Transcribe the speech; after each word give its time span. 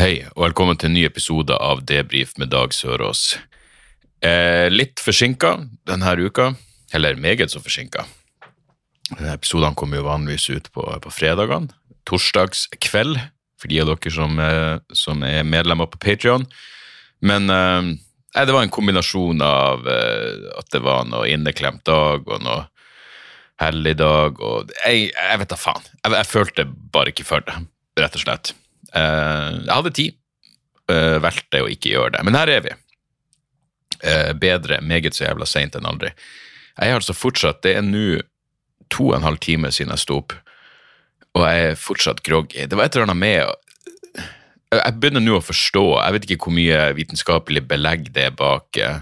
Hei, 0.00 0.22
og 0.32 0.46
velkommen 0.46 0.78
til 0.80 0.88
en 0.88 0.94
ny 0.96 1.02
episode 1.04 1.52
av 1.60 1.82
Debrif 1.84 2.30
med 2.40 2.48
Dag 2.54 2.72
Sørås. 2.72 3.34
Eh, 4.24 4.72
litt 4.72 4.96
forsinka 5.04 5.50
denne 5.84 6.14
uka, 6.16 6.54
eller 6.96 7.18
meget 7.20 7.52
så 7.52 7.60
forsinka. 7.60 8.06
Episodene 9.28 9.76
kommer 9.76 10.00
jo 10.00 10.06
vanligvis 10.06 10.46
ut 10.56 10.70
på, 10.72 10.86
på 11.04 11.12
fredagene, 11.12 11.68
torsdags 12.08 12.62
kveld, 12.80 13.18
for 13.60 13.68
de 13.68 13.82
av 13.82 13.90
dere 13.90 14.12
som, 14.14 14.40
eh, 14.40 14.78
som 14.96 15.20
er 15.20 15.44
medlemmer 15.44 15.90
på 15.92 16.00
Patreon. 16.00 16.48
Men 17.20 17.52
eh, 17.52 17.92
det 18.40 18.56
var 18.56 18.64
en 18.64 18.72
kombinasjon 18.72 19.44
av 19.44 19.84
eh, 19.84 20.48
at 20.62 20.72
det 20.72 20.80
var 20.80 21.04
noe 21.12 21.28
inneklemt 21.28 21.84
dag 21.84 22.24
og 22.24 22.40
noe 22.46 22.64
helligdag, 23.60 24.40
og 24.40 24.72
jeg, 24.80 25.12
jeg 25.12 25.44
vet 25.44 25.52
da 25.52 25.60
faen. 25.60 25.92
Jeg, 26.00 26.16
jeg 26.22 26.32
følte 26.32 26.68
bare 26.96 27.12
ikke 27.12 27.28
for 27.34 27.44
det, 27.44 27.60
rett 28.00 28.16
og 28.16 28.24
slett. 28.24 28.54
Eh, 28.96 29.48
jeg 29.66 29.74
hadde 29.74 29.92
tid, 29.94 30.16
uh, 30.90 31.18
valgte 31.22 31.62
å 31.62 31.68
ikke 31.70 31.92
gjøre 31.92 32.16
det. 32.16 32.24
Men 32.26 32.38
her 32.38 32.50
er 32.50 32.64
vi. 32.64 32.76
Eh, 34.00 34.32
bedre 34.32 34.80
meget 34.80 35.14
så 35.14 35.26
jævla 35.26 35.46
seint 35.48 35.76
enn 35.76 35.88
aldri. 35.88 36.12
Jeg 36.78 36.88
er 36.88 36.96
altså 36.96 37.12
fortsatt 37.12 37.60
Det 37.62 37.74
er 37.76 37.82
nå 37.84 38.22
to 38.90 39.10
og 39.10 39.18
en 39.18 39.26
halv 39.26 39.40
time 39.44 39.68
siden 39.70 39.92
jeg 39.92 40.02
sto 40.02 40.16
opp, 40.22 40.32
og 41.36 41.44
jeg 41.44 41.66
er 41.66 41.76
fortsatt 41.78 42.22
groggy. 42.26 42.64
Det 42.66 42.78
var 42.78 42.88
et 42.88 42.96
eller 42.96 43.10
annet 43.10 43.20
med 43.20 44.24
Jeg 44.70 44.96
begynner 45.02 45.22
nå 45.22 45.36
å 45.36 45.42
forstå. 45.44 45.84
Jeg 45.98 46.14
vet 46.14 46.26
ikke 46.26 46.44
hvor 46.46 46.54
mye 46.54 46.80
vitenskapelig 46.94 47.64
belegg 47.68 48.12
det 48.14 48.28
er 48.30 48.34
bak 48.38 48.78
eh, 48.78 49.00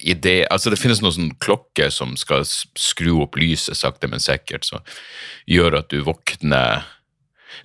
i 0.00 0.14
det, 0.14 0.46
altså 0.50 0.70
Det 0.70 0.78
finnes 0.80 1.02
noen 1.02 1.12
sånn 1.12 1.34
klokke 1.44 1.90
som 1.92 2.16
skal 2.16 2.44
skru 2.44 3.20
opp 3.22 3.36
lyset 3.36 3.76
sakte, 3.76 4.08
men 4.08 4.22
sikkert, 4.22 4.64
som 4.64 4.80
gjør 5.46 5.80
at 5.82 5.90
du 5.92 6.00
våkner 6.06 6.86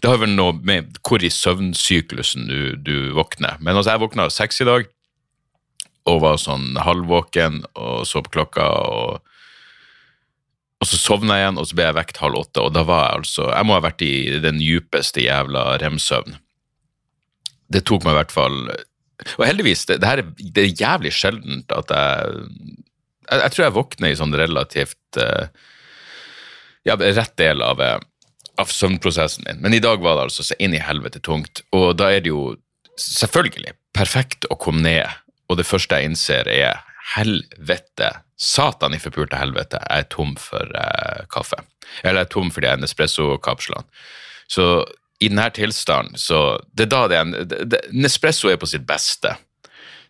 Det 0.02 0.12
har 0.12 0.20
vel 0.22 0.36
noe 0.36 0.56
med 0.66 0.98
hvor 1.06 1.24
i 1.24 1.32
søvnsyklusen 1.32 2.50
du, 2.50 2.60
du 2.76 2.98
våkner. 3.16 3.58
Men 3.60 3.76
altså, 3.76 3.94
jeg 3.94 4.04
våkna 4.04 4.28
seks 4.34 4.62
i 4.64 4.68
dag, 4.68 4.90
og 6.06 6.22
var 6.22 6.42
sånn 6.42 6.76
halvvåken 6.78 7.64
og 7.74 8.04
så 8.10 8.22
på 8.26 8.38
klokka. 8.38 8.68
og 8.90 9.24
og 10.84 10.90
så 10.92 10.98
sovna 11.00 11.38
jeg 11.40 11.46
igjen, 11.46 11.60
og 11.62 11.68
så 11.70 11.78
ble 11.78 11.86
jeg 11.88 11.96
vekt 11.98 12.18
halv 12.20 12.40
åtte, 12.42 12.62
og 12.62 12.74
da 12.76 12.84
var 12.86 13.06
jeg 13.06 13.22
altså 13.22 13.46
Jeg 13.48 13.66
må 13.66 13.78
ha 13.78 13.84
vært 13.86 14.04
i 14.06 14.40
den 14.44 14.60
djupeste 14.62 15.24
jævla 15.24 15.64
remsøvn. 15.82 16.36
Det 17.72 17.82
tok 17.88 18.04
meg 18.06 18.14
i 18.14 18.20
hvert 18.20 18.34
fall 18.36 18.58
Og 19.40 19.46
heldigvis, 19.48 19.86
det, 19.90 20.02
det 20.04 20.10
her 20.12 20.22
er, 20.22 20.28
det 20.38 20.66
er 20.66 20.82
jævlig 20.84 21.14
sjeldent 21.16 21.72
at 21.74 21.94
jeg 21.96 22.36
Jeg, 23.26 23.40
jeg 23.40 23.54
tror 23.56 23.64
jeg 23.64 23.76
våkner 23.80 24.12
i 24.12 24.20
sånn 24.20 24.38
relativt 24.38 25.22
uh, 25.22 25.48
Ja, 26.86 27.00
rett 27.00 27.34
del 27.42 27.64
av, 27.66 27.82
eh, 27.82 27.98
av 28.62 28.72
søvnprosessen 28.72 29.48
din. 29.48 29.62
Men 29.64 29.74
i 29.74 29.82
dag 29.84 30.02
var 30.04 30.18
det 30.18 30.28
altså 30.30 30.46
så 30.48 30.58
inn 30.60 30.76
i 30.76 30.84
helvete 30.84 31.22
tungt, 31.24 31.64
og 31.76 31.96
da 32.00 32.12
er 32.14 32.26
det 32.26 32.32
jo 32.34 32.56
selvfølgelig 33.02 33.76
perfekt 33.96 34.48
å 34.52 34.58
komme 34.60 34.84
ned, 34.86 35.24
og 35.50 35.60
det 35.60 35.68
første 35.68 36.00
jeg 36.00 36.12
innser 36.12 36.50
er 36.50 36.84
helvete, 37.16 38.12
satan 38.36 38.96
i 38.96 39.00
forpulte 39.00 39.38
helvete, 39.40 39.80
jeg 39.84 40.06
er 40.06 40.12
tom 40.12 40.34
for 40.42 40.72
eh, 40.80 41.26
kaffe. 41.32 41.62
Eller 42.02 42.24
jeg 42.24 42.28
er 42.28 42.34
tom 42.34 42.52
for 42.52 42.66
de 42.66 42.74
Nespresso-kapslene. 42.82 43.86
Så 44.52 44.66
i 45.24 45.30
denne 45.30 45.48
tilstanden, 45.56 46.18
så 46.20 46.58
det 46.74 46.88
er 46.88 46.92
da 46.92 47.04
det 47.12 47.20
er, 47.22 47.92
Nespresso 47.96 48.50
er 48.52 48.60
på 48.60 48.70
sitt 48.70 48.88
beste, 48.88 49.36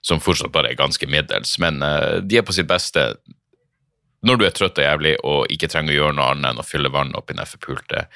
som 0.06 0.22
fortsatt 0.22 0.54
bare 0.54 0.72
er 0.72 0.80
ganske 0.80 1.08
middels, 1.10 1.58
men 1.62 1.82
eh, 1.86 2.22
de 2.24 2.40
er 2.40 2.48
på 2.48 2.56
sitt 2.56 2.70
beste 2.70 3.10
når 4.26 4.40
du 4.40 4.46
er 4.48 4.56
trøtt 4.58 4.80
og 4.82 4.88
jævlig 4.88 5.14
og 5.28 5.52
ikke 5.54 5.70
trenger 5.70 5.94
å 5.94 5.98
gjøre 6.00 6.18
noe 6.18 6.32
annet 6.34 6.52
enn 6.52 6.62
å 6.62 6.66
fylle 6.66 6.90
vann 6.94 7.14
opp 7.18 7.30
i 7.30 7.38
den 7.38 7.50
forpulte 7.50 8.08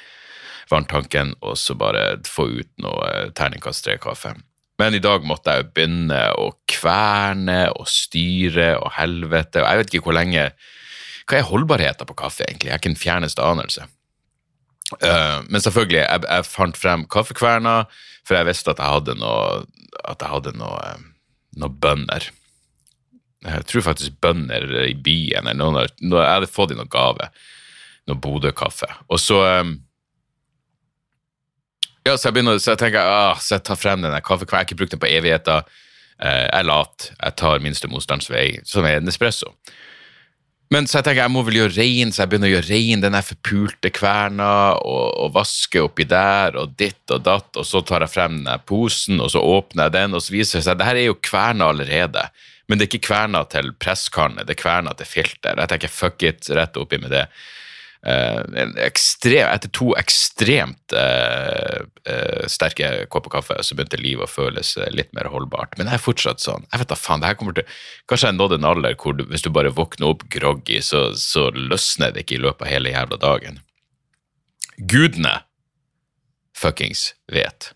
vanntanken, 0.70 1.34
og 1.42 1.58
så 1.58 1.76
bare 1.78 2.20
få 2.28 2.48
ut 2.60 2.72
noe 2.84 3.10
eh, 3.10 3.32
terningkast 3.38 3.86
tre-kaffe. 3.86 4.36
Men 4.80 4.96
i 4.96 5.04
dag 5.04 5.26
måtte 5.28 5.52
jeg 5.52 5.66
jo 5.66 5.72
begynne 5.76 6.20
å 6.40 6.50
kverne 6.72 7.62
og 7.76 7.90
styre 7.92 8.72
og 8.80 8.94
helvete, 8.96 9.64
og 9.64 9.68
jeg 9.68 9.82
vet 9.82 9.94
ikke 9.94 10.08
hvor 10.08 10.20
lenge 10.22 10.52
Hva 11.30 11.38
er 11.38 11.46
holdbarheten 11.46 12.08
på 12.10 12.16
kaffe, 12.18 12.42
egentlig? 12.48 12.72
Jeg 12.72 12.74
har 12.74 12.80
ikke 12.82 12.90
den 12.90 12.98
fjerneste 12.98 13.44
anelse. 13.46 13.84
Uh, 14.98 15.46
men 15.46 15.62
selvfølgelig, 15.62 16.00
jeg, 16.00 16.24
jeg 16.26 16.46
fant 16.50 16.80
frem 16.80 17.04
kaffekverna, 17.06 17.76
for 18.26 18.34
jeg 18.34 18.48
visste 18.48 18.74
at 18.74 18.82
jeg 18.82 18.96
hadde 18.96 19.16
noe, 19.20 19.60
at 20.10 20.24
jeg 20.26 20.32
hadde 20.32 20.56
noe, 20.58 20.80
eh, 20.88 21.04
noe 21.62 21.76
bønner. 21.84 22.26
Jeg 23.46 23.68
tror 23.70 23.86
faktisk 23.92 24.18
bønder 24.22 24.66
i 24.88 24.96
byen, 24.98 25.48
eller 25.48 25.60
noen, 25.62 25.78
jeg 26.02 26.18
hadde 26.18 26.50
fått 26.50 26.74
i 26.74 26.80
noen 26.80 26.90
gave. 26.90 27.30
Noe 28.10 28.18
Bodø-kaffe. 28.22 28.90
Og 29.14 29.22
så 29.22 29.40
eh, 29.46 29.72
ja, 32.10 32.18
så 32.18 32.30
jeg 32.30 32.38
begynner, 32.40 32.58
så 32.62 32.74
jeg 32.74 32.82
tenker, 32.82 33.06
ah, 33.06 33.38
så 33.42 33.58
jeg 33.58 33.68
tar 33.70 33.78
frem 33.80 34.02
denne 34.06 34.22
kaffekvelden. 34.24 34.58
Jeg 34.58 34.66
har 34.66 34.70
ikke 34.70 34.80
brukt 34.82 34.96
den 34.96 35.04
på 35.04 35.12
evigheter. 35.12 35.68
Eh, 36.20 36.48
jeg 36.48 36.68
lat. 36.68 37.12
Jeg 37.14 37.38
tar 37.40 37.62
minste 37.64 37.90
motstands 37.92 38.30
vei, 38.32 38.48
som 38.68 38.88
er 38.88 39.00
en 39.00 39.12
espresso. 39.12 39.54
Men 40.70 40.86
så 40.86 41.00
jeg 41.00 41.08
tenker, 41.08 41.24
jeg 41.24 41.34
må 41.34 41.42
vel 41.48 41.58
gjøre 41.58 41.80
rein, 41.80 42.12
så 42.14 42.22
jeg 42.22 42.30
begynner 42.30 42.52
å 42.52 42.54
gjøre 42.54 42.70
rein 42.70 43.02
denne 43.02 43.22
forpulte 43.26 43.90
kverna, 43.94 44.50
og, 44.86 45.06
og 45.24 45.32
vaske 45.38 45.82
oppi 45.82 46.06
der, 46.06 46.60
og 46.62 46.76
ditt 46.78 47.14
og 47.16 47.24
datt, 47.26 47.50
og 47.58 47.66
så 47.66 47.82
tar 47.82 48.06
jeg 48.06 48.14
frem 48.14 48.36
denne 48.38 48.60
posen, 48.70 49.18
og 49.18 49.32
så 49.34 49.42
åpner 49.42 49.88
jeg 49.88 49.96
den, 49.98 50.14
og 50.14 50.22
så 50.22 50.36
viser 50.36 50.60
det 50.60 50.68
seg 50.68 50.76
at 50.76 50.82
det 50.82 50.90
her 50.92 51.02
er 51.02 51.08
jo 51.08 51.18
kverna 51.26 51.72
allerede. 51.74 52.28
Men 52.70 52.78
det 52.78 52.86
er 52.86 52.92
ikke 52.92 53.08
kverna 53.08 53.42
til 53.50 53.72
presskarne, 53.82 54.46
det 54.46 54.54
er 54.54 54.62
kverna 54.62 54.94
til 54.98 55.10
filter. 55.10 55.58
Jeg 55.58 55.74
tenker, 55.74 55.94
fuck 55.94 56.28
it, 56.28 56.52
rett 56.54 56.78
oppi 56.78 57.02
med 57.02 57.16
det. 57.18 57.26
Eh, 58.06 58.44
ekstrem, 58.86 59.50
etter 59.52 59.72
to 59.76 59.90
ekstremt 60.00 60.94
eh, 60.96 61.82
eh, 62.08 62.46
sterke 62.48 62.92
kopper 63.12 63.34
kaffe, 63.34 63.58
så 63.60 63.76
begynte 63.76 64.00
livet 64.00 64.24
å 64.24 64.32
føles 64.32 64.78
litt 64.96 65.12
mer 65.18 65.28
holdbart. 65.34 65.76
Men 65.76 65.90
det 65.90 65.98
er 65.98 66.04
fortsatt 66.04 66.40
sånn. 66.40 66.64
Jeg 66.72 66.84
vet 66.84 66.94
da 66.94 67.00
faen, 67.00 67.20
det 67.20 67.34
her 67.34 67.40
kommer 67.40 67.58
til 67.58 67.68
Kanskje 68.08 68.32
jeg 68.32 68.40
nådde 68.40 68.62
en 68.62 68.70
alder 68.72 68.96
hvor 69.00 69.18
du, 69.18 69.26
hvis 69.28 69.44
du 69.44 69.52
bare 69.52 69.74
våkner 69.76 70.14
opp 70.14 70.24
groggy, 70.32 70.80
så, 70.86 71.10
så 71.20 71.50
løsner 71.52 72.16
det 72.16 72.24
ikke 72.24 72.40
i 72.40 72.44
løpet 72.46 72.68
av 72.68 72.72
hele 72.72 72.96
jævla 72.96 73.20
dagen. 73.20 73.60
Gudene 74.80 75.36
fuckings 76.56 77.10
vet. 77.32 77.74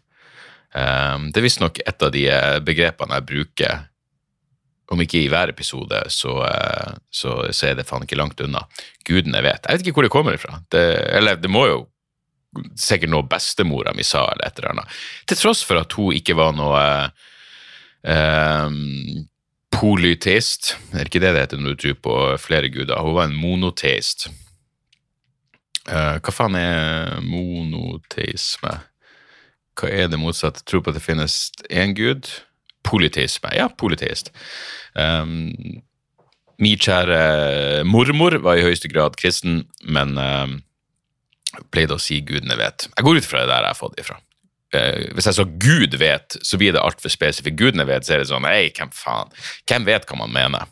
Um, 0.73 1.29
det 1.29 1.41
er 1.41 1.45
visstnok 1.45 1.83
et 1.83 2.03
av 2.03 2.15
de 2.15 2.23
begrepene 2.65 3.19
jeg 3.19 3.27
bruker 3.27 3.83
om 4.93 5.01
ikke 5.03 5.23
i 5.23 5.29
hver 5.31 5.51
episode, 5.53 5.99
så, 6.13 6.35
eh, 6.47 6.93
så, 7.11 7.35
så 7.51 7.69
er 7.69 7.79
det 7.79 7.87
faen 7.87 8.05
ikke 8.05 8.19
langt 8.19 8.41
unna. 8.43 8.63
Gudene 9.07 9.41
vet. 9.45 9.65
Jeg 9.67 9.79
vet 9.79 9.87
ikke 9.87 9.99
hvor 9.99 10.07
det 10.07 10.13
kommer 10.13 10.37
ifra. 10.37 10.61
Det, 10.73 10.83
eller 11.17 11.41
det 11.41 11.51
må 11.51 11.65
jo 11.69 11.81
sikkert 12.77 13.11
noe 13.13 13.25
bestemora 13.29 13.93
mi 13.97 14.05
sa, 14.05 14.27
eller 14.31 14.47
et 14.47 14.59
eller 14.59 14.75
annet. 14.75 14.97
Til 15.29 15.39
tross 15.39 15.63
for 15.65 15.81
at 15.81 15.97
hun 15.97 16.13
ikke 16.15 16.37
var 16.37 16.53
noe 16.57 16.83
eh, 18.05 18.79
polyteist. 19.73 20.75
Er 20.93 21.09
ikke 21.09 21.23
det 21.23 21.33
det 21.33 21.45
heter 21.47 21.61
når 21.61 21.75
du 21.75 21.83
tror 21.83 21.99
på 22.05 22.21
flere 22.45 22.71
guder? 22.73 23.01
Hun 23.01 23.17
var 23.17 23.29
en 23.29 23.37
monoteist. 23.37 24.29
Eh, 25.89 26.17
hva 26.23 26.31
faen 26.33 26.55
er 26.59 27.19
monoteisme? 27.25 28.77
Hva 29.73 29.89
er 29.89 30.09
det 30.11 30.21
motsatte? 30.21 30.63
Tror 30.67 30.83
på 30.83 30.93
at 30.93 30.99
det 30.99 31.05
finnes 31.05 31.47
én 31.69 31.95
gud? 31.97 32.29
Polyteisme. 32.83 33.53
Ja, 33.55 33.69
politist. 33.69 34.31
Um, 34.93 35.81
min 36.61 36.77
kjære 36.79 37.83
mormor 37.89 38.37
var 38.43 38.59
i 38.59 38.65
høyeste 38.65 38.91
grad 38.91 39.17
kristen, 39.19 39.63
men 39.83 40.17
um, 40.19 40.59
pleide 41.73 41.97
å 41.97 42.01
si 42.01 42.21
'gudene 42.21 42.59
vet'. 42.59 42.89
Jeg 42.91 43.07
går 43.07 43.19
ut 43.19 43.27
fra 43.27 43.43
det 43.43 43.51
der 43.51 43.65
jeg 43.65 43.73
har 43.73 43.79
fått 43.79 43.99
ifra. 44.03 44.19
Uh, 44.73 45.09
hvis 45.15 45.29
jeg 45.29 45.39
sa 45.39 45.47
'Gud 45.47 45.97
vet', 46.01 46.37
så 46.41 46.59
blir 46.61 46.75
det 46.75 46.83
altfor 46.83 47.13
spesifikt. 47.13 47.57
'Gudene 47.57 47.87
vet', 47.89 48.05
så 48.07 48.15
er 48.15 48.23
det 48.23 48.31
sånn 48.31 48.45
Nei, 48.45 48.69
hvem 48.75 48.93
faen? 48.93 49.33
Hvem 49.69 49.89
vet 49.89 50.07
hva 50.09 50.19
man 50.23 50.33
mener? 50.33 50.69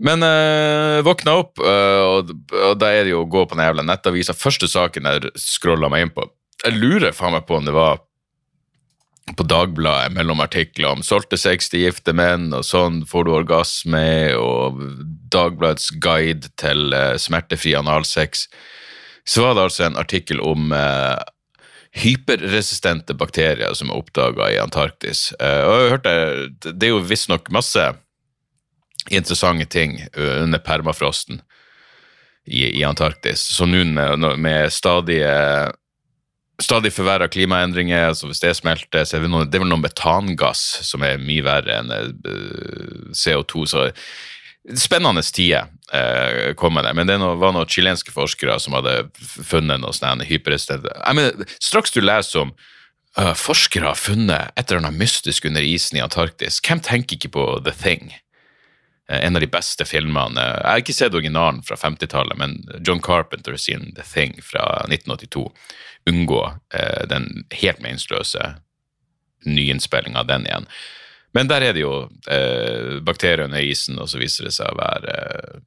Men 0.00 0.22
øh, 0.24 1.02
våkna 1.04 1.34
opp, 1.42 1.60
øh, 1.60 2.02
og, 2.08 2.30
og 2.56 2.78
da 2.80 2.88
er 2.88 3.04
det 3.04 3.12
jo 3.12 3.24
å 3.26 3.28
gå 3.28 3.42
på 3.44 3.56
den 3.56 3.66
jævla 3.66 3.84
nettavisa. 3.84 4.32
Første 4.32 4.68
saken 4.70 5.08
jeg 5.10 5.32
scrolla 5.36 5.90
meg 5.92 6.06
inn 6.06 6.14
på 6.14 6.24
Jeg 6.64 6.78
lurer 6.80 7.12
faen 7.16 7.34
meg 7.36 7.44
på 7.48 7.58
om 7.58 7.68
det 7.68 7.74
var 7.76 8.00
på 9.36 9.46
Dagbladet 9.46 10.14
mellom 10.16 10.40
artikler 10.42 10.90
om 10.90 11.02
solgte 11.06 11.38
sex 11.38 11.70
til 11.70 11.84
gifte 11.84 12.14
menn, 12.16 12.50
og 12.56 12.64
sånn 12.66 13.02
får 13.08 13.26
du 13.26 13.32
orgasme, 13.36 14.06
og 14.36 14.80
Dagbladets 15.32 15.90
guide 16.02 16.50
til 16.60 16.94
eh, 16.96 17.16
smertefri 17.20 17.76
analsex. 17.78 18.48
Så 19.28 19.44
var 19.44 19.54
det 19.54 19.68
altså 19.68 19.86
en 19.86 20.00
artikkel 20.00 20.42
om 20.42 20.72
eh, 20.74 21.20
hyperresistente 22.00 23.14
bakterier 23.18 23.74
som 23.74 23.90
er 23.90 23.98
oppdaga 23.98 24.50
i 24.52 24.60
Antarktis. 24.62 25.30
Uh, 25.40 25.62
og 25.66 25.72
jeg 25.74 25.90
hørte, 25.90 26.12
det, 26.70 26.86
er 26.86 26.92
jo 26.92 27.02
visstnok 27.02 27.50
masse 27.50 27.82
interessante 29.10 29.66
ting 29.66 29.96
under 30.14 30.60
permafrosten 30.62 31.40
i, 32.46 32.68
i 32.78 32.84
Antarktis. 32.86 33.42
Så 33.56 33.66
nå 33.66 33.82
med, 33.90 34.38
med 34.38 34.70
stadige 34.72 35.32
stadig 36.62 36.92
forverra 36.94 37.28
klimaendringer. 37.28 38.08
altså 38.10 38.30
Hvis 38.30 38.42
det 38.42 38.56
smelter, 38.58 39.04
så 39.04 39.16
er 39.16 39.24
det, 39.24 39.30
noen, 39.32 39.48
det 39.50 39.58
er 39.58 39.64
vel 39.64 39.72
noen 39.72 39.84
metangass 39.84 40.64
som 40.86 41.04
er 41.06 41.20
mye 41.22 41.44
verre 41.46 41.80
enn 41.80 41.92
uh, 41.92 43.10
CO2. 43.16 43.66
så 43.70 43.88
Spennende 44.76 45.22
tider 45.24 45.70
kommer 46.54 46.84
det. 46.84 46.92
Men 46.94 47.08
det 47.08 47.16
var 47.18 47.54
noen 47.56 47.70
chilenske 47.70 48.12
forskere 48.12 48.58
som 48.60 48.76
hadde 48.76 49.08
funnet 49.18 49.80
noe 49.80 49.96
sånn 49.96 50.20
hyperresistent 50.22 50.84
Straks 51.56 51.96
du 51.96 52.02
leser 52.04 52.44
om 52.44 52.52
uh, 53.18 53.32
forskere 53.34 53.88
har 53.88 53.98
funnet 53.98 54.52
et 54.54 54.68
eller 54.68 54.84
annet 54.84 55.00
mystisk 55.00 55.48
under 55.48 55.64
isen 55.64 55.98
i 55.98 56.04
Antarktis, 56.04 56.60
hvem 56.60 56.82
tenker 56.84 57.16
ikke 57.16 57.32
på 57.34 57.46
The 57.64 57.74
Thing? 57.74 58.12
En 59.10 59.36
av 59.36 59.42
de 59.42 59.48
beste 59.50 59.84
filmene 59.88 60.42
Jeg 60.42 60.66
har 60.68 60.82
ikke 60.82 60.94
sett 60.94 61.16
originalen 61.16 61.62
fra 61.66 61.76
50-tallet, 61.80 62.38
men 62.38 62.58
John 62.86 63.02
Carpenter 63.02 63.56
sin 63.58 63.90
The 63.96 64.06
Thing 64.06 64.38
fra 64.44 64.84
1982 64.86 65.48
unngå 66.10 66.44
eh, 66.74 67.02
den 67.10 67.44
helt 67.50 67.82
meningsløse 67.82 68.54
nyinnspillinga 69.46 70.22
av 70.22 70.28
den 70.28 70.46
igjen. 70.46 70.66
Men 71.36 71.48
der 71.50 71.64
er 71.64 71.76
det 71.76 71.82
jo 71.84 71.94
eh, 72.30 72.98
bakterier 73.06 73.46
under 73.46 73.62
isen, 73.62 73.98
og 74.00 74.08
så 74.10 74.20
viser 74.20 74.48
det 74.48 74.54
seg 74.56 74.72
å 74.72 74.80
være 74.80 75.16
eh, 75.16 75.60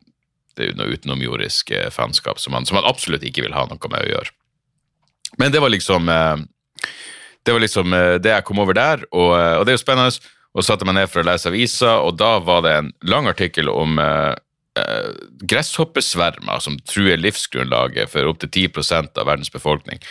det 0.57 0.69
er 0.69 0.77
noe 0.77 0.93
utenomjordisk 0.93 1.73
eh, 1.73 1.89
fanskap 1.93 2.41
som 2.41 2.53
man, 2.55 2.67
som 2.69 2.77
man, 2.77 2.87
absolutt 2.89 3.25
ikke 3.25 3.45
vil 3.45 3.55
ha 3.55 3.65
noe 3.69 3.89
med 3.89 4.05
å 4.05 4.11
gjøre. 4.11 4.33
Men 5.41 5.53
det 5.53 5.63
var 5.63 5.73
liksom 5.73 6.09
eh, 6.13 6.43
det 7.43 7.55
var 7.55 7.63
liksom 7.63 7.95
eh, 7.97 8.15
det 8.21 8.35
jeg 8.35 8.47
kom 8.47 8.61
over 8.63 8.77
der, 8.77 9.05
og, 9.11 9.33
og 9.33 9.65
det 9.65 9.73
er 9.73 9.79
jo 9.79 9.83
spennende. 9.83 10.32
Og 10.53 10.65
satte 10.65 10.85
meg 10.85 10.97
ned 10.99 11.09
for 11.09 11.23
å 11.23 11.27
lese 11.27 11.49
avisa, 11.49 11.97
og 12.05 12.17
da 12.21 12.37
var 12.45 12.61
det 12.65 12.73
en 12.77 12.91
lang 13.09 13.27
artikkel 13.29 13.71
om 13.71 13.97
eh, 14.01 14.35
gresshoppesvermer 15.49 16.61
som 16.61 16.77
truer 16.89 17.17
livsgrunnlaget 17.21 18.11
for 18.11 18.29
opptil 18.29 18.51
10% 18.69 19.17
av 19.17 19.29
verdens 19.29 19.53
befolkning. 19.53 20.01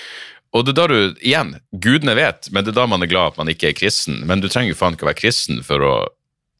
Og 0.52 0.66
det 0.66 0.74
er 0.74 0.80
da 0.80 0.88
du, 0.90 1.20
igjen, 1.24 1.54
gudene 1.72 2.16
vet, 2.18 2.50
men 2.52 2.64
det 2.64 2.74
er 2.74 2.82
da 2.82 2.88
man 2.90 3.04
er 3.04 3.10
glad 3.10 3.32
at 3.32 3.38
man 3.40 3.48
ikke 3.48 3.70
er 3.70 3.78
kristen. 3.78 4.20
Men 4.28 4.42
du 4.42 4.50
trenger 4.52 4.74
jo 4.74 4.78
faen 4.78 4.98
ikke 4.98 5.06
å 5.06 5.12
være 5.12 5.22
kristen 5.22 5.62
for 5.64 5.86
å 5.86 5.94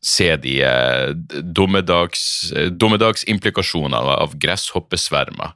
se 0.03 0.31
de 0.43 0.57
eh, 0.67 1.11
dommedags, 1.43 2.23
eh, 2.57 2.71
dommedagsimplikasjonene 2.73 4.17
av 4.17 4.39
gresshoppesvermer. 4.41 5.53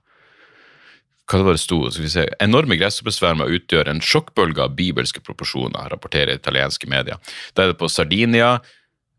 Hva 1.26 1.40
det 1.40 1.46
var 1.48 1.56
det 1.56 1.62
sto? 1.62 1.80
Skal 1.90 2.06
vi 2.06 2.12
se. 2.12 2.24
Enorme 2.40 2.78
gresshoppesvermer 2.78 3.50
utgjør 3.56 3.90
en 3.90 4.02
sjokkbølge 4.04 4.62
av 4.62 4.76
bibelske 4.78 5.22
proporsjoner, 5.26 5.88
rapporterer 5.90 6.38
italienske 6.38 6.86
medier. 6.90 7.18
Da 7.54 7.64
er 7.64 7.72
det 7.72 7.80
på 7.80 7.90
Sardinia, 7.90 8.60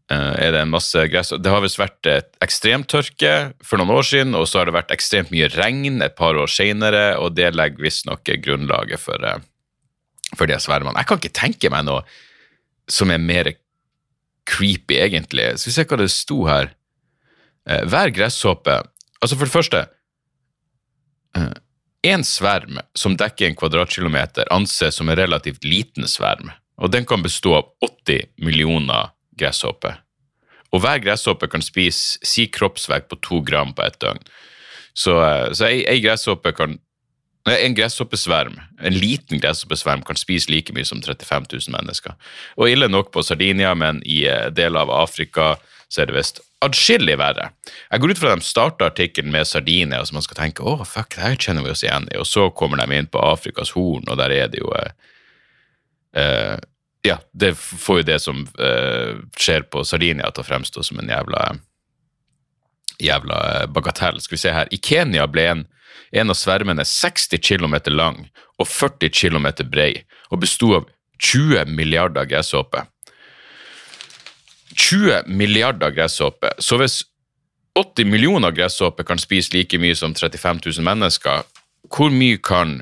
Eh, 0.08 0.36
er 0.40 0.54
det 0.56 0.62
en 0.64 0.72
masse 0.72 1.02
gress. 1.12 1.34
Det 1.36 1.52
har 1.52 1.60
visst 1.64 1.80
vært 1.82 2.08
ekstremtørke 2.44 3.32
for 3.60 3.80
noen 3.80 3.92
år 3.98 4.06
siden, 4.08 4.38
og 4.40 4.46
så 4.48 4.62
har 4.62 4.70
det 4.70 4.78
vært 4.78 4.94
ekstremt 4.96 5.34
mye 5.34 5.50
regn 5.52 6.00
et 6.04 6.16
par 6.16 6.40
år 6.40 6.48
senere, 6.52 7.18
og 7.20 7.36
det 7.36 7.52
legger 7.56 7.84
visstnok 7.84 8.32
grunnlaget 8.46 9.04
for, 9.04 9.20
eh, 9.26 9.44
for 10.36 10.48
de 10.48 10.56
svermene. 10.56 10.96
Jeg 10.96 11.08
kan 11.08 11.20
ikke 11.20 11.42
tenke 11.42 11.70
meg 11.70 11.86
noe 11.86 12.04
som 12.88 13.12
er 13.12 13.18
mer 13.18 13.54
creepy, 14.46 14.96
egentlig. 14.96 15.60
Skal 15.60 15.72
vi 15.72 15.76
se 15.76 15.84
hva 15.84 15.98
det 15.98 16.10
sto 16.10 16.46
her. 16.46 16.72
Eh, 17.68 17.84
hver 17.84 18.12
gresshoppe 18.12 18.88
Altså, 19.20 19.36
for 19.36 19.46
det 19.46 19.52
første 19.52 19.88
En 22.08 22.24
sverm 22.24 22.80
som 22.96 23.18
dekker 23.20 23.50
en 23.50 23.58
kvadratkilometer, 23.60 24.48
anses 24.54 24.96
som 24.96 25.10
en 25.10 25.18
relativt 25.20 25.66
liten 25.68 26.08
sverm, 26.08 26.54
og 26.80 26.92
den 26.94 27.08
kan 27.10 27.24
bestå 27.26 27.58
av 27.58 27.72
80 27.84 28.30
millioner 28.48 29.10
gresshoppe. 29.36 29.92
Og 30.72 30.84
hver 30.84 31.02
gresshoppe 31.04 31.50
kan 31.52 31.64
spise 31.64 32.22
si 32.28 32.46
kroppsvekt 32.52 33.10
på 33.12 33.20
to 33.26 33.42
gram 33.44 33.74
på 33.76 33.84
ett 33.84 34.00
døgn. 34.04 34.24
Så, 34.94 35.18
eh, 35.24 35.52
så 35.54 35.68
ei, 35.68 35.84
ei 35.90 36.00
gresshoppe 36.04 36.54
kan 36.56 36.80
en 37.48 37.76
gresshoppesverm, 37.76 38.58
en 38.84 38.94
liten 39.00 39.40
gresshoppesverm 39.40 40.02
kan 40.04 40.20
spise 40.20 40.52
like 40.52 40.74
mye 40.76 40.86
som 40.86 41.02
35 41.02 41.46
000 41.54 41.76
mennesker. 41.76 42.16
Og 42.58 42.72
ille 42.72 42.90
nok 42.92 43.14
på 43.14 43.24
Sardinia, 43.24 43.74
men 43.76 44.02
i 44.06 44.26
eh, 44.28 44.50
deler 44.52 44.84
av 44.84 44.92
Afrika 45.04 45.56
så 45.88 46.04
er 46.04 46.10
det 46.10 46.18
visst 46.18 46.42
adskillig 46.66 47.18
verre. 47.20 47.52
Jeg 47.92 48.02
går 48.02 48.14
ut 48.14 48.22
fra 48.22 48.32
at 48.34 48.42
de 48.42 48.48
starter 48.48 48.90
artikkelen 48.90 49.34
med 49.34 49.48
Sardinia, 49.48 50.02
så 50.06 50.16
man 50.16 50.26
skal 50.26 50.40
tenke 50.40 50.66
å 50.66 50.80
fuck, 50.88 51.14
det 51.14 51.24
her 51.24 51.38
kjenner 51.38 51.66
vi 51.66 51.74
oss 51.74 51.86
igjen 51.86 52.10
i. 52.12 52.18
Og 52.18 52.26
så 52.30 52.48
kommer 52.50 52.82
de 52.82 52.98
inn 52.98 53.10
på 53.12 53.22
Afrikas 53.22 53.76
Horn, 53.76 54.08
og 54.08 54.18
der 54.20 54.34
er 54.34 54.50
det 54.54 54.64
jo 54.64 54.74
eh, 54.78 55.14
eh 56.24 56.58
ja, 57.06 57.20
det 57.32 57.54
får 57.56 58.02
jo 58.02 58.06
det 58.08 58.18
som 58.20 58.42
eh, 58.60 59.20
skjer 59.40 59.64
på 59.72 59.84
Sardinia 59.88 60.28
til 60.34 60.44
å 60.44 60.48
fremstå 60.48 60.82
som 60.84 60.98
en 61.00 61.12
jævla 61.14 61.44
jævla 63.00 63.38
eh, 63.62 63.68
bagatell. 63.72 64.20
Skal 64.22 64.36
vi 64.36 64.42
se 64.42 64.54
her. 64.54 64.68
I 64.74 64.80
Kenya 64.84 65.28
ble 65.30 65.46
en, 65.52 65.64
en 66.12 66.34
av 66.34 66.38
svermene 66.38 66.86
60 66.86 67.40
km 67.40 67.78
lang 67.94 68.26
og 68.58 68.68
40 68.68 69.14
km 69.14 69.48
brei, 69.70 70.04
og 70.32 70.42
besto 70.44 70.74
av 70.80 70.90
20 71.22 71.72
milliarder 71.78 72.28
gresshopper. 72.30 72.90
20 74.78 75.24
milliarder 75.28 75.92
gresshopper. 75.92 76.54
Så 76.60 76.78
hvis 76.78 77.04
80 77.78 78.06
millioner 78.06 78.52
gresshopper 78.52 79.04
kan 79.04 79.20
spise 79.22 79.54
like 79.54 79.78
mye 79.82 79.96
som 79.96 80.14
35 80.16 80.62
000 80.66 80.86
mennesker, 80.86 81.46
hvor 81.94 82.14
mye 82.14 82.38
kan 82.38 82.82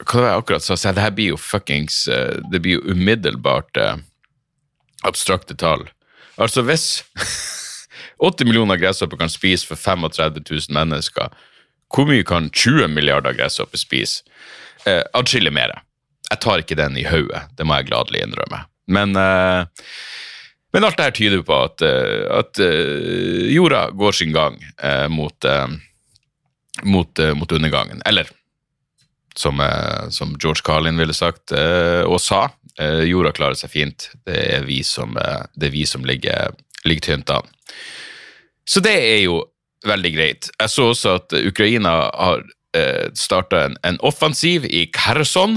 hva 0.00 0.22
var 0.22 0.30
jeg 0.30 0.40
akkurat 0.40 0.64
sa? 0.64 0.76
Så 0.80 0.92
det 0.96 1.04
her 1.04 1.12
blir 1.12 1.34
jo 1.34 1.36
fuckings 1.36 2.06
eh, 2.08 2.38
Det 2.48 2.62
blir 2.64 2.78
jo 2.78 2.94
umiddelbart 2.94 3.76
uh, 3.76 3.98
abstrakte 5.04 5.52
tall. 5.60 5.84
Altså 6.40 6.64
hvis 6.64 7.02
80 8.24 8.48
millioner 8.48 8.80
gresshopper 8.80 9.20
kan 9.20 9.32
spise 9.32 9.68
for 9.68 9.76
35 9.76 10.40
000 10.48 10.72
mennesker, 10.76 11.28
hvor 11.92 12.08
mye 12.08 12.24
kan 12.24 12.48
20 12.48 12.88
milliarder 12.88 13.36
gresshopper 13.36 13.80
spise? 13.80 14.24
Atskillig 15.12 15.52
mer. 15.52 15.82
Jeg 16.30 16.40
tar 16.40 16.62
ikke 16.62 16.78
den 16.78 16.96
i 16.96 17.04
hodet, 17.04 17.42
det 17.58 17.66
må 17.66 17.76
jeg 17.76 17.90
gladelig 17.90 18.22
innrømme. 18.24 18.62
Men, 18.90 19.14
uh, 19.16 19.62
men 20.74 20.86
alt 20.86 20.98
dette 21.00 21.18
tyder 21.18 21.44
på 21.46 21.56
at, 21.66 21.82
at 21.82 22.60
jorda 23.50 23.88
går 23.90 24.14
sin 24.14 24.30
gang 24.30 24.54
mot, 25.10 25.46
mot, 26.86 27.22
mot 27.34 27.54
undergangen. 27.56 28.04
Eller 28.06 28.30
som, 29.34 29.60
eh, 29.60 30.08
som, 30.08 30.36
George 30.42 30.60
Carlin 30.64 30.96
ville 30.96 31.14
sagt 31.14 31.52
eh, 31.52 32.02
og 32.02 32.20
sa. 32.20 32.48
Eh, 32.78 33.06
jorda 33.10 33.32
klarer 33.36 33.58
seg 33.58 33.72
fint. 33.72 34.10
Det 34.26 34.36
er 34.56 34.66
vi 34.68 34.82
som, 34.86 35.16
det 35.54 35.70
er 35.70 35.74
vi 35.74 35.86
som 35.88 36.04
ligger, 36.06 36.54
ligger 36.84 37.10
tynt 37.10 37.32
an. 37.34 37.48
Så 38.68 38.82
det 38.84 38.94
er 38.94 39.22
jo 39.24 39.42
veldig 39.86 40.14
greit. 40.14 40.50
Jeg 40.60 40.70
så 40.72 40.90
også 40.92 41.16
at 41.22 41.34
Ukraina 41.40 41.94
har 42.12 42.44
starta 43.18 43.64
en, 43.66 43.72
en, 43.82 43.96
offensiv 44.06 44.62
i 44.68 44.84
Kherson. 44.94 45.56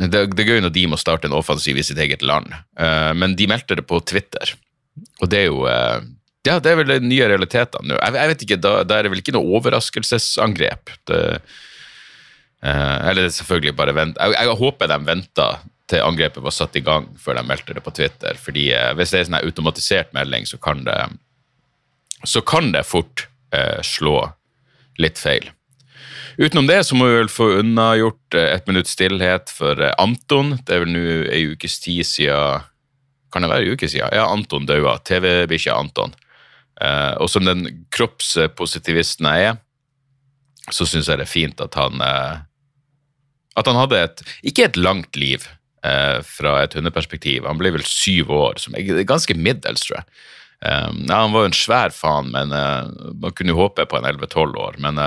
Det, 0.00 0.24
det, 0.32 0.40
er 0.40 0.54
gøy 0.54 0.62
når 0.64 0.72
de 0.72 0.86
må 0.88 0.96
starte 0.96 1.28
en 1.28 1.36
offensiv 1.36 1.76
i 1.76 1.84
sitt 1.84 1.98
eget 2.00 2.22
land, 2.24 2.48
men 3.18 3.34
de 3.36 3.44
meldte 3.50 3.76
det 3.76 3.84
på 3.84 3.98
Twitter. 4.08 4.54
Og 5.20 5.28
det 5.28 5.42
er 5.42 5.50
jo 5.50 5.66
ja, 6.42 6.56
det 6.58 6.72
er 6.72 6.78
vel 6.80 6.90
de 6.90 6.98
nye 7.06 7.26
realitetene 7.30 7.92
nå. 7.92 7.98
Jeg, 8.00 8.16
jeg, 8.18 8.30
vet 8.32 8.44
ikke, 8.46 8.58
da, 8.64 8.72
da, 8.86 8.96
er 8.96 9.06
det 9.06 9.12
vel 9.12 9.20
ikke 9.22 9.34
noe 9.36 9.58
overraskelsesangrep. 9.58 10.90
Det, 11.06 11.20
uh, 12.66 12.98
eller 13.10 13.30
selvfølgelig 13.30 13.76
bare 13.78 13.94
vent. 13.94 14.18
Jeg, 14.18 14.34
jeg, 14.34 14.56
håper 14.58 14.90
de 14.90 14.98
venta 15.06 15.48
til 15.92 16.02
angrepet 16.02 16.42
var 16.42 16.54
satt 16.56 16.78
i 16.78 16.82
gang 16.82 17.06
før 17.20 17.38
de 17.38 17.46
meldte 17.46 17.76
det 17.76 17.84
på 17.84 17.94
Twitter. 17.94 18.38
fordi 18.40 18.70
Hvis 18.96 19.12
det 19.12 19.20
er 19.20 19.26
en 19.26 19.30
sånn 19.30 19.42
automatisert 19.42 20.14
melding, 20.16 20.48
så 20.48 20.58
kan 20.62 20.82
det, 20.86 20.98
så 22.24 22.42
kan 22.42 22.70
det 22.72 22.86
fort 22.88 23.26
slå 23.84 24.16
litt 25.02 25.20
feil. 25.20 25.50
Utenom 26.36 26.66
det 26.66 26.80
så 26.86 26.96
må 26.96 27.08
vi 27.08 27.18
vel 27.20 27.30
få 27.30 27.48
unnagjort 27.60 28.36
eh, 28.38 28.50
et 28.56 28.68
minutts 28.68 28.94
stillhet 28.96 29.52
for 29.52 29.80
eh, 29.80 29.94
Anton. 30.00 30.56
Det 30.64 30.76
er 30.76 30.84
vel 30.84 30.94
nå 30.94 31.04
ei 31.32 31.44
ukes 31.52 31.80
tid 31.84 32.06
siden 32.08 32.68
Kan 33.32 33.44
det 33.44 33.50
være 33.52 33.66
ei 33.66 33.74
uke 33.76 33.88
siden? 33.88 34.12
Ja, 34.12 34.28
Anton 34.28 34.68
daua. 34.68 34.98
TV-bikkja 35.04 35.76
Anton. 35.76 36.14
Eh, 36.80 37.14
og 37.20 37.30
som 37.32 37.46
den 37.48 37.84
kroppspositivisten 37.92 39.28
jeg 39.28 39.52
er, 39.52 39.60
så 40.72 40.86
syns 40.86 41.08
jeg 41.10 41.18
det 41.18 41.26
er 41.26 41.32
fint 41.32 41.60
at 41.60 41.74
han 41.74 41.98
at 43.52 43.66
han 43.66 43.76
hadde 43.76 43.98
et 43.98 44.20
Ikke 44.46 44.68
et 44.68 44.78
langt 44.78 45.16
liv 45.18 45.42
fra 45.82 46.52
et 46.62 46.76
hundeperspektiv. 46.78 47.42
Han 47.42 47.58
ble 47.58 47.72
vel 47.74 47.82
syv 47.82 48.30
år, 48.30 48.60
som 48.62 48.76
er 48.78 49.02
ganske 49.02 49.34
middels, 49.34 49.82
tror 49.82 49.98
jeg. 49.98 50.06
Um, 50.62 51.00
ja, 51.08 51.16
han 51.24 51.32
var 51.34 51.42
jo 51.42 51.48
en 51.50 51.56
svær 51.58 51.90
faen, 51.90 52.30
men 52.30 52.54
uh, 52.54 52.86
man 53.18 53.34
kunne 53.34 53.50
jo 53.50 53.58
håpe 53.58 53.82
på 53.90 53.98
en 53.98 54.06
11-12 54.06 54.60
år. 54.62 54.78
Men, 54.78 55.00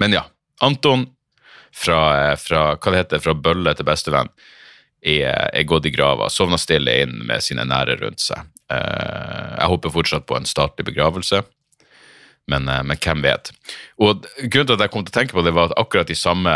men, 0.00 0.16
ja. 0.16 0.24
Anton 0.64 1.06
fra, 1.72 2.36
fra, 2.40 2.64
hva 2.76 2.92
det 2.92 3.04
heter, 3.04 3.22
fra 3.22 3.36
bølle 3.36 3.72
til 3.76 3.86
bestevenn 3.88 4.28
er, 5.00 5.48
er 5.54 5.68
gått 5.68 5.86
i 5.88 5.94
grava. 5.94 6.28
Sovna 6.32 6.58
stille 6.60 6.98
inn 7.04 7.14
med 7.28 7.44
sine 7.44 7.64
nære 7.68 8.00
rundt 8.02 8.20
seg. 8.20 8.48
Uh, 8.70 9.56
jeg 9.56 9.70
håper 9.72 9.94
fortsatt 9.94 10.26
på 10.28 10.36
en 10.36 10.48
statlig 10.48 10.84
begravelse. 10.90 11.40
Men, 12.50 12.68
eh, 12.68 12.82
men 12.82 12.98
hvem 12.98 13.22
vet. 13.24 13.52
Og 14.02 14.26
grunnen 14.40 14.70
til 14.70 14.76
at 14.76 14.84
jeg 14.84 14.92
kom 14.94 15.06
til 15.06 15.14
å 15.14 15.18
tenke 15.20 15.36
på 15.36 15.44
det, 15.46 15.54
var 15.56 15.70
at 15.70 15.78
akkurat 15.80 16.10
de 16.10 16.18
samme 16.18 16.54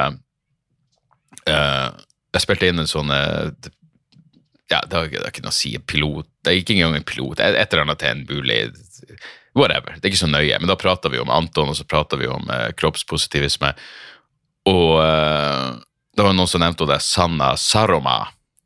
eh, 1.46 1.88
Jeg 2.34 2.42
spilte 2.42 2.70
inn 2.70 2.82
en 2.82 2.90
sånn 2.90 3.12
eh, 3.14 3.70
ja, 4.72 4.80
det 4.88 4.96
har, 4.96 5.12
ikke 5.28 5.44
noe 5.44 5.52
å 5.52 5.54
si, 5.54 5.74
pilot 5.78 6.26
Det 6.42 6.50
er 6.50 6.62
ikke 6.62 6.74
engang 6.78 6.96
en 6.98 7.06
pilot, 7.06 7.42
et 7.44 7.60
eller 7.60 7.84
annet 7.84 8.00
til 8.00 8.10
en 8.14 8.24
mulig 8.26 8.58
Whatever, 9.54 9.96
det 9.96 10.08
er 10.08 10.12
ikke 10.12 10.24
så 10.24 10.30
nøye. 10.30 10.58
Men 10.60 10.70
da 10.70 10.76
prata 10.78 11.10
vi 11.12 11.20
om 11.22 11.30
Anton, 11.30 11.70
og 11.70 11.78
så 11.78 11.86
prata 11.86 12.18
vi 12.18 12.26
om 12.30 12.48
eh, 12.50 12.70
kroppspositivisme. 12.78 13.70
Og 14.70 14.90
eh, 15.04 15.68
det 16.16 16.26
var 16.26 16.34
noen 16.34 16.50
som 16.50 16.62
nevnte 16.62 16.88
det, 16.90 17.00
Sanna 17.04 17.54
Saroma. 17.60 18.20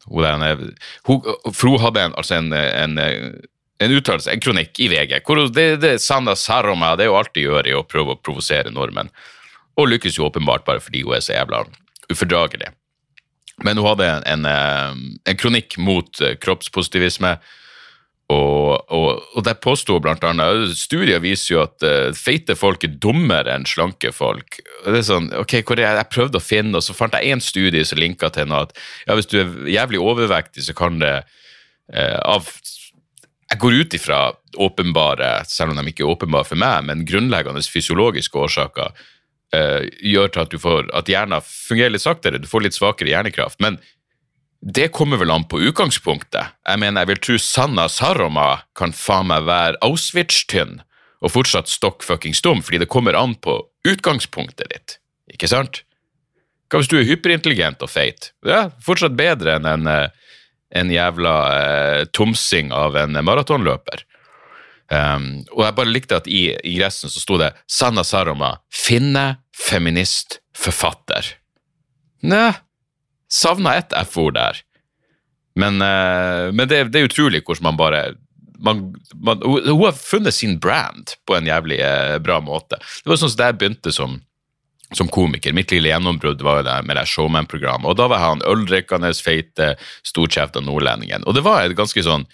Hun, 0.08 0.24
er 0.24 0.60
hun, 1.04 1.20
for 1.52 1.74
hun 1.74 1.82
hadde 1.82 2.06
en, 2.06 2.16
altså 2.16 2.38
en, 2.38 2.52
en, 2.54 2.96
en 3.78 3.96
uttalelse, 3.98 4.32
en 4.32 4.40
kronikk 4.40 4.80
i 4.80 4.88
VG, 4.88 5.18
hvor 5.26 5.42
det, 5.52 5.66
det 5.82 5.98
Sanna 6.00 6.36
Saroma 6.36 6.94
det 6.96 7.10
hun 7.10 7.20
alltid 7.20 7.44
gjør, 7.44 7.68
i 7.68 7.76
å 7.76 7.84
prøve 7.84 8.16
å 8.16 8.20
provosere 8.20 8.72
nordmenn. 8.72 9.12
Og 9.78 9.92
lykkes 9.92 10.18
jo 10.18 10.26
åpenbart 10.26 10.64
bare 10.66 10.82
fordi 10.82 11.04
hun 11.04 11.16
er 11.18 11.24
så 11.24 11.36
jævla 11.36 11.66
ufordragelig. 12.08 12.72
Men 13.64 13.78
hun 13.78 13.88
hadde 13.90 14.08
en, 14.08 14.26
en, 14.32 14.44
eh, 14.48 15.30
en 15.30 15.38
kronikk 15.38 15.78
mot 15.82 16.20
eh, 16.22 16.36
kroppspositivisme. 16.40 17.36
Og, 18.28 18.90
og, 18.92 19.22
og 19.38 19.44
der 19.46 19.56
påsto 19.56 19.94
blant 20.04 20.24
annet 20.28 20.74
Studier 20.76 21.22
viser 21.24 21.54
jo 21.54 21.62
at 21.62 21.84
uh, 21.86 22.10
feite 22.16 22.58
folk 22.60 22.84
er 22.84 22.98
dummere 23.00 23.54
enn 23.54 23.64
slanke 23.68 24.10
folk. 24.12 24.58
Og 24.82 24.90
det 24.92 25.00
er 25.00 25.06
sånn, 25.08 25.30
ok, 25.40 25.54
hvor 25.62 25.80
er 25.80 25.86
jeg? 25.86 26.00
jeg 26.02 26.12
prøvde 26.12 26.40
å 26.40 26.44
finne, 26.44 26.76
og 26.76 26.84
så 26.84 26.96
fant 26.96 27.16
jeg 27.16 27.32
én 27.32 27.40
studie 27.40 27.86
som 27.88 28.00
linka 28.00 28.28
til 28.34 28.50
noe 28.50 28.66
at 28.66 28.76
ja, 29.06 29.16
hvis 29.16 29.30
du 29.32 29.38
er 29.40 29.56
jævlig 29.72 30.02
overvektig, 30.04 30.66
så 30.66 30.76
kan 30.76 31.00
det 31.00 31.14
uh, 31.24 32.18
av 32.36 32.52
Jeg 33.48 33.62
går 33.62 33.78
ut 33.80 33.94
ifra 33.96 34.16
åpenbare, 34.60 35.30
selv 35.48 35.72
om 35.72 35.78
de 35.80 35.88
ikke 35.88 36.04
er 36.04 36.12
åpenbare 36.12 36.44
for 36.44 36.60
meg, 36.60 36.84
men 36.84 37.06
grunnleggende 37.08 37.64
fysiologiske 37.64 38.36
årsaker 38.36 38.92
uh, 38.92 39.82
gjør 40.04 40.34
til 40.34 40.42
at, 40.42 40.52
du 40.52 40.60
får, 40.60 40.90
at 40.92 41.08
hjernen 41.08 41.48
fungerer 41.48 41.96
litt 41.96 42.04
saktere, 42.04 42.42
du 42.44 42.50
får 42.50 42.66
litt 42.66 42.76
svakere 42.76 43.08
hjernekraft. 43.08 43.56
men 43.64 43.80
det 44.60 44.88
kommer 44.92 45.20
vel 45.20 45.30
an 45.30 45.44
på 45.48 45.60
utgangspunktet. 45.62 46.54
Jeg 46.66 46.80
mener, 46.82 47.02
jeg 47.02 47.12
vil 47.12 47.20
tro 47.22 47.36
Sanna 47.42 47.86
Saroma 47.92 48.48
kan 48.78 48.94
faen 48.96 49.30
meg 49.30 49.46
være 49.46 49.78
Auschwitz-tynn 49.86 50.80
og 51.22 51.34
fortsatt 51.34 51.70
stokk 51.70 52.02
fuckings 52.06 52.42
dum, 52.42 52.62
fordi 52.62 52.82
det 52.82 52.90
kommer 52.90 53.16
an 53.18 53.36
på 53.38 53.60
utgangspunktet 53.86 54.70
ditt, 54.72 54.98
ikke 55.30 55.50
sant? 55.50 55.82
Hva 56.68 56.82
hvis 56.82 56.90
du 56.90 56.98
er 56.98 57.06
hyperintelligent 57.08 57.82
og 57.84 57.90
feit? 57.90 58.32
Ja, 58.46 58.68
fortsatt 58.84 59.16
bedre 59.18 59.56
enn 59.56 59.66
en, 59.66 59.86
eh, 59.88 60.10
en 60.76 60.90
jævla 60.92 61.34
eh, 61.54 62.04
tomsing 62.12 62.74
av 62.74 62.98
en 62.98 63.18
maratonløper. 63.24 64.04
Um, 64.88 65.44
og 65.52 65.66
jeg 65.66 65.76
bare 65.76 65.92
likte 65.92 66.16
at 66.16 66.28
i 66.32 66.46
ingressen 66.64 67.12
så 67.12 67.20
sto 67.20 67.36
det 67.36 67.50
'Sanna 67.68 68.04
Saroma, 68.04 68.56
finne, 68.72 69.44
feminist, 69.52 70.40
forfatter'. 70.56 71.34
Nei, 72.24 72.54
Savna 73.28 73.76
ett 73.78 73.92
F-ord 73.92 74.34
der. 74.38 74.62
Men, 75.58 75.82
uh, 75.82 76.48
men 76.54 76.68
det, 76.68 76.84
det, 76.92 77.00
er 77.00 77.10
utrolig 77.10 77.42
hvordan 77.44 77.70
man 77.70 77.78
bare 77.80 78.02
man, 78.58 78.80
man, 79.14 79.42
hun, 79.42 79.84
har 79.84 79.94
funnet 79.94 80.34
sin 80.34 80.56
brand 80.58 81.14
på 81.26 81.36
en 81.36 81.46
jævlig 81.46 81.78
uh, 81.82 82.18
bra 82.22 82.40
måte. 82.42 82.78
Det 83.02 83.10
var 83.10 83.20
sånn 83.20 83.32
som 83.32 83.44
jeg 83.44 83.58
begynte 83.58 83.92
som, 83.94 84.18
som 84.94 85.10
komiker. 85.12 85.54
Mitt 85.54 85.74
lille 85.74 85.92
gjennombrudd 85.92 86.42
var 86.46 86.60
jo 86.60 86.68
det 86.70 86.78
med 86.88 86.98
det 86.98 87.06
showman-programmet. 87.10 87.86
Og 87.90 87.98
da 87.98 88.08
var 88.10 88.22
han 88.24 88.44
øldrikkende, 88.48 89.12
feite, 89.22 89.74
storkjefta 90.06 90.62
nordlendingen. 90.64 91.26
Og 91.26 91.38
det 91.38 91.46
var 91.46 91.64
et 91.64 91.78
ganske 91.78 92.02
sånn 92.06 92.26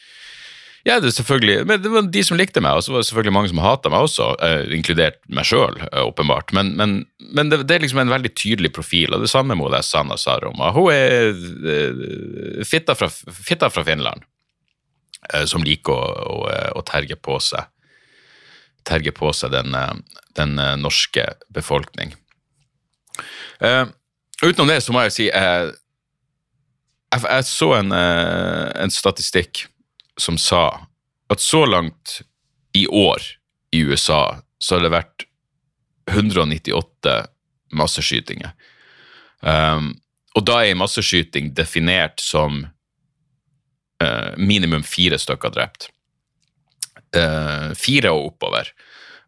ja, 0.84 0.98
det 1.00 1.08
er 1.08 1.14
selvfølgelig, 1.16 1.62
men 1.64 1.80
det 1.80 1.88
var 1.88 2.08
de 2.12 2.22
som 2.28 2.36
likte 2.36 2.60
meg, 2.60 2.76
og 2.76 2.84
så 2.84 2.92
var 2.92 3.00
det 3.00 3.08
selvfølgelig 3.08 3.32
mange 3.32 3.48
som 3.54 3.60
hata 3.64 3.88
meg 3.88 4.04
også, 4.04 4.26
uh, 4.36 4.72
inkludert 4.76 5.16
meg 5.32 5.48
sjøl, 5.48 5.78
uh, 5.80 5.86
eh, 5.88 6.02
åpenbart. 6.04 6.52
Men, 6.52 6.74
men, 6.76 6.92
men 7.32 7.48
det, 7.48 7.62
det, 7.64 7.78
er 7.78 7.86
liksom 7.86 8.02
en 8.02 8.12
veldig 8.12 8.34
tydelig 8.36 8.70
profil, 8.76 9.16
og 9.16 9.24
det 9.24 9.30
samme 9.32 9.56
må 9.56 9.70
det 9.72 9.80
Sanna 9.88 10.18
Saroma. 10.20 10.74
Hun 10.76 10.92
er 10.92 11.32
uh, 11.32 12.60
fitta, 12.68 12.98
fra, 13.00 13.08
fitta, 13.08 13.72
fra, 13.72 13.86
Finland, 13.88 14.28
som 15.48 15.64
liker 15.64 15.88
å, 15.88 16.04
å, 16.28 16.40
å, 16.76 16.80
terge 16.84 17.16
på 17.16 17.38
seg 17.40 17.64
terge 18.84 19.14
på 19.16 19.30
seg 19.32 19.54
den, 19.54 19.72
den 20.36 20.58
norske 20.76 21.22
befolkning. 21.48 22.10
utenom 24.42 24.68
det 24.68 24.82
så 24.84 24.92
må 24.92 25.06
jeg 25.06 25.14
si 25.14 25.28
jeg, 25.30 25.70
jeg 27.08 27.46
så 27.48 27.70
en, 27.78 27.96
en 27.96 28.92
statistikk 28.92 29.64
som 30.20 30.38
sa 30.38 30.86
at 31.32 31.40
så 31.40 31.64
langt 31.66 32.20
i 32.74 32.86
år 32.86 33.22
i 33.74 33.82
USA 33.82 34.42
så 34.58 34.76
har 34.76 34.84
det 34.84 34.94
vært 34.94 35.26
198 36.10 37.14
masseskytinger. 37.74 38.52
Um, 39.40 39.94
og 40.34 40.46
da 40.46 40.60
er 40.64 40.78
masseskyting 40.78 41.52
definert 41.56 42.22
som 42.22 42.64
uh, 44.02 44.30
minimum 44.36 44.84
fire 44.86 45.18
stykker 45.20 45.54
drept. 45.54 45.88
Uh, 47.14 47.70
fire 47.78 48.12
og 48.14 48.32
oppover. 48.32 48.70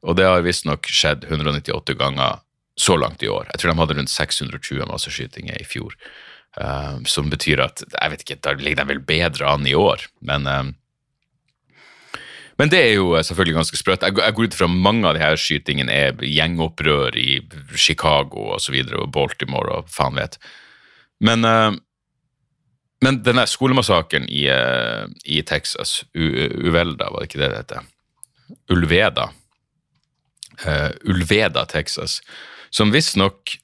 Og 0.06 0.18
det 0.18 0.26
har 0.28 0.44
visstnok 0.46 0.86
skjedd 0.90 1.26
198 1.28 1.96
ganger 1.98 2.42
så 2.76 2.96
langt 3.00 3.22
i 3.24 3.30
år. 3.32 3.48
Jeg 3.52 3.62
tror 3.62 3.72
de 3.72 3.80
hadde 3.80 3.98
rundt 3.98 4.12
620 4.12 4.88
masseskytinger 4.90 5.58
i 5.58 5.66
fjor. 5.66 5.96
Uh, 6.56 7.02
som 7.04 7.26
betyr 7.28 7.60
at 7.60 7.82
jeg 7.84 8.10
vet 8.12 8.22
ikke, 8.24 8.38
Da 8.40 8.54
ligger 8.56 8.78
de 8.80 8.88
vel 8.88 9.00
bedre 9.04 9.44
an 9.44 9.66
i 9.68 9.74
år, 9.76 10.06
men, 10.24 10.46
uh, 10.48 10.70
men 12.56 12.70
det 12.72 12.78
er 12.80 12.94
jo 12.94 13.10
selvfølgelig 13.12 13.58
ganske 13.58 13.76
sprøtt. 13.76 14.06
Jeg, 14.06 14.16
jeg 14.16 14.34
går 14.38 14.48
ut 14.48 14.56
fra 14.56 14.68
mange 14.72 15.04
av 15.04 15.18
de 15.18 15.20
her 15.20 15.36
skytingene 15.36 15.92
er 15.92 16.22
gjengopprør 16.24 17.18
i 17.20 17.42
Chicago 17.76 18.46
og 18.54 18.62
så 18.64 18.72
videre, 18.72 19.02
og 19.02 19.12
Baltimore 19.12 19.82
og 19.82 19.90
faen 19.92 20.16
vet. 20.16 20.38
Men, 21.20 21.44
uh, 21.44 21.76
men 23.04 23.20
denne 23.20 23.44
skolemassakren 23.44 24.24
i, 24.32 24.46
i 25.28 25.42
Texas, 25.44 25.98
U 26.16 26.24
Uvelda, 26.24 27.10
var 27.12 27.20
det 27.20 27.28
ikke 27.28 27.42
det 27.42 27.50
det 27.52 27.60
heter? 27.60 27.92
Ulveda. 28.72 29.28
Ulveda, 31.04 31.66
Texas, 31.68 32.22
som 32.72 32.94
visstnok 32.96 33.58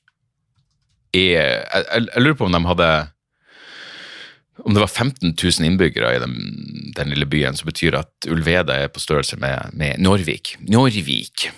er 1.12 1.64
jeg, 1.66 1.86
jeg, 2.08 2.22
lurer 2.22 2.38
på 2.38 2.46
om 2.48 2.54
de 2.54 2.60
hadde 2.64 2.90
Om 4.62 4.76
det 4.76 4.82
var 4.82 4.92
15 4.92 5.34
000 5.34 5.66
innbyggere 5.66 6.14
i 6.16 6.20
den, 6.22 6.36
den 6.96 7.12
lille 7.12 7.26
byen, 7.26 7.56
som 7.56 7.68
betyr 7.68 7.96
at 7.98 8.28
Ulveda 8.30 8.76
er 8.78 8.92
på 8.92 9.00
størrelse 9.00 9.36
med, 9.40 9.72
med 9.72 9.98
Norvik. 9.98 10.56
Norvik. 10.60 11.48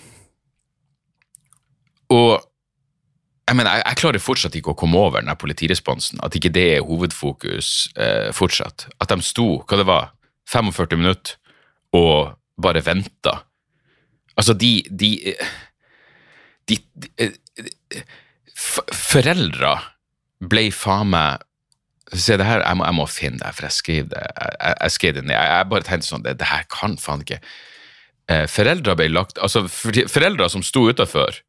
Og 2.14 2.38
jeg 3.48 3.56
mener, 3.58 3.74
jeg, 3.74 3.82
jeg, 3.84 3.98
klarer 4.00 4.22
fortsatt 4.22 4.54
ikke 4.56 4.72
å 4.72 4.78
komme 4.78 5.00
over 5.00 5.20
den 5.20 5.36
politiresponsen. 5.36 6.22
At 6.24 6.36
ikke 6.38 6.52
det 6.54 6.64
er 6.76 6.86
hovedfokus 6.86 7.90
eh, 7.98 8.30
fortsatt. 8.32 8.86
At 9.02 9.12
de 9.12 9.26
sto, 9.26 9.48
hva 9.66 9.80
det 9.80 9.88
var, 9.88 10.14
45 10.48 11.00
minutter 11.00 11.36
og 11.94 12.34
bare 12.60 12.82
venta. 12.84 13.40
Altså, 14.38 14.54
de, 14.58 14.78
de, 14.88 15.34
de, 16.68 16.78
de 17.04 18.04
Foreldre 18.54 19.74
ble 20.44 20.68
faen 20.74 21.12
meg 21.14 21.42
Se, 22.14 22.36
det 22.36 22.44
her, 22.46 22.60
jeg 22.60 22.76
må, 22.76 22.84
jeg 22.84 22.94
må 22.94 23.04
finne 23.08 23.40
det, 23.40 23.50
for 23.56 23.64
jeg 23.64 23.74
skrev 23.74 24.08
det 24.12 24.20
jeg, 24.20 24.74
jeg 24.76 24.92
skrev 24.92 25.14
det 25.16 25.22
ned. 25.24 25.32
Jeg, 25.34 25.48
jeg 25.50 25.68
bare 25.70 25.86
tenkte 25.86 26.06
sånn 26.06 26.26
Det, 26.26 26.34
det 26.38 26.50
her 26.50 26.66
kan 26.70 26.98
faen 27.00 27.24
ikke 27.24 27.38
eh, 27.40 28.44
Foreldre 28.52 28.94
ble 29.00 29.08
lagt 29.10 29.40
Altså, 29.42 29.64
foreldre 29.66 30.50
som 30.52 30.62
sto 30.62 30.84
utafor 30.92 31.40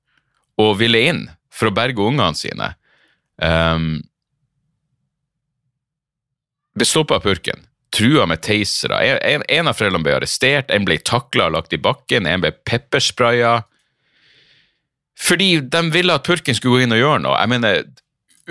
og 0.61 0.77
ville 0.79 1.01
inn 1.03 1.25
for 1.55 1.69
å 1.69 1.75
berge 1.75 2.03
ungene 2.03 2.35
sine, 2.37 2.69
um, 3.43 3.97
ble 6.75 6.87
stoppa 6.87 7.19
av 7.19 7.25
purken. 7.25 7.63
Trua 7.95 8.25
med 8.27 8.43
tasere. 8.43 8.99
En, 9.23 9.43
en, 9.47 9.69
av 9.71 9.77
foreldrene 9.77 10.03
ble 10.03 10.17
arrestert, 10.17 10.71
en 10.71 10.87
ble 10.87 10.97
takla 11.07 11.47
og 11.49 11.55
lagt 11.55 11.75
i 11.75 11.79
bakken, 11.81 12.27
en 12.27 12.43
ble 12.43 12.51
pepperspraya. 12.67 13.61
Fordi 15.19 15.59
de 15.61 15.81
ville 15.93 16.13
at 16.13 16.25
purken 16.27 16.57
skulle 16.57 16.79
gå 16.79 16.85
inn 16.85 16.95
og 16.95 17.01
gjøre 17.01 17.23
noe. 17.23 17.39
Jeg 17.39 17.51
mener, 17.53 17.83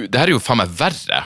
det 0.01 0.17
her 0.17 0.29
er 0.31 0.35
jo 0.35 0.43
faen 0.43 0.63
meg 0.63 0.73
verre 0.79 1.23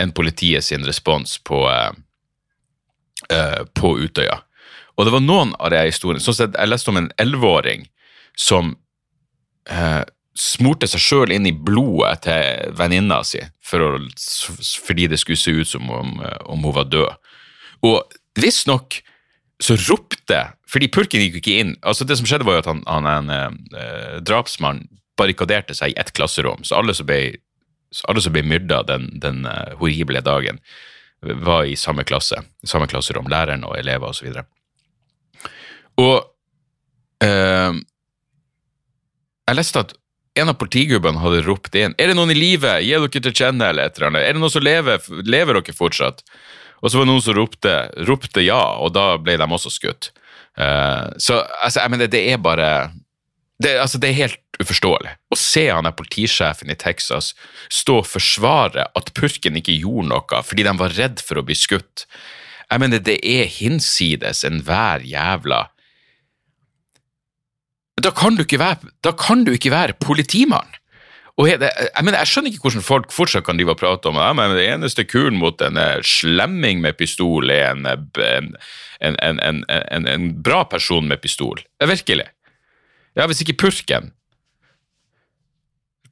enn 0.00 0.12
politiet 0.14 0.66
sin 0.66 0.84
respons 0.86 1.38
på, 1.46 1.62
uh, 1.64 3.60
på 3.78 3.94
Utøya. 4.02 4.42
Og 4.94 5.06
det 5.06 5.14
var 5.14 5.24
noen 5.24 5.54
av 5.58 5.72
de 5.74 5.80
historiene 5.88 6.22
sånn 6.22 6.52
Jeg 6.54 6.70
leste 6.70 6.92
om 6.92 7.00
en 7.00 7.10
elleveåring 7.18 7.88
som 8.38 8.74
uh, 9.70 10.02
smurte 10.34 10.86
seg 10.90 11.02
sjøl 11.02 11.32
inn 11.34 11.46
i 11.46 11.54
blodet 11.54 12.26
til 12.26 12.74
venninna 12.78 13.20
si 13.26 13.40
for 13.62 13.82
å, 13.86 13.90
fordi 14.82 15.08
det 15.10 15.20
skulle 15.22 15.40
se 15.40 15.54
ut 15.54 15.70
som 15.70 15.90
om, 15.94 16.18
om 16.50 16.66
hun 16.66 16.74
var 16.74 16.90
død. 16.90 17.30
Og 17.86 18.16
visstnok 18.38 18.98
så 19.62 19.76
ropte 19.86 20.40
Fordi 20.74 20.90
purken 20.90 21.22
gikk 21.22 21.38
jo 21.38 21.42
ikke 21.42 21.58
inn. 21.62 21.76
altså 21.86 22.06
Det 22.06 22.16
som 22.18 22.26
skjedde, 22.26 22.46
var 22.48 22.58
jo 22.58 22.64
at 22.64 22.70
han, 22.72 22.82
han 22.90 23.06
en 23.06 23.30
eh, 23.30 24.18
drapsmann 24.26 24.82
barrikaderte 25.18 25.76
seg 25.76 25.92
i 25.92 26.00
ett 26.00 26.10
klasserom. 26.16 26.64
Så 26.66 26.74
alle 26.78 26.94
som 26.98 27.06
ble, 27.06 27.36
alle 28.10 28.22
som 28.24 28.34
ble 28.34 28.42
myrda 28.42 28.82
den, 28.88 29.06
den 29.22 29.44
uh, 29.46 29.76
horrible 29.78 30.22
dagen, 30.26 30.58
var 31.22 31.68
i 31.70 31.76
samme 31.78 32.04
klasse, 32.04 32.40
samme 32.66 32.88
klasserom. 32.90 33.30
Læreren 33.30 33.64
og 33.64 33.78
elever 33.78 34.10
osv. 34.10 34.26
Og, 34.28 34.34
så 34.34 34.44
og 36.04 36.16
eh, 37.22 37.76
Jeg 39.46 39.56
leste 39.60 39.84
at 39.84 39.94
en 40.34 40.50
av 40.50 40.58
politigubbene 40.58 41.20
hadde 41.22 41.44
ropt 41.46 41.76
inn 41.78 41.92
Er 41.94 42.10
det 42.10 42.16
noen 42.18 42.32
i 42.32 42.36
live? 42.36 42.72
Gi 42.82 42.96
dere 42.96 43.08
til 43.14 43.30
kjenne, 43.30 43.68
eller 43.70 43.86
et 43.86 44.00
eller 44.00 44.10
annet. 44.10 44.26
Er 44.26 44.34
det 44.34 44.42
noen 44.42 44.52
som 44.52 44.66
lever? 44.66 45.06
Lever 45.22 45.60
dere 45.60 45.76
fortsatt? 45.78 46.24
Og 46.82 46.90
så 46.90 46.98
var 46.98 47.06
det 47.06 47.12
noen 47.12 47.22
som 47.24 47.38
ropte, 47.38 47.74
ropte 48.08 48.42
ja, 48.44 48.60
og 48.82 48.92
da 48.96 49.14
ble 49.22 49.38
de 49.40 49.46
også 49.46 49.70
skutt. 49.72 50.10
Eh, 50.58 51.06
så 51.18 51.40
altså, 51.62 51.80
jeg 51.80 51.94
mener, 51.94 52.10
det 52.10 52.22
er 52.32 52.38
bare 52.42 52.70
det, 53.62 53.76
altså, 53.78 53.98
det 54.02 54.10
er 54.10 54.20
helt 54.24 54.40
uforståelig. 54.62 55.16
Å 55.34 55.38
se 55.38 55.66
han 55.70 55.86
er 55.88 55.96
politisjefen 55.98 56.70
i 56.70 56.78
Texas 56.78 57.32
stå 57.72 58.00
og 58.02 58.08
forsvare 58.08 58.86
at 58.94 59.12
purken 59.16 59.58
ikke 59.58 59.76
gjorde 59.80 60.10
noe 60.12 60.42
fordi 60.46 60.66
de 60.66 60.74
var 60.78 60.96
redd 60.98 61.22
for 61.22 61.40
å 61.40 61.46
bli 61.46 61.56
skutt. 61.58 62.06
Jeg 62.70 62.80
mener, 62.80 63.02
det 63.02 63.18
er 63.22 63.50
hinsides 63.50 64.42
enhver 64.46 65.04
jævla 65.06 65.66
da 68.04 68.10
kan 68.12 68.36
du 68.36 68.42
ikke 68.44 68.60
være, 68.60 68.90
da 69.04 69.14
kan 69.16 69.44
du 69.46 69.52
ikke 69.54 69.72
være 69.72 69.96
politimann. 70.02 70.68
Og 71.34 71.48
jeg, 71.50 71.58
jeg, 71.58 72.04
mener, 72.06 72.20
jeg 72.22 72.30
skjønner 72.30 72.52
ikke 72.52 72.68
hvordan 72.68 72.84
folk 72.86 73.14
fortsatt 73.14 73.46
kan 73.46 73.58
drive 73.58 73.74
og 73.74 73.80
prate 73.80 74.10
om 74.10 74.18
det. 74.20 74.26
Men 74.38 74.52
det 74.54 74.66
eneste 74.70 75.06
kuren 75.08 75.38
mot 75.40 75.62
en 75.66 75.80
eh, 75.80 76.02
slemming 76.06 76.82
med 76.84 76.94
pistol 76.98 77.50
er 77.50 77.72
en, 77.74 77.88
en, 79.02 79.40
en, 79.42 79.64
en, 80.06 80.28
bra 80.46 80.62
person 80.70 81.08
med 81.10 81.18
pistol. 81.24 81.58
Virkelig. 81.82 82.28
Ja, 83.18 83.26
hvis 83.26 83.42
ikke 83.42 83.58
purken 83.66 84.12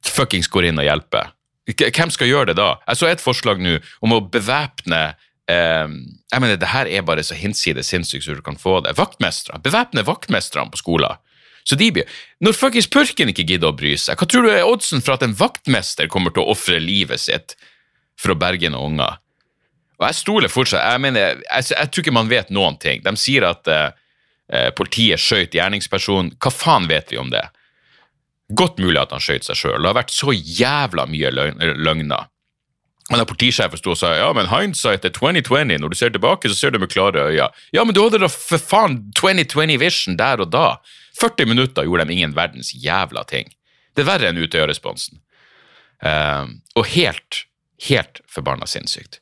fuckings 0.03 0.49
går 0.51 0.67
inn 0.67 0.81
og 0.81 0.83
hjelper, 0.83 1.31
hvem 1.71 2.11
skal 2.11 2.27
gjøre 2.27 2.51
det 2.51 2.57
da? 2.59 2.73
Jeg 2.89 2.99
så 2.99 3.07
et 3.07 3.23
forslag 3.23 3.61
nå 3.63 3.77
om 4.03 4.11
å 4.11 4.23
bevæpne 4.27 4.99
eh, 5.47 5.87
Jeg 5.87 6.43
mener, 6.43 6.59
det 6.59 6.73
her 6.73 6.89
er 6.91 7.05
bare 7.07 7.23
så 7.23 7.37
hinsides 7.39 7.87
sinnssykt 7.93 8.27
som 8.27 8.35
du 8.35 8.43
kan 8.43 8.59
få 8.59 8.81
det. 8.83 8.97
Vaktmestere. 8.99 9.63
Bevæpne 9.63 10.03
vaktmesterne 10.03 10.73
på 10.73 10.83
skolen. 10.83 11.15
Så 11.63 11.77
de 11.79 12.03
Når 12.43 12.55
fuckings 12.57 12.89
purken 12.91 13.31
ikke 13.31 13.45
gidder 13.47 13.71
å 13.71 13.77
bry 13.77 13.95
seg, 13.97 14.19
hva 14.19 14.27
tror 14.27 14.43
du 14.43 14.51
er 14.51 14.67
oddsen 14.67 15.03
for 15.03 15.15
at 15.15 15.23
en 15.23 15.35
vaktmester 15.37 16.09
kommer 16.11 16.33
til 16.33 16.43
å 16.43 16.51
ofre 16.55 16.79
livet 16.83 17.21
sitt 17.23 17.55
for 18.19 18.33
å 18.33 18.39
berge 18.39 18.69
noen 18.69 18.97
unger? 18.97 19.19
Og 20.01 20.07
jeg 20.09 20.19
stoler 20.19 20.51
fortsatt 20.51 20.83
Jeg 20.83 21.01
mener, 21.05 21.43
jeg, 21.43 21.69
jeg, 21.71 21.89
tror 21.89 22.03
ikke 22.03 22.15
man 22.15 22.31
vet 22.31 22.49
noen 22.51 22.75
ting. 22.81 23.03
De 23.05 23.13
sier 23.19 23.45
at 23.47 23.69
eh, 23.71 24.69
politiet 24.75 25.21
skjøt 25.21 25.55
gjerningspersonen. 25.55 26.33
Hva 26.41 26.51
faen 26.51 26.89
vet 26.91 27.13
vi 27.13 27.21
om 27.21 27.31
det? 27.31 27.45
Godt 28.53 28.81
mulig 28.83 28.99
at 28.99 29.13
han 29.15 29.23
skjøt 29.23 29.47
seg 29.47 29.59
sjøl. 29.59 29.79
Det 29.79 29.91
har 29.91 29.99
vært 30.01 30.13
så 30.13 30.33
jævla 30.35 31.07
mye 31.09 31.31
løgner. 31.31 32.29
Men 33.11 33.19
da 33.19 33.27
Politisjefen 33.27 33.79
sto 33.79 33.93
og 33.93 33.99
sa 33.99 34.13
ja, 34.15 34.29
men 34.35 34.47
hindsight 34.51 35.05
er 35.07 35.13
2020, 35.15 35.75
når 35.81 35.91
du 35.91 35.97
ser 35.99 36.13
tilbake, 36.13 36.49
så 36.49 36.55
ser 36.57 36.73
du 36.73 36.79
med 36.79 36.91
klare 36.91 37.27
øyne. 37.29 37.49
Ja, 37.75 37.83
men 37.83 37.95
du 37.95 38.01
hadde 38.03 38.21
da 38.23 38.29
for 38.31 38.61
faen 38.61 39.01
2020 39.19 39.79
vision 39.81 40.19
der 40.19 40.43
og 40.43 40.51
da. 40.53 40.67
40 41.19 41.49
minutter 41.49 41.87
gjorde 41.87 42.07
de 42.09 42.17
ingen 42.17 42.35
verdens 42.35 42.73
jævla 42.75 43.23
ting. 43.29 43.51
Det 43.93 44.03
er 44.03 44.09
verre 44.09 44.31
enn 44.31 44.41
Utøya-responsen. 44.41 45.21
Uh, 46.03 46.49
og 46.75 46.89
helt, 46.95 47.45
helt 47.87 48.23
forbanna 48.31 48.67
sinnssykt. 48.67 49.21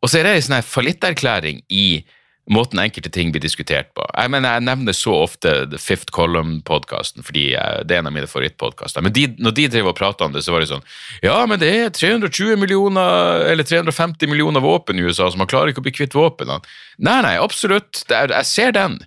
Og 0.00 0.10
så 0.10 0.20
er 0.20 0.26
det 0.26 0.36
en 0.36 0.48
sånn 0.48 0.64
fallitterklæring 0.64 1.64
i 1.68 2.02
måten 2.50 2.80
enkelte 2.82 3.10
ting 3.14 3.30
blir 3.30 3.42
diskutert 3.42 3.92
på. 3.94 4.04
Jeg 4.10 4.30
mener, 4.32 4.56
jeg 4.56 4.66
nevner 4.66 4.96
så 4.96 5.12
ofte 5.22 5.52
The 5.70 5.78
Fifth 5.78 6.10
Column-podkasten, 6.16 7.22
fordi 7.26 7.44
det 7.86 7.94
er 7.94 8.00
en 8.00 8.08
av 8.10 8.14
mine 8.16 8.30
favorittpodkaster. 8.30 9.04
Men 9.06 9.14
de, 9.14 9.26
når 9.38 9.54
de 9.58 9.66
drev 9.70 9.90
og 9.92 9.98
prata 9.98 10.26
om 10.26 10.34
det, 10.34 10.42
så 10.42 10.54
var 10.54 10.64
det 10.64 10.70
sånn 10.72 10.86
Ja, 11.22 11.36
men 11.46 11.60
det 11.62 11.70
er 11.70 11.92
320 11.94 12.58
millioner, 12.58 13.44
eller 13.52 13.66
350 13.66 14.30
millioner 14.30 14.64
våpen 14.64 14.98
i 14.98 15.04
USA, 15.06 15.28
så 15.30 15.38
man 15.38 15.50
klarer 15.50 15.70
ikke 15.70 15.84
å 15.84 15.86
bli 15.86 15.94
kvitt 15.94 16.16
våpnene. 16.16 16.58
Nei, 16.98 17.20
nei, 17.26 17.36
absolutt, 17.38 18.02
jeg 18.10 18.48
ser 18.48 18.74
den. 18.74 18.98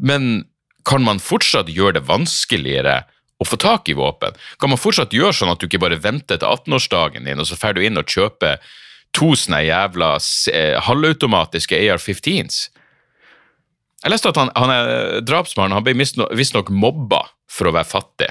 Men 0.00 0.46
kan 0.88 1.04
man 1.04 1.20
fortsatt 1.20 1.68
gjøre 1.72 1.98
det 1.98 2.06
vanskeligere 2.08 3.02
å 3.38 3.46
få 3.46 3.58
tak 3.60 3.90
i 3.92 3.96
våpen? 3.98 4.36
Kan 4.60 4.72
man 4.72 4.80
fortsatt 4.80 5.14
gjøre 5.14 5.36
sånn 5.36 5.52
at 5.52 5.60
du 5.60 5.68
ikke 5.68 5.82
bare 5.82 6.00
venter 6.00 6.40
til 6.40 6.48
18-årsdagen 6.48 7.28
din, 7.28 7.40
og 7.40 7.48
så 7.48 7.58
drar 7.60 7.76
du 7.76 7.84
inn 7.84 8.00
og 8.00 8.08
kjøper 8.08 8.62
to 9.16 9.32
sånne 9.38 9.62
jævla 9.66 10.14
eh, 10.52 10.76
halvautomatiske 10.88 11.78
AR-15s? 11.78 12.66
Jeg 13.98 14.14
leste 14.14 14.30
at 14.30 14.38
han, 14.38 14.52
han 14.54 14.72
er 14.72 15.24
drapsmannen 15.26 15.74
han 15.74 15.84
ble 15.86 15.96
visstnok 16.38 16.70
mobba 16.70 17.24
for 17.50 17.68
å 17.68 17.74
være 17.74 17.88
fattig. 17.88 18.30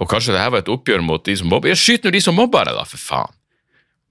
Og 0.00 0.08
kanskje 0.08 0.34
det 0.34 0.42
her 0.42 0.52
var 0.52 0.62
et 0.62 0.72
oppgjør 0.72 1.04
mot 1.04 1.24
de 1.24 1.34
som 1.36 1.50
mobber? 1.52 1.72
Ja, 1.72 1.78
skyt 1.78 2.04
nå 2.04 2.12
de 2.12 2.20
som 2.22 2.36
mobber 2.36 2.68
deg, 2.68 2.76
da, 2.78 2.84
for 2.88 3.00
faen! 3.00 3.38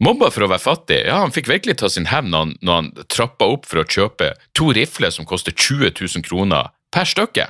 Mobba 0.02 0.32
for 0.34 0.48
å 0.48 0.50
være 0.50 0.64
fattig? 0.64 1.00
Ja, 1.06 1.20
han 1.22 1.34
fikk 1.34 1.50
virkelig 1.52 1.78
ta 1.78 1.90
sin 1.92 2.08
hevn 2.10 2.32
når, 2.34 2.56
når, 2.66 2.78
han 2.80 3.10
trappa 3.12 3.46
opp 3.54 3.68
for 3.70 3.84
å 3.84 3.86
kjøpe 3.86 4.32
to 4.58 4.72
rifler 4.74 5.14
som 5.14 5.28
koster 5.30 5.54
20 5.54 5.94
000 5.94 6.26
kroner 6.26 6.72
per 6.94 7.06
stykke. 7.06 7.46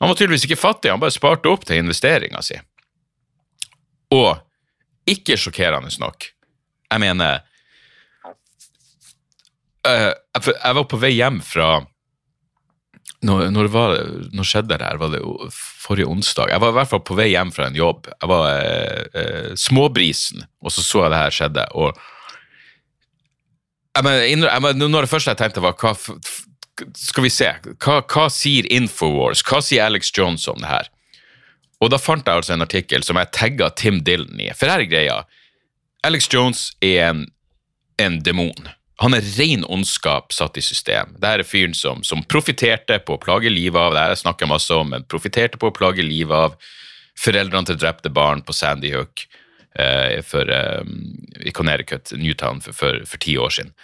Han 0.00 0.10
var 0.10 0.18
tydeligvis 0.18 0.48
ikke 0.48 0.58
fattig, 0.58 0.90
han 0.90 1.02
bare 1.02 1.14
sparte 1.14 1.52
opp 1.52 1.66
til 1.68 1.82
investeringa 1.82 2.40
si. 2.42 2.56
Og 4.16 4.40
ikke 5.08 5.36
sjokkerende 5.40 5.92
nok, 6.00 6.30
jeg 6.92 7.00
mener 7.00 7.40
uh, 9.86 10.12
Jeg 10.12 10.76
var 10.78 10.84
på 10.88 11.00
vei 11.00 11.12
hjem 11.16 11.40
fra 11.44 11.68
når, 13.22 13.50
når, 13.54 13.68
var, 13.70 13.92
når, 14.34 14.46
skjedde 14.46 14.74
det 14.74 14.86
her? 14.86 14.98
Var 14.98 15.12
det 15.14 15.20
forrige 15.54 16.08
onsdag? 16.10 16.50
Jeg 16.50 16.62
var 16.62 16.72
i 16.72 16.76
hvert 16.80 16.90
fall 16.90 17.02
på 17.06 17.16
vei 17.18 17.28
hjem 17.30 17.52
fra 17.54 17.68
en 17.68 17.78
jobb. 17.78 18.08
Jeg 18.10 18.30
var 18.30 18.48
eh, 18.50 19.20
eh, 19.20 19.52
småbrisen, 19.58 20.42
og 20.58 20.74
så 20.74 20.82
så 20.82 21.04
jeg 21.04 21.12
det 21.14 21.20
her 21.20 21.36
skjedde. 21.36 21.66
og 21.78 22.00
jeg 23.92 24.04
mener, 24.06 24.48
jeg 24.48 24.62
mener, 24.64 24.88
når 24.88 25.04
det 25.04 25.12
første 25.12 25.30
jeg 25.30 25.38
tenkte, 25.38 25.62
var 25.62 25.76
hva, 25.76 25.92
Skal 26.96 27.26
vi 27.26 27.30
se. 27.30 27.50
Hva, 27.84 28.00
hva 28.08 28.26
sier 28.32 28.66
Infowars? 28.72 29.44
Hva 29.44 29.60
sier 29.62 29.84
Alex 29.84 30.10
Jones 30.16 30.48
om 30.48 30.58
det 30.62 30.70
her? 30.70 30.88
Og 31.82 31.90
da 31.92 31.98
fant 32.00 32.26
jeg 32.26 32.40
altså 32.40 32.54
en 32.54 32.64
artikkel 32.64 33.04
som 33.04 33.18
jeg 33.20 33.30
tagga 33.34 33.68
Tim 33.76 34.00
Dylan 34.06 34.40
i. 34.40 34.48
For 34.56 34.70
her 34.70 34.82
er 34.82 34.90
greia. 34.90 35.18
Alex 36.06 36.30
Jones 36.32 36.70
er 36.82 37.10
en, 37.10 37.26
en 38.00 38.18
demon. 38.24 38.70
Han 39.02 39.16
er 39.16 39.24
ren 39.34 39.64
ondskap 39.66 40.30
satt 40.34 40.58
i 40.60 40.62
system. 40.62 41.16
Det 41.18 41.30
er 41.30 41.42
fyren 41.46 41.74
som, 41.74 42.04
som 42.06 42.22
profitterte 42.22 43.00
på 43.02 43.16
å 43.16 43.22
plage 43.22 43.50
livet 43.50 43.80
av 43.80 43.96
det 43.96 44.04
her 44.04 44.14
jeg 44.14 44.22
snakker 44.22 44.50
masse 44.50 44.76
om, 44.78 44.92
men 44.94 45.06
profitterte 45.10 45.58
på 45.58 45.72
å 45.72 45.74
plage 45.74 46.04
livet 46.06 46.36
av 46.36 46.54
foreldrene 47.18 47.66
til 47.66 47.80
drepte 47.82 48.12
barn 48.14 48.44
på 48.46 48.54
Sandy 48.54 48.92
Hook 48.94 49.24
eh, 49.74 50.20
for, 50.26 50.46
eh, 50.46 50.86
i 51.42 51.54
Connecticut, 51.54 52.14
Newtown, 52.14 52.62
for, 52.62 52.78
for, 52.78 53.02
for, 53.08 53.22
ti 53.22 53.34
år 53.42 53.50
siden. 53.58 53.74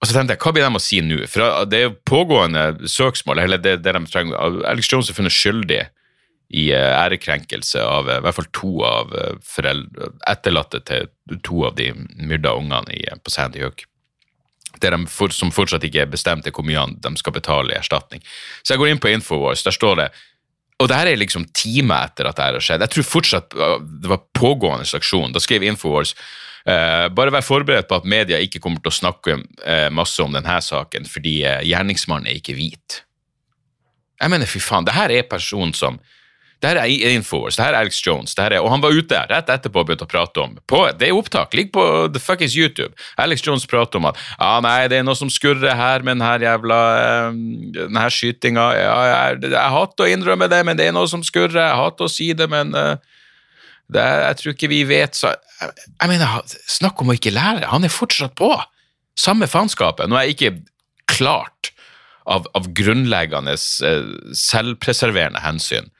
Og 0.00 0.08
så 0.08 0.16
tenkte 0.16 0.34
jeg, 0.34 0.42
Hva 0.42 0.52
blir 0.56 0.66
de 0.66 0.80
å 0.82 0.82
si 0.82 1.00
nå? 1.06 1.22
For 1.30 1.64
Det 1.70 1.84
er 1.86 1.98
pågående 2.10 2.90
søksmål. 2.90 3.46
eller 3.46 3.62
det, 3.62 3.78
det 3.86 3.94
de 3.94 4.04
trenger, 4.10 4.36
Alex 4.66 4.90
Jones 4.90 5.10
er 5.10 5.16
funnet 5.16 5.38
skyldig 5.38 5.84
i 6.50 6.70
eh, 6.74 6.92
ærekrenkelse 6.98 7.82
av 7.82 8.10
eh, 8.10 8.18
i 8.18 8.26
hvert 8.26 8.42
fall 8.42 8.54
to 8.54 8.72
av 8.86 9.14
eh, 9.14 9.34
foreldre, 9.42 10.12
etterlatte 10.26 10.82
til 10.86 11.10
to 11.46 11.64
av 11.70 11.78
de 11.78 11.92
myrda 12.18 12.58
ungene 12.58 13.20
på 13.22 13.32
Sandy 13.34 13.62
Hook 13.64 13.86
for, 15.10 15.34
som 15.34 15.52
fortsatt 15.54 15.84
ikke 15.84 16.04
er 16.04 16.10
bestemt, 16.12 16.46
er 16.46 16.54
hvor 16.54 16.66
mye 16.66 16.86
de 17.02 17.12
skal 17.16 17.32
betale 17.32 17.74
i 17.74 17.78
erstatning. 17.78 18.22
Så 18.62 18.74
jeg 18.74 18.82
går 18.82 18.92
inn 18.92 19.02
på 19.02 19.12
Infowars, 19.12 19.64
der 19.66 19.74
står 19.74 20.02
det 20.02 20.10
og 20.76 20.90
det 20.90 20.96
her 20.98 21.08
er 21.08 21.16
liksom 21.16 21.46
timer 21.56 22.10
etter 22.10 22.28
at 22.28 22.36
det 22.36 22.44
her 22.44 22.56
har 22.58 22.64
skjedd. 22.64 22.82
Jeg 22.84 22.92
tror 22.92 23.06
fortsatt 23.08 23.54
det 24.02 24.10
var 24.10 24.26
pågående 24.36 24.84
aksjon. 24.98 25.32
Da 25.32 25.40
skrev 25.40 25.64
Infowars 25.64 26.12
uh, 26.68 27.08
bare 27.16 27.32
vær 27.32 27.46
forberedt 27.46 27.88
på 27.88 27.96
at 27.96 28.08
media 28.08 28.40
ikke 28.44 28.60
kommer 28.60 28.82
til 28.84 28.92
å 28.92 28.98
snakke 28.98 29.38
uh, 29.40 29.88
masse 29.94 30.20
om 30.20 30.36
denne 30.36 30.58
saken, 30.60 31.08
fordi 31.08 31.38
uh, 31.46 31.62
gjerningsmannen 31.64 32.28
er 32.28 32.42
ikke 32.42 32.58
hvit. 32.58 33.00
Jeg 34.20 34.32
mener, 34.32 34.48
fy 34.48 34.60
faen, 34.60 34.84
det 34.84 34.96
her 34.96 35.12
er 35.12 35.28
personen 35.28 35.72
som 35.76 35.96
det 36.64 36.70
her 36.70 36.78
er 36.80 37.12
Infowars, 37.12 37.58
det 37.58 37.66
her 37.66 37.74
er 37.74 37.84
Alex 37.84 37.98
Jones, 38.00 38.32
det 38.34 38.44
her 38.46 38.54
er, 38.56 38.64
og 38.64 38.70
han 38.72 38.80
var 38.80 38.94
ute 38.96 39.18
rett 39.28 39.50
etterpå 39.52 39.82
og 39.82 39.88
begynte 39.90 40.06
å 40.06 40.08
prate 40.08 40.40
om 40.40 40.54
på, 40.64 40.78
Det 40.96 41.10
er 41.10 41.16
opptak, 41.16 41.52
ligger 41.52 41.72
på 41.74 41.84
the 42.14 42.22
fuckings 42.22 42.54
YouTube. 42.56 42.94
Alex 43.20 43.44
Jones 43.44 43.66
prater 43.68 44.00
om 44.00 44.08
at 44.08 44.16
ja, 44.38 44.54
nei, 44.64 44.88
det 44.88 45.00
er 45.00 45.04
noe 45.04 45.18
som 45.18 45.28
skurrer 45.32 45.76
her 45.76 46.04
med 46.06 46.16
denne 46.16 46.46
jævla 46.46 46.78
um, 47.28 47.42
den 47.74 47.98
her 48.00 48.14
skytinga. 48.14 48.64
Ja, 48.72 48.94
jeg, 49.10 49.42
jeg, 49.50 49.74
hater 49.76 50.06
å 50.06 50.08
innrømme 50.14 50.48
det, 50.48 50.62
men 50.64 50.80
det 50.80 50.86
er 50.88 50.96
noe 50.96 51.10
som 51.12 51.24
skurrer. 51.26 51.60
Jeg 51.60 51.80
hater 51.82 52.08
å 52.08 52.12
si 52.12 52.30
det, 52.38 52.46
men 52.48 52.72
uh, 52.72 52.96
det, 53.92 54.06
jeg 54.22 54.38
tror 54.40 54.56
ikke 54.56 54.72
vi 54.72 54.80
vet 54.88 55.14
så 55.14 55.34
Jeg, 55.60 55.74
jeg 55.92 56.10
mener, 56.10 56.56
snakk 56.72 57.04
om 57.04 57.12
å 57.12 57.18
ikke 57.18 57.34
lære. 57.36 57.68
Han 57.68 57.84
er 57.84 57.92
fortsatt 57.92 58.32
på. 58.38 58.48
Samme 59.16 59.48
faenskapet. 59.48 60.08
Nå 60.08 60.16
er 60.16 60.30
jeg 60.30 60.38
ikke 60.38 60.54
klart 61.12 61.74
av, 62.24 62.48
av 62.56 62.72
grunnleggende 62.76 63.58
uh, 63.60 64.32
selvpreserverende 64.32 65.44
hensyn 65.44 65.92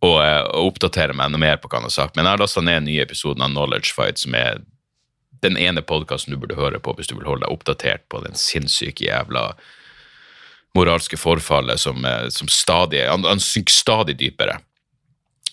og, 0.00 0.16
eh, 0.24 0.42
og 0.56 0.72
oppdatere 0.72 1.16
meg 1.16 1.28
enda 1.28 1.40
mer 1.40 1.60
på 1.60 1.68
hva 1.68 1.80
han 1.80 1.88
har 1.88 1.96
sagt. 1.96 2.16
Men 2.16 2.26
jeg 2.26 2.36
har 2.36 2.44
lasta 2.44 2.64
ned 2.64 2.80
en 2.80 2.88
ny 2.88 3.00
episode 3.02 3.42
av 3.42 3.52
Knowledge 3.52 3.94
Fight, 3.96 4.22
som 4.22 4.36
er 4.38 4.62
den 5.44 5.56
ene 5.60 5.82
podkasten 5.82 6.34
du 6.34 6.40
burde 6.40 6.58
høre 6.58 6.80
på 6.82 6.94
hvis 6.96 7.08
du 7.08 7.16
vil 7.16 7.28
holde 7.28 7.46
deg 7.46 7.52
oppdatert 7.52 8.08
på 8.12 8.20
den 8.24 8.36
sinnssyke 8.36 9.06
jævla 9.06 9.54
moralske 10.76 11.18
forfallet 11.18 11.80
som, 11.80 12.04
eh, 12.04 12.28
som 12.28 12.48
stadig 12.48 13.06
han, 13.08 13.24
han 13.24 13.40
synker 13.42 13.74
stadig 13.74 14.18
dypere. 14.20 14.60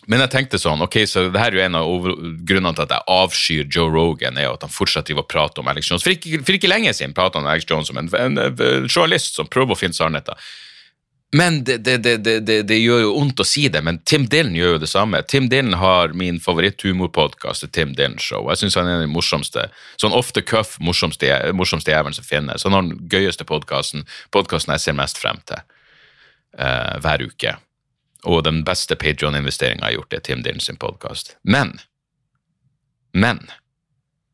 Men 0.08 0.22
jeg 0.24 0.32
tenkte 0.32 0.60
sånn, 0.62 0.80
ok, 0.86 1.02
så 1.04 1.26
det 1.28 1.40
her 1.42 1.52
er 1.52 1.58
jo 1.58 1.64
en 1.66 1.78
av 1.82 2.06
grunnene 2.48 2.72
til 2.78 2.86
at 2.86 2.94
jeg 2.96 3.12
avskyr 3.12 3.66
Joe 3.76 3.92
Rogan, 3.92 4.38
er 4.40 4.54
at 4.54 4.64
han 4.64 4.72
fortsatt 4.72 5.10
driver 5.10 5.26
og 5.26 5.32
prater 5.34 5.64
om 5.64 5.68
Alex 5.68 5.90
Jones. 5.90 6.06
For 6.06 6.16
ikke, 6.16 6.40
for 6.48 6.56
ikke 6.56 6.72
lenge 6.72 6.94
siden 6.96 7.16
pratet 7.18 7.42
han 7.42 7.48
om 7.48 7.52
Alex 7.52 7.68
Jones 7.68 7.92
som 7.92 8.00
en, 8.00 8.08
en, 8.16 8.40
en, 8.40 8.88
journalist 8.88 9.36
som 9.36 9.50
prøver 9.52 9.76
å 9.76 9.80
finne 9.80 9.98
sannheten. 9.98 10.40
Men 11.36 11.64
det, 11.64 11.78
det, 11.78 11.98
det, 11.98 12.62
det, 12.64 12.78
gjør 12.80 13.02
jo 13.02 13.10
vondt 13.18 13.42
å 13.44 13.46
si 13.48 13.66
det, 13.68 13.82
men 13.84 13.98
Tim 14.08 14.30
Dylan 14.32 14.56
gjør 14.56 14.78
jo 14.78 14.80
det 14.80 14.88
samme. 14.88 15.20
Tim 15.28 15.50
Dylan 15.52 15.76
har 15.76 16.14
min 16.16 16.40
favoritthumorpodkast, 16.40 17.68
Tim 17.76 17.92
Dylan 17.98 18.16
Show. 18.24 18.48
Jeg 18.48 18.62
syns 18.62 18.78
han 18.80 18.88
er 18.88 19.02
den 19.04 19.12
morsomste, 19.12 19.66
sånn 20.00 20.16
off 20.16 20.32
the 20.38 20.44
cuff 20.46 20.78
morsomste, 20.80 21.28
morsomste 21.52 21.92
jævelen 21.92 22.16
som 22.16 22.28
finnes. 22.28 22.64
Han 22.64 22.78
har 22.78 22.88
den 22.88 23.12
gøyeste 23.12 23.44
podkasten, 23.48 24.08
podkasten 24.32 24.78
jeg 24.78 24.86
ser 24.86 24.96
mest 24.96 25.20
frem 25.20 25.44
til 25.52 25.60
uh, 25.60 26.96
hver 27.04 27.28
uke. 27.28 27.58
Og 28.28 28.46
den 28.48 28.64
beste 28.68 28.96
Patrion-investeringa 28.96 29.84
jeg 29.84 29.98
har 29.98 30.00
gjort, 30.00 30.16
er 30.16 30.24
Tim 30.24 30.48
Dylan 30.48 30.64
sin 30.64 30.80
podkast. 30.80 31.36
Men, 31.44 31.76
men 33.12 33.44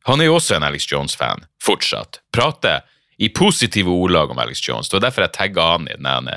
han 0.06 0.22
er 0.22 0.30
jo 0.30 0.38
også 0.38 0.60
en 0.60 0.70
Alex 0.70 0.86
Jones-fan, 0.92 1.48
fortsatt. 1.58 2.22
Prater 2.30 2.86
i 3.18 3.28
positive 3.28 3.90
ordlag 3.90 4.30
om 4.30 4.40
Alex 4.42 4.62
Jones. 4.68 4.88
Det 4.88 4.98
var 4.98 5.08
derfor 5.08 5.26
jeg 5.26 5.36
tagga 5.36 5.68
han 5.74 5.88
i 5.88 5.98
den 5.98 6.30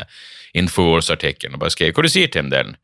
Infowars-artikkelen 0.58 1.58
og 1.58 1.64
bare 1.64 1.74
skrev 1.74 1.96
hva 1.96 2.06
du 2.06 2.12
sier 2.12 2.32
til 2.32 2.52
Dylan. 2.52 2.78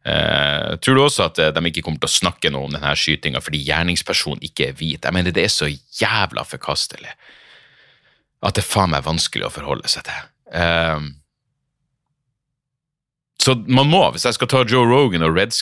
Uh, 0.00 0.78
tror 0.80 0.96
du 0.96 1.02
også 1.04 1.26
at 1.26 1.38
uh, 1.44 1.50
de 1.52 1.60
ikke 1.68 1.82
kommer 1.84 2.00
til 2.00 2.08
å 2.08 2.14
snakke 2.14 2.48
noe 2.48 2.64
om 2.64 2.72
denne 2.72 2.94
skytinga 2.96 3.42
fordi 3.44 3.58
gjerningspersonen 3.66 4.40
ikke 4.48 4.70
er 4.70 4.78
hvit? 4.78 5.04
Jeg 5.04 5.12
mener, 5.12 5.34
det 5.36 5.44
er 5.44 5.52
så 5.52 5.68
jævla 5.68 6.46
forkastelig 6.48 7.10
at 8.40 8.56
det 8.56 8.62
er 8.62 8.70
faen 8.70 8.94
meg 8.94 9.04
vanskelig 9.04 9.44
å 9.44 9.52
forholde 9.52 9.90
seg 9.92 10.06
til. 10.08 10.30
Uh, 10.56 11.04
så 13.40 13.58
man 13.68 13.92
må, 13.92 14.00
hvis 14.14 14.24
jeg 14.24 14.38
skal 14.38 14.48
ta 14.48 14.64
Joe 14.64 14.88
Rogan 14.88 15.26
og 15.26 15.36
Red 15.36 15.52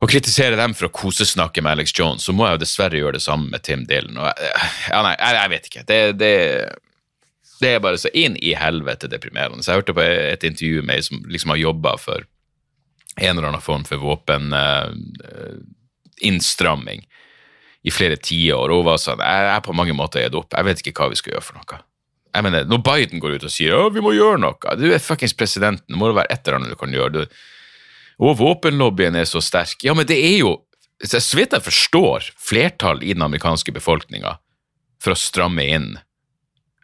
Scare-podkasten 0.00 0.10
kritisere 0.10 0.56
dem 0.56 0.72
for 0.72 0.86
å 0.88 0.96
kosesnakke 0.96 1.60
med 1.62 1.72
Alex 1.76 1.92
Jones, 1.92 2.24
så 2.24 2.32
må 2.32 2.46
jeg 2.46 2.54
jo 2.54 2.62
dessverre 2.62 2.96
gjøre 2.96 3.18
det 3.18 3.26
samme 3.26 3.50
med 3.52 3.60
Tim 3.62 3.84
Dylan. 3.86 4.16
Og, 4.16 4.28
ja, 4.88 5.02
nei, 5.04 5.14
jeg, 5.18 5.34
jeg 5.36 5.48
vet 5.52 5.66
ikke. 5.68 5.84
Det, 5.86 6.12
det, 6.16 6.34
det, 7.60 7.68
er 7.68 7.80
bare 7.84 7.98
så 8.00 8.08
inn 8.16 8.36
i 8.40 8.54
helvete 8.56 9.08
deprimerende. 9.12 9.62
Så 9.62 9.70
jeg 9.70 9.76
hørte 9.82 9.98
på 9.98 10.00
et 10.00 10.44
intervju 10.48 10.82
med 10.82 10.94
ei 10.96 11.02
som 11.04 11.20
liksom 11.28 11.50
har 11.52 11.60
jobba 11.60 11.96
for 12.00 12.24
en 13.20 13.36
eller 13.36 13.48
annen 13.50 13.60
form 13.60 13.84
for 13.84 13.96
våpeninnstramming 14.00 17.00
uh, 17.04 17.08
i 17.84 17.90
flere 17.92 18.16
tiår, 18.16 18.70
og 18.70 18.76
hun 18.80 18.86
var 18.90 18.98
sånn 19.00 19.20
Jeg 19.24 19.54
er 19.54 19.60
på 19.64 19.72
mange 19.76 19.92
måter 19.96 20.20
gitt 20.24 20.38
opp. 20.38 20.54
Jeg 20.56 20.64
vet 20.68 20.78
ikke 20.80 20.96
hva 21.00 21.08
vi 21.12 21.16
skal 21.20 21.32
gjøre 21.34 21.44
for 21.44 21.54
noe. 21.60 21.78
Jeg 22.30 22.42
mener, 22.46 22.60
Når 22.68 22.80
Biden 22.86 23.18
går 23.20 23.32
ut 23.36 23.48
og 23.48 23.52
sier 23.52 23.70
ja, 23.74 23.88
vi 23.90 24.04
må 24.04 24.10
gjøre 24.14 24.38
noe 24.38 24.76
Du 24.78 24.86
er 24.86 25.02
fuckings 25.02 25.34
presidenten, 25.34 25.90
det 25.90 25.98
må 25.98 26.04
være 26.12 26.30
et 26.30 26.46
eller 26.46 26.56
annet 26.60 26.72
du 26.72 26.80
kan 26.80 26.94
gjøre. 26.94 27.10
Du, 27.16 27.22
og 28.20 28.36
våpenlobbyen 28.40 29.16
er 29.16 29.28
så 29.28 29.40
sterk. 29.44 29.80
Ja, 29.86 29.94
men 29.96 30.08
det 30.08 30.18
er 30.20 30.36
jo, 30.42 30.54
så 31.02 31.20
vidt 31.38 31.56
jeg 31.56 31.64
forstår, 31.64 32.30
flertall 32.36 33.02
i 33.02 33.14
den 33.16 33.24
amerikanske 33.24 33.72
befolkninga 33.72 34.36
for 35.00 35.14
å 35.14 35.18
stramme 35.18 35.64
inn 35.64 35.94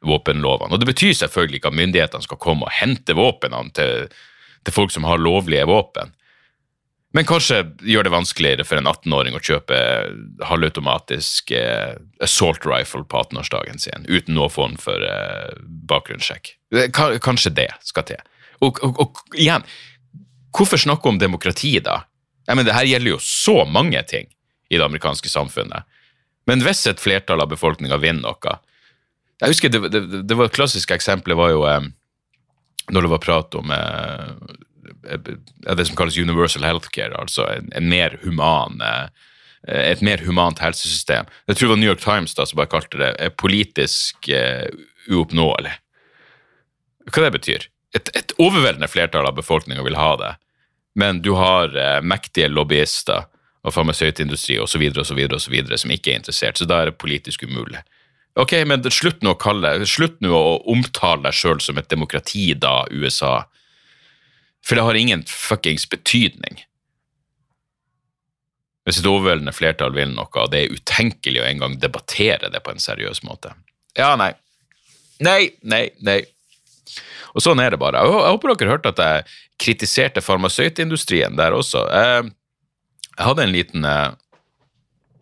våpenlovene. 0.06 0.72
Og 0.72 0.80
det 0.80 0.88
betyr 0.88 1.16
selvfølgelig 1.18 1.60
ikke 1.60 1.72
at 1.72 1.80
myndighetene 1.80 2.24
skal 2.24 2.40
komme 2.40 2.68
og 2.68 2.76
hente 2.78 3.16
våpnene 3.16 3.68
til, 3.76 4.06
til 4.64 4.76
folk 4.76 4.94
som 4.94 5.04
har 5.08 5.20
lovlige 5.20 5.66
våpen. 5.68 6.14
Men 7.16 7.24
kanskje 7.24 7.62
gjør 7.86 8.04
det 8.04 8.12
vanskeligere 8.12 8.64
for 8.66 8.76
en 8.76 8.88
18-åring 8.90 9.36
å 9.38 9.40
kjøpe 9.40 9.76
halvautomatisk 10.44 11.52
eh, 11.56 11.94
assault 12.20 12.66
rifle 12.68 13.06
på 13.08 13.22
18-årsdagen 13.22 13.80
sin 13.80 14.04
uten 14.08 14.36
noen 14.36 14.52
form 14.52 14.74
for 14.80 15.00
eh, 15.00 15.54
bakgrunnssjekk. 15.88 16.52
Kanskje 17.24 17.54
det 17.56 17.70
skal 17.88 18.04
til. 18.10 18.20
Og, 18.60 18.82
og, 18.84 19.00
og, 19.00 19.22
igjen, 19.36 19.64
Hvorfor 20.56 20.80
snakke 20.80 21.08
om 21.10 21.18
demokrati, 21.20 21.76
da? 21.84 22.02
Jeg 22.46 22.56
mener, 22.56 22.70
det 22.70 22.78
her 22.78 22.88
gjelder 22.88 23.16
jo 23.16 23.20
så 23.22 23.64
mange 23.68 24.00
ting 24.08 24.30
i 24.70 24.78
det 24.78 24.84
amerikanske 24.84 25.28
samfunnet. 25.28 25.84
Men 26.46 26.62
hvis 26.62 26.86
et 26.86 27.02
flertall 27.02 27.42
av 27.42 27.50
befolkninga 27.50 27.98
vinner 27.98 28.22
noe 28.22 28.58
Jeg 29.42 29.52
husker 29.52 29.68
det, 29.68 29.80
det, 29.92 30.22
det 30.24 30.36
var 30.38 30.48
et 30.48 30.56
klassisk 30.56 30.94
eksempel 30.94 31.34
var 31.36 31.50
jo 31.52 31.66
eh, 31.68 31.88
når 32.88 33.02
det 33.02 33.10
var 33.12 33.22
prat 33.24 33.54
om 33.58 33.72
eh, 33.74 34.28
det 35.76 35.86
som 35.86 35.96
kalles 35.98 36.16
universal 36.16 36.64
healthcare, 36.64 37.18
altså 37.18 37.44
en, 37.50 37.68
en 37.76 37.88
mer 37.90 38.16
human 38.22 38.80
eh, 38.80 39.08
et 39.66 40.02
mer 40.04 40.22
humant 40.22 40.60
helsesystem. 40.62 41.26
Jeg 41.48 41.56
tror 41.56 41.66
det 41.66 41.72
var 41.72 41.80
New 41.80 41.90
York 41.90 42.02
Times 42.04 42.36
da 42.38 42.46
som 42.46 42.60
bare 42.60 42.70
kalte 42.70 43.00
det 43.00 43.08
eh, 43.18 43.32
politisk 43.34 44.28
uh, 44.30 44.68
uoppnåelig. 45.10 45.72
Hva 47.10 47.24
det 47.24 47.32
betyr? 47.34 47.66
Et, 47.96 48.10
et 48.14 48.34
overveldende 48.38 48.86
flertall 48.90 49.26
av 49.26 49.34
befolkninga 49.34 49.82
vil 49.86 49.98
ha 49.98 50.12
det, 50.20 50.32
men 50.96 51.20
du 51.22 51.34
har 51.36 51.74
eh, 51.76 52.00
mektige 52.02 52.48
lobbyister 52.48 53.26
og 53.66 53.74
farmasøytindustri 53.74 54.58
osv. 54.62 54.84
som 54.96 55.18
ikke 55.92 56.12
er 56.12 56.18
interessert, 56.20 56.58
så 56.58 56.64
da 56.68 56.80
er 56.80 56.90
det 56.90 57.00
politisk 57.02 57.44
umulig. 57.44 57.82
Ok, 58.36 58.52
men 58.68 58.84
slutt 58.92 59.22
nå 59.24 59.32
å, 59.32 59.40
kalle, 59.40 59.72
slutt 59.88 60.20
nå 60.24 60.32
å 60.32 60.56
omtale 60.72 61.24
deg 61.24 61.36
sjøl 61.36 61.60
som 61.64 61.78
et 61.80 61.88
demokrati, 61.88 62.50
da, 62.54 62.84
USA. 62.92 63.46
For 64.64 64.76
det 64.76 64.84
har 64.84 64.98
ingen 64.98 65.24
fuckings 65.28 65.88
betydning. 65.88 66.60
Hvis 68.86 69.00
et 69.00 69.08
overveldende 69.08 69.54
flertall 69.56 69.96
vil 69.96 70.12
noe, 70.14 70.28
og 70.30 70.52
det 70.52 70.62
er 70.62 70.74
utenkelig 70.76 71.42
å 71.42 71.48
engang 71.48 71.78
debattere 71.82 72.52
det 72.52 72.60
på 72.62 72.74
en 72.74 72.82
seriøs 72.82 73.24
måte. 73.26 73.54
Ja, 73.98 74.12
nei. 74.20 74.30
Nei, 75.24 75.56
nei, 75.64 75.88
nei. 76.04 76.20
Og 77.36 77.44
sånn 77.44 77.60
er 77.60 77.74
det 77.74 77.80
bare. 77.80 78.00
Jeg 78.00 78.32
håper 78.32 78.54
dere 78.54 78.72
hørte 78.72 78.92
at 78.94 79.02
jeg 79.02 79.26
kritiserte 79.60 80.24
farmasøytindustrien 80.24 81.36
der 81.36 81.56
også. 81.56 81.84
Jeg 81.92 82.30
hadde 83.20 83.44
en 83.44 83.52
liten 83.52 83.84
eh, 83.84 84.14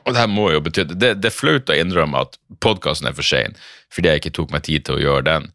og 0.05 0.13
det 0.13 0.21
her 0.21 0.31
må 0.31 0.51
jo 0.53 0.61
bety 0.65 0.85
det, 0.91 1.15
det 1.21 1.31
er 1.31 1.35
flaut 1.35 1.71
å 1.73 1.77
innrømme 1.81 2.27
at 2.27 2.37
podkasten 2.65 3.09
er 3.09 3.15
for 3.17 3.25
sein, 3.25 3.57
fordi 3.93 4.11
jeg 4.11 4.21
ikke 4.21 4.35
tok 4.37 4.53
meg 4.53 4.67
tid 4.67 4.85
til 4.85 4.99
å 4.99 5.01
gjøre 5.03 5.27
den. 5.31 5.47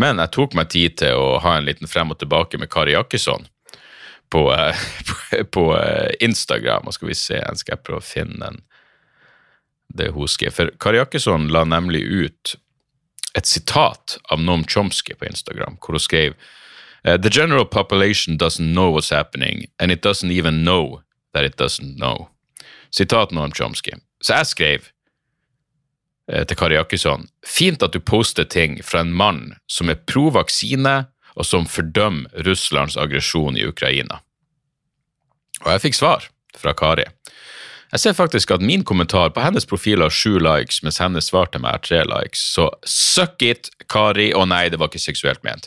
Men 0.00 0.22
jeg 0.22 0.32
tok 0.36 0.56
meg 0.56 0.70
tid 0.72 0.96
til 1.02 1.20
å 1.20 1.40
ha 1.44 1.56
en 1.58 1.66
liten 1.68 1.90
frem 1.90 2.12
og 2.12 2.20
tilbake 2.20 2.60
med 2.60 2.70
Kari 2.72 2.94
Jakkesson 2.94 3.44
på, 4.32 4.46
eh, 4.54 4.84
på, 5.08 5.18
på 5.56 5.66
eh, 5.76 6.16
Instagram. 6.24 6.88
Og 6.88 6.96
skal 6.96 7.10
vi 7.10 7.18
se, 7.18 7.38
jeg 7.42 7.60
skal 7.60 7.82
prøve 7.84 8.00
å 8.00 8.06
finne 8.06 8.40
den. 8.40 8.62
Det 9.90 10.12
hun 10.14 10.30
skrev. 10.30 10.54
For 10.56 10.72
Kari 10.80 11.02
Jakkesson 11.02 11.50
la 11.52 11.66
nemlig 11.68 12.04
ut 12.06 12.56
et 13.34 13.46
sitat 13.46 14.18
av 14.30 14.40
Noam 14.42 14.64
Chomsky 14.64 15.14
på 15.14 15.28
Instagram, 15.28 15.78
hvor 15.78 15.96
hun 15.96 16.02
skrev 16.02 16.34
uh, 17.06 17.16
The 17.16 17.30
general 17.30 17.64
population 17.64 18.38
doesn't 18.38 18.72
know 18.72 18.90
what's 18.90 19.10
happening, 19.10 19.66
and 19.78 19.92
it 19.92 20.02
doesn't 20.02 20.30
even 20.30 20.64
know 20.64 21.02
that 21.34 21.44
it 21.44 21.56
doesn't 21.56 21.96
know. 21.96 22.28
Sitat 22.90 23.30
Noam 23.30 23.52
Chomsky. 23.52 23.94
Så 24.20 24.34
jeg 24.34 24.46
skrev 24.46 24.88
uh, 26.32 26.42
til 26.44 26.56
Kari 26.56 26.74
Jakkesson 26.74 27.28
Fint 27.46 27.82
at 27.82 27.94
du 27.94 28.00
poster 28.00 28.44
ting 28.44 28.80
fra 28.84 29.04
en 29.04 29.12
mann 29.12 29.54
som 29.70 29.90
er 29.90 30.00
pro 30.06 30.30
vaksine, 30.34 31.06
og 31.38 31.46
som 31.46 31.68
fordømmer 31.70 32.42
Russlands 32.46 32.96
aggresjon 32.98 33.56
i 33.56 33.64
Ukraina. 33.64 34.18
Og 35.62 35.70
jeg 35.74 35.82
fikk 35.86 35.96
svar 35.96 36.26
fra 36.58 36.74
Kari. 36.76 37.06
Jeg 37.90 38.02
ser 38.04 38.14
faktisk 38.14 38.52
at 38.54 38.62
min 38.62 38.84
kommentar 38.86 39.32
på 39.34 39.42
hennes 39.42 39.66
profil 39.66 40.04
har 40.04 40.14
sju 40.14 40.38
likes, 40.38 40.78
mens 40.86 41.00
hennes 41.02 41.26
svar 41.30 41.50
til 41.50 41.62
meg 41.64 41.78
er 41.78 41.84
tre 41.86 42.02
likes. 42.06 42.42
Så 42.54 42.68
suck 42.86 43.42
it, 43.42 43.70
Kari. 43.90 44.30
Å 44.36 44.44
nei, 44.46 44.68
det 44.70 44.78
var 44.78 44.92
ikke 44.92 45.02
seksuelt 45.02 45.42
ment. 45.46 45.66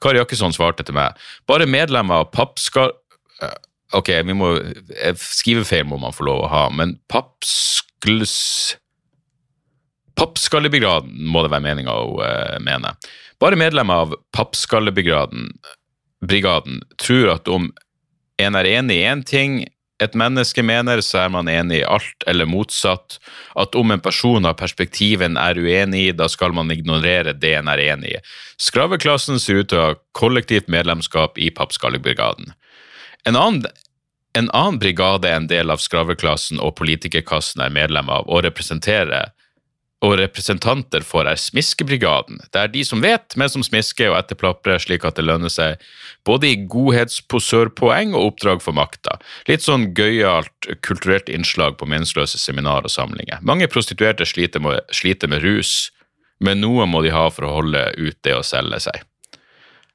Kari 0.00 0.20
Jakkesson 0.20 0.56
svarte 0.56 0.86
til 0.86 0.96
meg. 0.96 1.18
Bare 1.50 1.68
medlemmer 1.68 2.24
av 2.24 2.30
pappskall... 2.32 2.94
Eh, 3.44 3.58
ok, 3.96 4.12
vi 4.24 4.36
må 4.36 4.54
Skrivefeil 5.20 5.84
må 5.88 6.00
man 6.00 6.16
få 6.16 6.28
lov 6.30 6.46
å 6.46 6.52
ha, 6.52 6.62
men 6.72 6.96
pappskls... 7.12 8.38
Pappskallebrigaden 10.20 11.28
må 11.32 11.44
det 11.44 11.52
være 11.52 11.64
meninga 11.64 11.92
å 11.96 12.16
uh, 12.20 12.56
mene. 12.60 12.90
Bare 13.40 13.56
medlemmer 13.56 14.02
av 14.04 14.16
Pappskallebrigaden 14.36 15.46
brigaden, 16.20 16.82
tror 17.00 17.34
at 17.36 17.48
om 17.48 17.70
en 18.40 18.56
er 18.56 18.68
enig 18.68 18.98
i 19.00 19.06
én 19.08 19.22
ting, 19.26 19.62
et 20.00 20.14
menneske 20.16 20.62
mener, 20.64 21.02
så 21.04 21.24
er 21.24 21.32
man 21.32 21.48
enig 21.50 21.82
i 21.82 21.86
alt, 21.86 22.24
eller 22.30 22.48
motsatt. 22.48 23.18
At 23.60 23.76
om 23.76 23.92
en 23.92 24.00
person 24.00 24.46
har 24.48 24.56
perspektiv 24.56 25.22
en 25.22 25.36
er 25.40 25.60
uenig 25.60 26.06
i, 26.08 26.14
da 26.16 26.28
skal 26.32 26.54
man 26.56 26.72
ignorere 26.72 27.34
det 27.36 27.52
en 27.58 27.68
er 27.68 27.82
enig 27.90 28.14
i. 28.16 28.22
Skraveklassen 28.60 29.40
ser 29.42 29.60
ut 29.60 29.70
til 29.72 29.80
å 29.80 29.90
ha 29.90 29.98
kollektivt 30.16 30.72
medlemskap 30.72 31.38
i 31.38 31.50
Pappskallebrigaden. 31.52 32.54
En 33.28 33.36
annen, 33.36 33.68
en 34.38 34.48
annen 34.56 34.80
brigade 34.80 35.28
en 35.28 35.50
del 35.50 35.72
av 35.72 35.82
skraveklassen 35.84 36.62
og 36.64 36.78
politikerkassen 36.80 37.60
er 37.64 37.74
medlem 37.74 38.08
av, 38.08 38.24
og 38.28 38.46
representerer 38.48 39.34
og 40.00 40.14
representanter 40.16 41.04
for 41.04 41.28
er 41.28 41.36
Smiskebrigaden. 41.36 42.40
Det 42.52 42.60
er 42.62 42.70
de 42.72 42.84
som 42.88 43.02
vet, 43.04 43.36
men 43.36 43.50
som 43.52 43.64
smisker 43.64 44.08
og 44.08 44.16
etterplaprer 44.16 44.80
slik 44.80 45.04
at 45.04 45.18
det 45.18 45.26
lønner 45.26 45.52
seg, 45.52 45.82
både 46.24 46.48
i 46.48 46.60
godhetsposørpoeng 46.72 48.14
og 48.16 48.30
oppdrag 48.30 48.64
for 48.64 48.76
makta. 48.76 49.18
Litt 49.50 49.66
sånn 49.66 49.90
gøyalt 49.96 50.70
kulturelt 50.86 51.28
innslag 51.32 51.76
på 51.76 51.88
meningsløse 51.90 52.40
seminar 52.40 52.88
og 52.88 52.94
samlinger. 52.94 53.44
Mange 53.44 53.68
prostituerte 53.68 54.24
sliter 54.28 54.64
med, 54.64 54.80
sliter 54.94 55.28
med 55.28 55.44
rus, 55.44 55.90
men 56.40 56.62
noe 56.64 56.88
må 56.88 57.04
de 57.04 57.12
ha 57.12 57.26
for 57.28 57.44
å 57.44 57.54
holde 57.58 57.84
ut 58.00 58.16
det 58.24 58.38
å 58.38 58.44
selge 58.46 58.80
seg. 58.88 59.04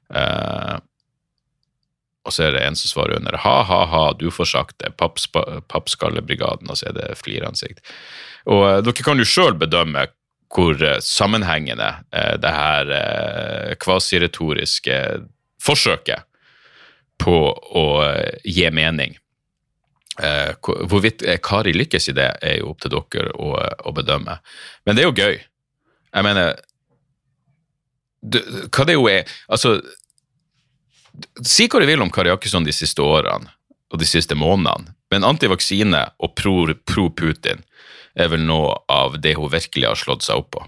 Uh, 0.06 0.78
og 2.26 2.34
så 2.34 2.48
er 2.48 2.56
det 2.56 2.64
en 2.66 2.78
som 2.78 2.90
svarer 2.90 3.20
under 3.20 3.38
ha-ha-ha, 3.38 4.04
du 4.18 4.28
får 4.34 4.50
sagt 4.50 4.78
det, 4.82 4.92
Pappskallebrigaden, 4.98 6.70
og 6.70 6.78
så 6.80 6.90
er 6.90 6.96
det 6.98 7.18
fliransikt. 7.20 7.82
Og 8.50 8.62
uh, 8.66 8.78
dere 8.82 9.06
kan 9.06 9.22
jo 9.22 9.28
sjøl 9.28 9.54
bedømme 9.58 10.08
hvor 10.54 10.82
eh, 10.82 11.00
sammenhengende 11.02 11.88
eh, 12.14 12.36
det 12.38 12.52
her 12.54 12.90
eh, 12.94 13.72
kvasiretoriske 13.82 14.98
forsøket 15.62 16.22
på 17.22 17.38
å 17.50 17.84
eh, 18.04 18.38
gi 18.44 18.68
mening 18.74 19.16
eh, 20.22 20.52
Hvorvidt 20.62 21.24
eh, 21.26 21.40
Kari 21.42 21.74
lykkes 21.76 22.10
i 22.12 22.16
det, 22.16 22.30
er 22.42 22.60
jo 22.60 22.72
opp 22.72 22.84
til 22.84 22.94
dere 22.94 23.34
å, 23.34 23.52
å 23.58 23.94
bedømme. 23.96 24.38
Men 24.86 24.96
det 24.96 25.04
er 25.04 25.10
jo 25.10 25.16
gøy. 25.16 25.38
Jeg 26.16 26.26
mener 26.26 26.54
du, 28.22 28.40
Hva 28.70 28.86
det 28.88 28.96
jo 28.96 29.08
er 29.10 29.26
Altså, 29.52 29.78
si 31.44 31.68
hva 31.68 31.80
du 31.82 31.86
vil 31.88 32.02
om 32.02 32.10
Kari 32.12 32.32
Jakkesson 32.32 32.66
de 32.66 32.74
siste 32.74 33.02
årene 33.04 33.52
og 33.92 34.00
de 34.02 34.08
siste 34.08 34.34
månedene, 34.34 34.92
men 35.12 35.24
antivaksine 35.24 36.02
og 36.18 36.34
pro- 36.34 36.74
pro-Putin 36.88 37.62
er 38.18 38.30
vel 38.32 38.42
noe 38.48 38.74
av 38.90 39.18
det 39.22 39.36
hun 39.38 39.52
virkelig 39.52 39.86
har 39.86 39.98
slått 40.00 40.26
seg 40.26 40.40
opp 40.40 40.50
på. 40.56 40.64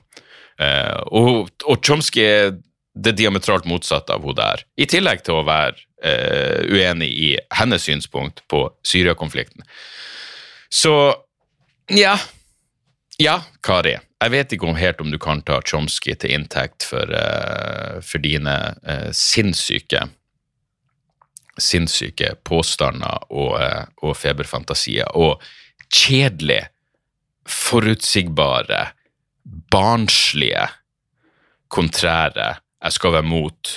Eh, 0.63 0.99
og, 1.17 1.49
og 1.67 1.81
Chomsky 1.85 2.23
er 2.23 2.57
det 2.99 3.17
diametralt 3.19 3.67
motsatte 3.69 4.15
av 4.15 4.27
hun 4.27 4.37
der, 4.39 4.63
i 4.79 4.87
tillegg 4.91 5.25
til 5.27 5.41
å 5.41 5.47
være 5.47 5.77
eh, 6.03 6.67
uenig 6.71 7.09
i 7.11 7.31
hennes 7.59 7.85
synspunkt 7.89 8.45
på 8.51 8.65
Syria-konflikten. 8.87 9.67
Så 10.71 10.95
ja. 11.95 12.19
Ja, 13.19 13.41
Kari. 13.65 13.97
Jeg 14.19 14.35
vet 14.35 14.53
ikke 14.55 14.67
om 14.69 14.79
helt 14.79 15.01
om 15.01 15.11
du 15.11 15.19
kan 15.23 15.41
ta 15.47 15.61
Chomsky 15.67 16.15
til 16.19 16.35
inntekt 16.35 16.85
for, 16.87 17.07
uh, 17.07 17.99
for 18.03 18.19
dine 18.23 18.55
uh, 18.83 19.09
sinnssyke 19.15 20.05
sinnssyke 21.63 22.35
påstander 22.47 23.29
og, 23.31 23.61
eh, 23.63 23.85
og 24.03 24.17
feberfantasier, 24.17 25.11
og 25.17 25.43
kjedelig, 25.89 26.67
forutsigbare, 27.49 28.91
barnslige, 29.73 30.67
kontrære 31.69 32.57
jeg 32.79 32.95
skal 32.95 33.17
være 33.17 33.27
mot 33.27 33.71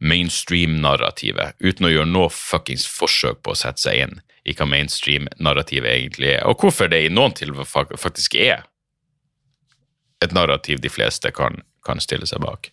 mainstream-narrativet, 0.00 1.56
uten 1.60 1.88
å 1.88 1.92
gjøre 1.92 2.08
noe 2.08 2.30
fuckings 2.32 2.86
forsøk 2.88 3.42
på 3.44 3.52
å 3.52 3.58
sette 3.58 3.82
seg 3.86 4.02
inn 4.06 4.16
i 4.46 4.54
hva 4.56 4.68
mainstream-narrativet 4.70 5.92
egentlig 5.92 6.32
er, 6.36 6.46
og 6.46 6.62
hvorfor 6.62 6.90
det 6.92 7.06
i 7.06 7.12
noen 7.12 7.34
tilfeller 7.36 8.00
faktisk 8.00 8.36
er 8.38 8.66
et 10.24 10.32
narrativ 10.36 10.80
de 10.80 10.92
fleste 10.92 11.32
kan, 11.36 11.60
kan 11.84 12.00
stille 12.00 12.28
seg 12.28 12.40
bak. 12.44 12.70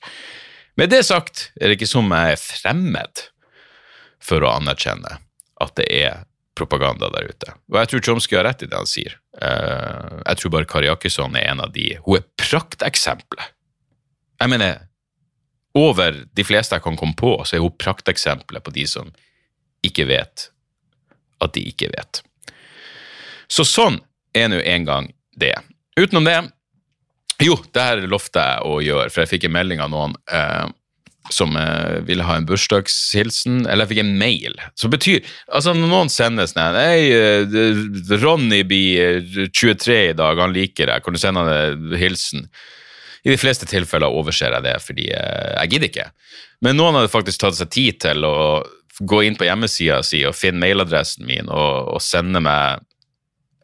Med 0.80 0.92
det 0.94 1.04
sagt 1.06 1.50
er 1.60 1.70
det 1.70 1.78
ikke 1.78 1.90
som 1.90 2.12
jeg 2.14 2.36
er 2.36 2.42
fremmed 2.42 3.28
for 4.24 4.44
å 4.44 4.54
anerkjenne 4.56 5.18
at 5.64 5.76
det 5.80 5.88
er 5.92 6.24
propaganda 6.58 7.10
der 7.14 7.32
ute. 7.32 7.54
Og 7.72 7.80
jeg 7.82 7.90
tror 7.90 8.04
Tromsø 8.06 8.38
har 8.38 8.46
rett 8.48 8.64
i 8.64 8.70
det 8.70 8.78
han 8.78 8.90
sier. 8.90 9.18
Eh, 9.42 10.18
jeg 10.22 10.40
tror 10.40 10.54
bare 10.54 10.70
Kari 10.70 10.90
Jakkesson 10.90 11.38
er 11.40 11.50
en 11.50 11.64
av 11.66 11.74
de 11.74 11.96
Hun 12.06 12.20
er 12.20 12.28
prakteksempelet. 12.38 13.54
Jeg 14.42 14.52
mener, 14.52 14.84
over 15.74 16.24
de 16.36 16.46
fleste 16.46 16.76
jeg 16.76 16.84
kan 16.86 16.98
komme 17.00 17.18
på, 17.18 17.36
så 17.46 17.58
er 17.58 17.64
hun 17.64 17.74
prakteksempelet 17.80 18.64
på 18.64 18.74
de 18.76 18.86
som 18.90 19.10
ikke 19.84 20.06
vet 20.10 20.50
at 21.44 21.54
de 21.56 21.64
ikke 21.70 21.90
vet. 21.94 22.22
Så 23.52 23.66
sånn 23.68 24.00
er 24.36 24.50
nå 24.52 24.62
en 24.62 24.86
gang 24.88 25.10
det. 25.38 25.56
Utenom 26.00 26.26
det 26.26 26.38
Jo, 27.42 27.58
det 27.74 27.82
her 27.82 28.04
lovte 28.08 28.40
jeg 28.40 28.62
å 28.70 28.76
gjøre, 28.80 29.10
for 29.12 29.24
jeg 29.24 29.32
fikk 29.34 29.48
en 29.50 29.56
melding 29.56 29.82
av 29.84 29.90
noen 29.92 30.14
eh, 30.32 30.70
som 31.32 31.56
eh, 31.56 32.02
ville 32.04 32.26
ha 32.28 32.36
en 32.36 32.46
bursdagshilsen, 32.48 33.64
eller 33.64 33.86
jeg 33.86 33.94
fikk 33.94 34.02
en 34.04 34.14
mail. 34.20 34.58
Som 34.80 34.92
betyr 34.92 35.22
Altså, 35.48 35.74
når 35.78 35.92
noen 35.92 36.12
sender 36.12 36.50
sånn 36.50 36.76
Hei, 36.76 37.10
eh, 37.16 38.18
Ronny 38.20 38.64
blir 38.68 39.20
eh, 39.24 39.50
23 39.50 40.00
i 40.12 40.16
dag, 40.20 40.42
han 40.44 40.56
liker 40.56 40.92
deg, 40.92 41.04
kan 41.06 41.16
du 41.16 41.22
sende 41.22 41.46
han 41.46 41.54
en 41.54 42.00
hilsen? 42.00 42.48
I 43.24 43.32
de 43.32 43.40
fleste 43.40 43.68
tilfeller 43.70 44.12
overser 44.12 44.52
jeg 44.52 44.66
det, 44.66 44.78
fordi 44.84 45.10
eh, 45.16 45.52
jeg 45.62 45.76
gidder 45.76 45.92
ikke. 45.92 46.08
Men 46.64 46.80
noen 46.80 47.00
hadde 47.00 47.12
faktisk 47.12 47.44
tatt 47.44 47.60
seg 47.60 47.72
tid 47.72 48.02
til 48.04 48.28
å 48.28 48.38
gå 49.00 49.24
inn 49.26 49.38
på 49.40 49.48
hjemmesida 49.48 50.04
si 50.06 50.22
og 50.28 50.36
finne 50.38 50.62
mailadressen 50.62 51.26
min 51.26 51.48
og, 51.50 51.96
og 51.96 52.04
sende 52.04 52.44
meg 52.44 52.84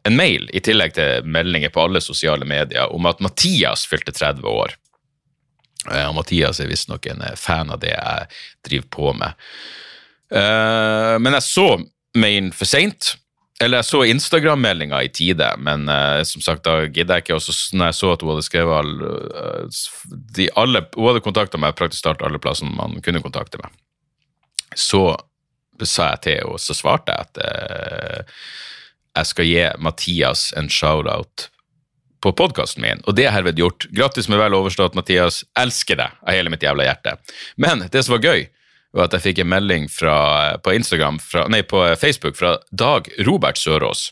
en 0.08 0.16
mail, 0.16 0.46
i 0.56 0.62
tillegg 0.64 0.94
til 0.96 1.26
meldinger 1.28 1.72
på 1.74 1.82
alle 1.84 2.00
sosiale 2.00 2.46
medier, 2.48 2.88
om 2.88 3.04
at 3.04 3.20
Mathias 3.20 3.84
fylte 3.88 4.14
30 4.16 4.46
år. 4.48 4.72
Eh, 5.88 6.06
Og 6.08 6.16
Mathias 6.18 6.60
er 6.60 6.68
visstnok 6.70 7.08
en 7.10 7.22
eh, 7.24 7.38
fan 7.38 7.72
av 7.72 7.80
det 7.82 7.94
jeg 7.94 8.28
driver 8.66 8.90
på 8.96 9.14
med. 9.16 9.48
Eh, 10.30 11.16
men 11.22 11.36
jeg 11.38 11.46
så 11.46 11.66
Maine 12.20 12.52
for 12.56 12.68
seint. 12.68 13.14
Eller 13.60 13.82
jeg 13.82 13.90
så 13.90 14.00
Instagram-meldinga 14.08 15.02
i 15.04 15.10
tide, 15.12 15.44
men 15.60 15.84
som 16.24 16.40
sagt, 16.40 16.62
da 16.64 16.86
gidder 16.88 17.18
jeg 17.18 17.26
ikke. 17.26 17.36
Og 17.36 17.76
når 17.76 17.90
jeg 17.90 17.96
så 17.98 18.12
at 18.14 18.22
hun 18.24 18.30
hadde 18.32 18.44
skrevet 18.46 18.72
alle, 20.56 20.80
Hun 20.96 21.08
hadde 21.10 21.20
kontakta 21.20 21.60
meg 21.60 21.76
praktisk 21.76 22.06
talt 22.06 22.24
alle 22.24 22.40
plassene 22.40 22.72
man 22.72 22.96
kunne 23.04 23.20
kontakte 23.20 23.60
meg. 23.60 23.68
Så 24.72 25.12
sa 25.84 26.08
jeg 26.14 26.22
til 26.24 26.38
henne, 26.38 26.54
og 26.54 26.56
så 26.64 26.72
svarte 26.78 27.12
jeg 27.12 27.20
at 27.20 28.32
jeg 29.18 29.26
skal 29.28 29.50
gi 29.50 29.68
Mathias 29.76 30.46
en 30.56 30.72
shout-out 30.72 31.50
på 32.20 32.32
podkasten 32.36 32.84
min, 32.84 33.02
og 33.08 33.16
det 33.16 33.26
er 33.26 33.34
herved 33.34 33.58
gjort. 33.60 33.86
Grattis 33.96 34.28
med 34.28 34.40
vel 34.40 34.56
overstått, 34.56 34.96
Mathias. 34.98 35.42
Elsker 35.58 35.98
deg 36.00 36.16
av 36.20 36.36
hele 36.36 36.52
mitt 36.52 36.64
jævla 36.64 36.86
hjerte. 36.86 37.16
Men 37.60 37.86
det 37.92 38.04
som 38.04 38.16
var 38.16 38.26
gøy, 38.26 38.48
var 38.96 39.06
at 39.06 39.14
jeg 39.14 39.24
fikk 39.28 39.42
en 39.42 39.52
melding 39.52 39.86
fra, 39.92 40.16
på 40.62 40.74
fra, 41.22 41.46
nei, 41.48 41.62
på 41.62 41.82
Facebook 41.96 42.36
fra 42.36 42.58
Dag 42.70 43.08
Robert 43.26 43.58
Sørås. 43.58 44.10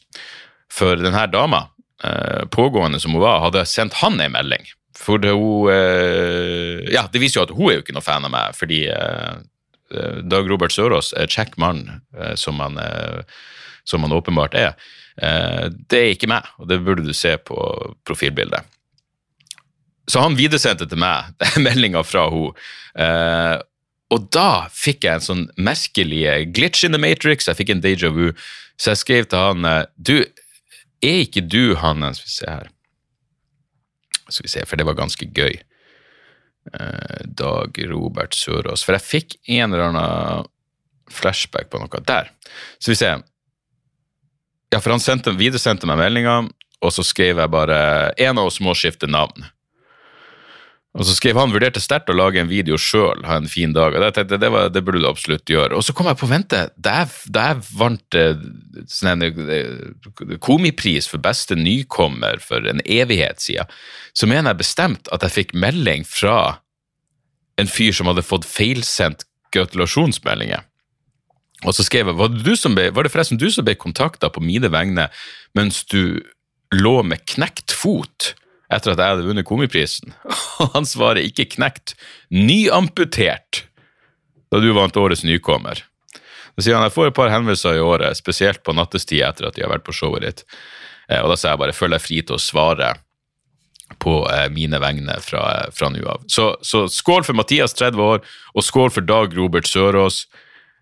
For 0.71 0.97
denne 0.97 1.27
dama, 1.33 1.69
eh, 2.05 2.45
pågående 2.47 3.01
som 3.01 3.13
hun 3.13 3.25
var, 3.25 3.41
hadde 3.41 3.67
sendt 3.67 3.99
han 4.03 4.21
en 4.21 4.33
melding. 4.33 4.65
For 4.97 5.19
det, 5.19 5.33
hun 5.35 5.71
eh, 5.71 6.93
Ja, 6.93 7.09
det 7.11 7.21
viser 7.21 7.41
jo 7.41 7.47
at 7.47 7.55
hun 7.55 7.71
er 7.71 7.79
jo 7.79 7.83
ikke 7.87 7.97
noe 7.97 8.07
fan 8.07 8.25
av 8.25 8.35
meg, 8.35 8.55
fordi 8.55 8.87
eh, 8.89 9.39
Dag 10.29 10.51
Robert 10.51 10.73
Sørås 10.75 11.15
er 11.17 11.31
kjekk 11.33 11.57
mann, 11.57 12.03
som 12.37 12.59
han 12.61 12.77
som 13.89 14.03
han 14.05 14.13
åpenbart 14.13 14.53
er. 14.55 14.75
Eh, 15.19 15.67
det 15.91 16.01
er 16.01 16.13
ikke 16.15 16.31
meg, 16.31 16.47
og 16.59 16.69
det 16.71 16.81
burde 16.87 17.07
du 17.07 17.15
se 17.17 17.35
på 17.43 17.59
profilbildet. 18.07 18.67
Så 20.09 20.23
han 20.25 20.39
videresendte 20.39 20.87
til 20.89 21.01
meg 21.01 21.35
meldinga 21.67 22.05
fra 22.07 22.29
henne. 22.33 22.69
Eh, 22.99 23.57
og 24.09 24.31
da 24.33 24.65
fikk 24.73 25.05
jeg 25.05 25.19
en 25.19 25.27
sånn 25.27 25.47
merkelig 25.61 26.23
glitch 26.57 26.87
in 26.87 26.95
the 26.97 27.01
matrix, 27.03 27.45
jeg 27.45 27.59
fikk 27.59 27.75
en 27.75 27.85
deja 27.85 28.09
vu. 28.15 28.31
Så 28.81 28.95
jeg 28.95 29.03
skrev 29.03 29.27
til 29.29 29.43
han 29.43 29.67
eh, 29.69 29.85
Du, 29.97 30.17
er 31.05 31.25
ikke 31.25 31.43
du 31.45 31.77
han 31.79 32.07
Skal 32.15 32.25
vi 32.25 32.37
se 32.37 32.53
her. 32.53 32.71
Skal 34.29 34.47
vi 34.47 34.53
se, 34.53 34.65
for 34.69 34.81
det 34.81 34.87
var 34.89 34.97
ganske 34.97 35.27
gøy. 35.35 35.59
Dag 37.39 37.79
Robert 37.89 38.35
Sørås. 38.37 38.83
For 38.85 38.93
jeg 38.93 39.07
fikk 39.07 39.37
en 39.57 39.73
eller 39.73 39.87
annen 39.87 40.51
flashback 41.09 41.71
på 41.73 41.81
noe. 41.81 42.01
Der. 42.05 42.29
Så 42.77 42.93
vi 42.93 42.99
ser. 43.01 43.23
Ja, 44.73 44.81
for 44.81 44.93
han 44.93 45.03
sendte, 45.03 45.33
videresendte 45.37 45.89
meg 45.89 46.01
meldinga, 46.01 46.43
og 46.85 46.93
så 46.95 47.05
skrev 47.07 47.41
jeg 47.41 47.53
bare 47.53 47.79
en 48.21 48.41
av 48.41 48.51
oss 48.51 48.61
må 48.63 48.75
skifte 48.77 49.09
navn. 49.11 49.47
Og 50.99 51.05
så 51.07 51.15
skrev 51.15 51.39
han 51.39 51.53
vurderte 51.53 51.81
sterkt 51.83 52.09
å 52.11 52.17
lage 52.17 52.41
en 52.41 52.49
video 52.51 52.79
sjøl, 52.81 53.21
ha 53.29 53.37
en 53.39 53.49
fin 53.51 53.75
dag. 53.77 53.95
Og 53.95 54.03
jeg 54.03 54.15
tenkte, 54.17 54.39
det, 54.41 54.49
var, 54.51 54.71
det 54.73 54.83
burde 54.83 55.03
du 55.03 55.07
absolutt 55.07 55.51
gjøre. 55.51 55.77
Og 55.79 55.85
så 55.87 55.95
kom 55.95 56.09
jeg 56.11 56.19
på 56.19 56.31
vente. 56.31 56.63
Da 56.81 57.05
jeg, 57.05 57.61
vant 57.79 58.19
komipris 60.43 61.11
for 61.11 61.23
beste 61.23 61.59
nykommer 61.59 62.43
for 62.43 62.67
en 62.67 62.83
evighet 62.83 63.45
siden, 63.45 63.71
så 64.17 64.27
mener 64.31 64.51
jeg 64.51 64.63
bestemt 64.65 65.13
at 65.15 65.27
jeg 65.27 65.37
fikk 65.37 65.55
melding 65.55 66.09
fra 66.09 66.59
en 67.61 67.71
fyr 67.71 67.95
som 67.95 68.11
hadde 68.11 68.27
fått 68.27 68.49
feilsendt 68.49 69.27
gratulasjonsmeldinger. 69.55 70.67
Og 71.67 71.75
så 71.75 71.83
skrev 71.83 72.07
jeg, 72.13 72.19
var 72.19 72.31
det, 72.31 72.57
ble, 72.77 72.89
var 72.95 73.07
det 73.07 73.11
forresten 73.13 73.41
du 73.41 73.49
som 73.51 73.67
ble 73.67 73.75
kontakta 73.79 74.31
på 74.31 74.43
mine 74.45 74.71
vegne 74.71 75.09
mens 75.59 75.81
du 75.91 76.21
lå 76.75 76.99
med 77.03 77.25
knekt 77.27 77.75
fot 77.75 78.35
etter 78.71 78.93
at 78.93 79.01
jeg 79.01 79.15
hadde 79.17 79.27
vunnet 79.27 79.49
komiprisen? 79.49 80.15
Og 80.63 80.75
han 80.77 80.87
svarer 80.87 81.25
ikke 81.25 81.49
knekt, 81.57 81.97
nyamputert, 82.31 83.65
da 84.53 84.61
du 84.63 84.71
vant 84.77 84.97
årets 84.97 85.25
nykommer. 85.27 85.83
Så 86.59 86.65
sier 86.67 86.79
han 86.79 86.87
jeg 86.87 86.95
får 86.95 87.11
et 87.11 87.17
par 87.19 87.31
henvendelser 87.33 87.79
i 87.79 87.83
året, 87.85 88.19
spesielt 88.19 88.63
på 88.67 88.75
nattestid 88.75 89.23
etter 89.23 89.49
at 89.49 89.59
de 89.59 89.63
har 89.65 89.71
vært 89.73 89.87
på 89.87 89.95
showet 89.95 90.25
ditt. 90.27 90.45
Eh, 91.11 91.21
Og 91.23 91.31
da 91.31 91.37
sier 91.39 91.55
jeg 91.55 91.63
bare 91.63 91.77
føler 91.77 91.99
jeg 91.99 92.07
fri 92.07 92.23
til 92.23 92.39
å 92.39 92.43
svare 92.43 92.95
på 94.03 94.21
eh, 94.31 94.49
mine 94.53 94.81
vegne 94.83 95.17
fra, 95.25 95.43
fra 95.75 95.91
nå 95.93 96.03
av. 96.07 96.27
Så, 96.31 96.51
så 96.67 96.87
skål 96.93 97.25
for 97.29 97.39
Mathias, 97.39 97.77
30 97.79 98.03
år, 98.05 98.27
og 98.55 98.67
skål 98.67 98.91
for 98.95 99.07
Dag 99.07 99.37
Robert 99.39 99.71
Sørås. 99.71 100.27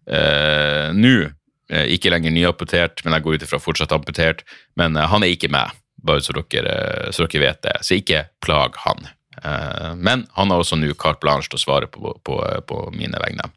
Eh, 0.07 0.93
Nå 0.95 1.15
eh, 1.27 1.89
ikke 1.95 2.13
lenger 2.15 2.35
nyamputert, 2.35 3.03
men 3.05 3.17
jeg 3.17 3.25
går 3.27 3.39
ut 3.39 3.47
ifra 3.47 3.61
fortsatt 3.63 3.95
amputert. 3.97 4.45
Men 4.79 4.97
eh, 4.97 5.09
han 5.11 5.27
er 5.27 5.35
ikke 5.35 5.51
med, 5.53 5.75
bare 6.07 6.23
så 6.25 6.37
dere, 6.37 6.77
eh, 6.77 7.11
så 7.15 7.27
dere 7.27 7.45
vet 7.49 7.63
det. 7.67 7.77
Så 7.87 7.99
ikke 7.99 8.27
plag 8.45 8.79
han. 8.87 9.09
Eh, 9.43 9.93
men 9.99 10.27
han 10.39 10.55
har 10.55 10.63
også 10.63 10.79
nå 10.81 10.95
carte 10.95 11.23
blanche 11.25 11.51
til 11.51 11.61
å 11.61 11.65
svare 11.65 11.91
på, 11.91 12.15
på, 12.27 12.41
på 12.69 12.83
mine 12.97 13.21
vegne. 13.23 13.51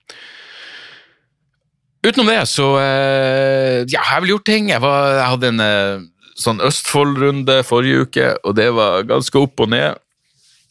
Utenom 1.99 2.29
det, 2.31 2.41
så 2.47 2.73
eh, 2.79 3.81
Ja, 3.83 3.99
jeg 3.99 4.07
har 4.11 4.23
vel 4.23 4.35
gjort 4.35 4.47
ting. 4.47 4.69
Jeg, 4.71 4.81
var, 4.83 5.09
jeg 5.19 5.31
hadde 5.35 5.53
en 5.53 6.09
sånn 6.39 6.61
Østfold-runde 6.63 7.59
forrige 7.67 8.05
uke, 8.07 8.29
og 8.47 8.55
det 8.55 8.69
var 8.75 9.03
ganske 9.07 9.41
opp 9.41 9.59
og 9.59 9.73
ned. 9.73 9.99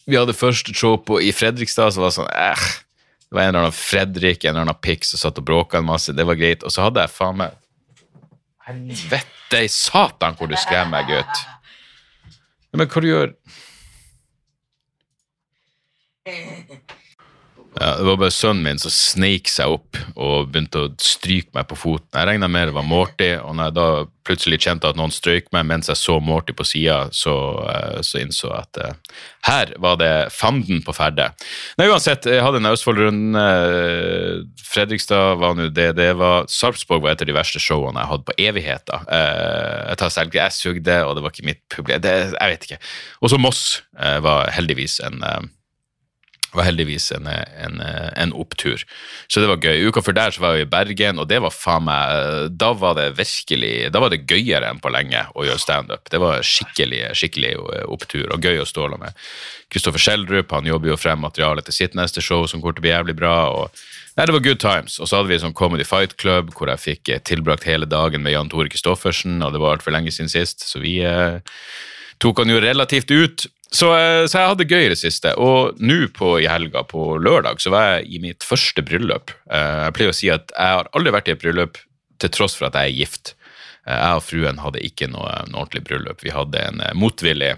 Vi 0.09 0.17
hadde 0.17 0.37
første 0.37 0.73
show 0.73 0.97
på, 1.05 1.21
i 1.21 1.33
Fredrikstad, 1.37 1.93
så 1.93 2.01
var 2.01 2.09
det 2.09 2.17
sånn 2.17 2.31
eh, 2.33 2.69
Det 3.29 3.37
var 3.37 3.43
en 3.43 3.49
eller 3.49 3.67
annen 3.67 3.77
Fredrik, 3.77 4.45
en 4.45 4.51
eller 4.51 4.64
annen 4.64 4.81
pikk 4.81 5.05
som 5.05 5.21
satt 5.21 5.38
og 5.41 5.45
bråka 5.45 5.79
en 5.79 5.88
masse. 5.88 6.14
Det 6.17 6.25
var 6.25 6.38
greit. 6.41 6.64
Og 6.64 6.73
så 6.73 6.87
hadde 6.87 7.05
jeg 7.05 7.12
faen 7.12 7.37
meg 7.43 7.57
Helvete 8.69 9.62
i 9.64 9.69
satan 9.73 10.37
hvor 10.37 10.49
du 10.49 10.57
skremmer 10.61 11.01
meg, 11.01 11.09
gutt. 11.09 11.45
Men 12.77 12.88
hva 12.88 13.01
du 13.01 13.09
gjør 13.09 13.33
ja, 17.81 17.97
Det 17.99 18.05
var 18.05 18.21
bare 18.21 18.35
sønnen 18.35 18.64
min 18.64 18.81
som 18.83 18.93
sneik 18.93 19.51
seg 19.51 19.71
opp 19.79 19.99
og 20.17 20.51
begynte 20.51 20.85
å 20.85 20.93
stryke 21.03 21.55
meg 21.55 21.69
på 21.71 21.79
foten. 21.79 22.11
Jeg 22.14 22.27
regna 22.29 22.49
med 22.51 22.71
det 22.71 22.77
var 22.77 22.87
Morty, 22.87 23.33
og 23.38 23.55
når 23.57 23.69
jeg 23.69 23.77
da 23.79 23.88
plutselig 24.29 24.59
kjente 24.64 24.91
at 24.91 24.99
noen 24.99 25.12
strøyk 25.14 25.49
meg 25.55 25.67
mens 25.69 25.88
jeg 25.88 25.99
så 26.01 26.19
Morty 26.21 26.55
på 26.57 26.67
sida, 26.69 26.99
så, 27.14 27.35
eh, 27.71 27.99
så 28.05 28.21
innså 28.21 28.51
jeg 28.51 28.67
at 28.67 28.81
uh, 28.83 29.21
her 29.49 29.73
var 29.81 29.99
det 30.01 30.12
fanden 30.35 30.83
på 30.85 30.95
ferde. 30.97 31.31
Nei, 31.81 31.88
uansett, 31.88 32.29
jeg 32.29 32.45
hadde 32.45 32.61
en 32.61 32.71
Østfold-runde. 32.73 33.45
Uh, 33.45 34.64
Fredrikstad 34.69 35.38
var 35.41 35.57
nå 35.57 35.71
det. 35.73 35.91
Det 35.99 36.11
var 36.21 36.49
Sarpsborg 36.53 37.07
var 37.07 37.14
et 37.14 37.25
av 37.25 37.31
de 37.31 37.37
verste 37.37 37.62
showene 37.62 38.03
jeg 38.03 38.12
hadde 38.12 38.29
på 38.29 38.38
evigheter. 38.49 39.07
Uh, 39.09 39.93
jeg 39.93 40.03
tar 40.03 40.14
selv, 40.14 40.41
jeg 40.43 40.57
sugde, 40.57 40.99
og 41.07 41.17
det 41.17 41.25
var 41.25 41.37
ikke 41.37 41.49
mitt 41.49 41.62
publikum. 41.73 42.11
Jeg 42.11 42.53
vet 42.53 42.69
ikke. 42.69 42.83
Og 43.23 43.33
så 43.33 43.41
Moss 43.41 43.62
var 43.95 44.51
heldigvis 44.55 44.99
en 45.07 45.23
var 46.55 46.65
heldigvis 46.65 47.11
en, 47.13 47.27
en, 47.29 47.81
en, 48.17 48.33
opptur. 48.33 48.85
Så 49.29 49.43
det 49.43 49.51
var 49.51 49.61
gøy. 49.61 49.89
Uka 49.89 50.03
før 50.05 50.17
der 50.17 50.35
så 50.35 50.43
var 50.43 50.57
jeg 50.57 50.67
i 50.67 50.71
Bergen, 50.71 51.21
og 51.21 51.29
det 51.29 51.43
var 51.45 51.55
faen 51.55 51.85
meg 51.89 52.55
Da 52.59 52.71
var 52.79 52.97
det 52.99 53.11
virkelig 53.19 53.91
Da 53.93 54.01
var 54.01 54.13
det 54.13 54.25
gøyere 54.25 54.71
enn 54.71 54.81
på 54.83 54.93
lenge 54.93 55.27
å 55.35 55.45
gjøre 55.45 55.63
standup. 55.63 56.09
Det 56.11 56.21
var 56.23 56.45
skikkelig 56.47 57.03
skikkelig 57.19 57.55
opptur, 57.87 58.29
og 58.33 58.45
gøy 58.45 58.63
å 58.63 58.69
ståle 58.69 59.01
med 59.01 59.17
Kristoffer 59.73 60.01
Schjelderup. 60.01 60.57
Jobber 60.69 60.93
jo 60.93 61.01
frem 61.01 61.21
materiale 61.21 61.65
til 61.65 61.77
sitt 61.77 61.97
neste 61.99 62.25
show, 62.25 62.47
som 62.49 62.63
kommer 62.63 62.79
til 62.79 62.85
å 62.85 62.89
bli 62.89 62.95
jævlig 62.97 63.19
bra. 63.19 63.37
og 63.53 63.85
Nei, 64.19 64.27
Det 64.27 64.33
var 64.35 64.41
good 64.41 64.61
times. 64.61 64.99
Og 64.99 65.07
så 65.07 65.21
hadde 65.21 65.31
vi 65.31 65.39
sånn 65.39 65.55
Comedy 65.55 65.85
Fight 65.87 66.17
Club, 66.19 66.51
hvor 66.57 66.73
jeg 66.73 66.83
fikk 66.83 67.13
tilbrakt 67.29 67.69
hele 67.69 67.87
dagen 67.87 68.25
med 68.25 68.35
Jan 68.35 68.49
Tore 68.51 68.73
Kristoffersen, 68.73 69.39
og 69.45 69.53
det 69.55 69.61
var 69.63 69.77
altfor 69.77 69.95
lenge 69.95 70.11
siden 70.11 70.33
sist, 70.33 70.65
så 70.67 70.83
vi 70.83 70.99
eh, 71.07 71.39
tok 72.19 72.43
han 72.43 72.51
jo 72.51 72.59
relativt 72.65 73.13
ut. 73.15 73.47
Så, 73.70 73.90
eh, 73.92 74.24
så, 74.26 74.38
jeg 74.40 74.52
hadde 74.52 74.68
gøy 74.68 74.87
i 74.87 74.92
det 74.92 75.00
siste. 75.00 75.35
Og 75.37 75.76
nå 75.81 76.07
i 76.40 76.48
helga, 76.48 76.85
på 76.88 77.18
lørdag, 77.20 77.61
så 77.61 77.72
var 77.74 77.90
jeg 77.90 78.09
i 78.09 78.22
mitt 78.22 78.46
første 78.46 78.83
bryllup. 78.85 79.35
Eh, 79.50 79.85
jeg 79.88 79.96
pleier 79.96 80.14
å 80.14 80.16
si 80.16 80.31
at 80.33 80.52
jeg 80.54 80.78
har 80.78 80.88
aldri 80.96 81.12
vært 81.12 81.28
i 81.28 81.37
et 81.37 81.42
bryllup 81.42 81.81
til 82.18 82.33
tross 82.35 82.57
for 82.57 82.68
at 82.68 82.78
jeg 82.81 82.92
er 82.92 82.98
gift. 83.02 83.35
Eh, 83.87 83.94
jeg 83.94 84.20
og 84.20 84.24
fruen 84.24 84.62
hadde 84.64 84.85
ikke 84.85 85.11
noe, 85.12 85.31
noe 85.50 85.66
ordentlig 85.66 85.85
bryllup. 85.85 86.24
Vi 86.24 86.33
hadde 86.33 86.64
en 86.64 86.83
motvillig 86.96 87.57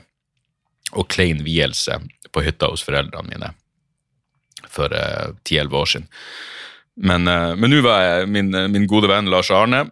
og 0.99 1.07
klein 1.13 1.45
vielse 1.47 2.01
på 2.35 2.43
hytta 2.43 2.73
hos 2.73 2.83
foreldrene 2.83 3.31
mine 3.31 3.55
for 4.71 4.93
ti-elleve 5.47 5.79
år 5.79 5.89
siden. 5.89 6.09
Men 7.01 7.25
nå 7.27 7.79
var 7.83 8.03
jeg 8.05 8.29
min, 8.31 8.51
min, 8.71 8.85
gode 8.91 9.09
venn 9.11 9.31
Lars 9.31 9.49
Arne. 9.55 9.85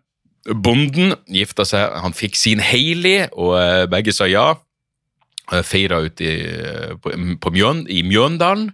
Bonden 0.46 1.14
gifta 1.31 1.64
seg, 1.66 1.94
han 2.02 2.14
fikk 2.14 2.37
sin 2.38 2.62
Hailey, 2.62 3.24
og 3.33 3.88
begge 3.90 4.14
sa 4.14 4.28
ja 4.31 4.52
feira 5.67 6.01
ute 6.05 6.33
på, 7.03 7.13
på 7.41 7.53
Mjøn, 7.55 7.87
i 7.91 8.03
Mjøndalen. 8.07 8.73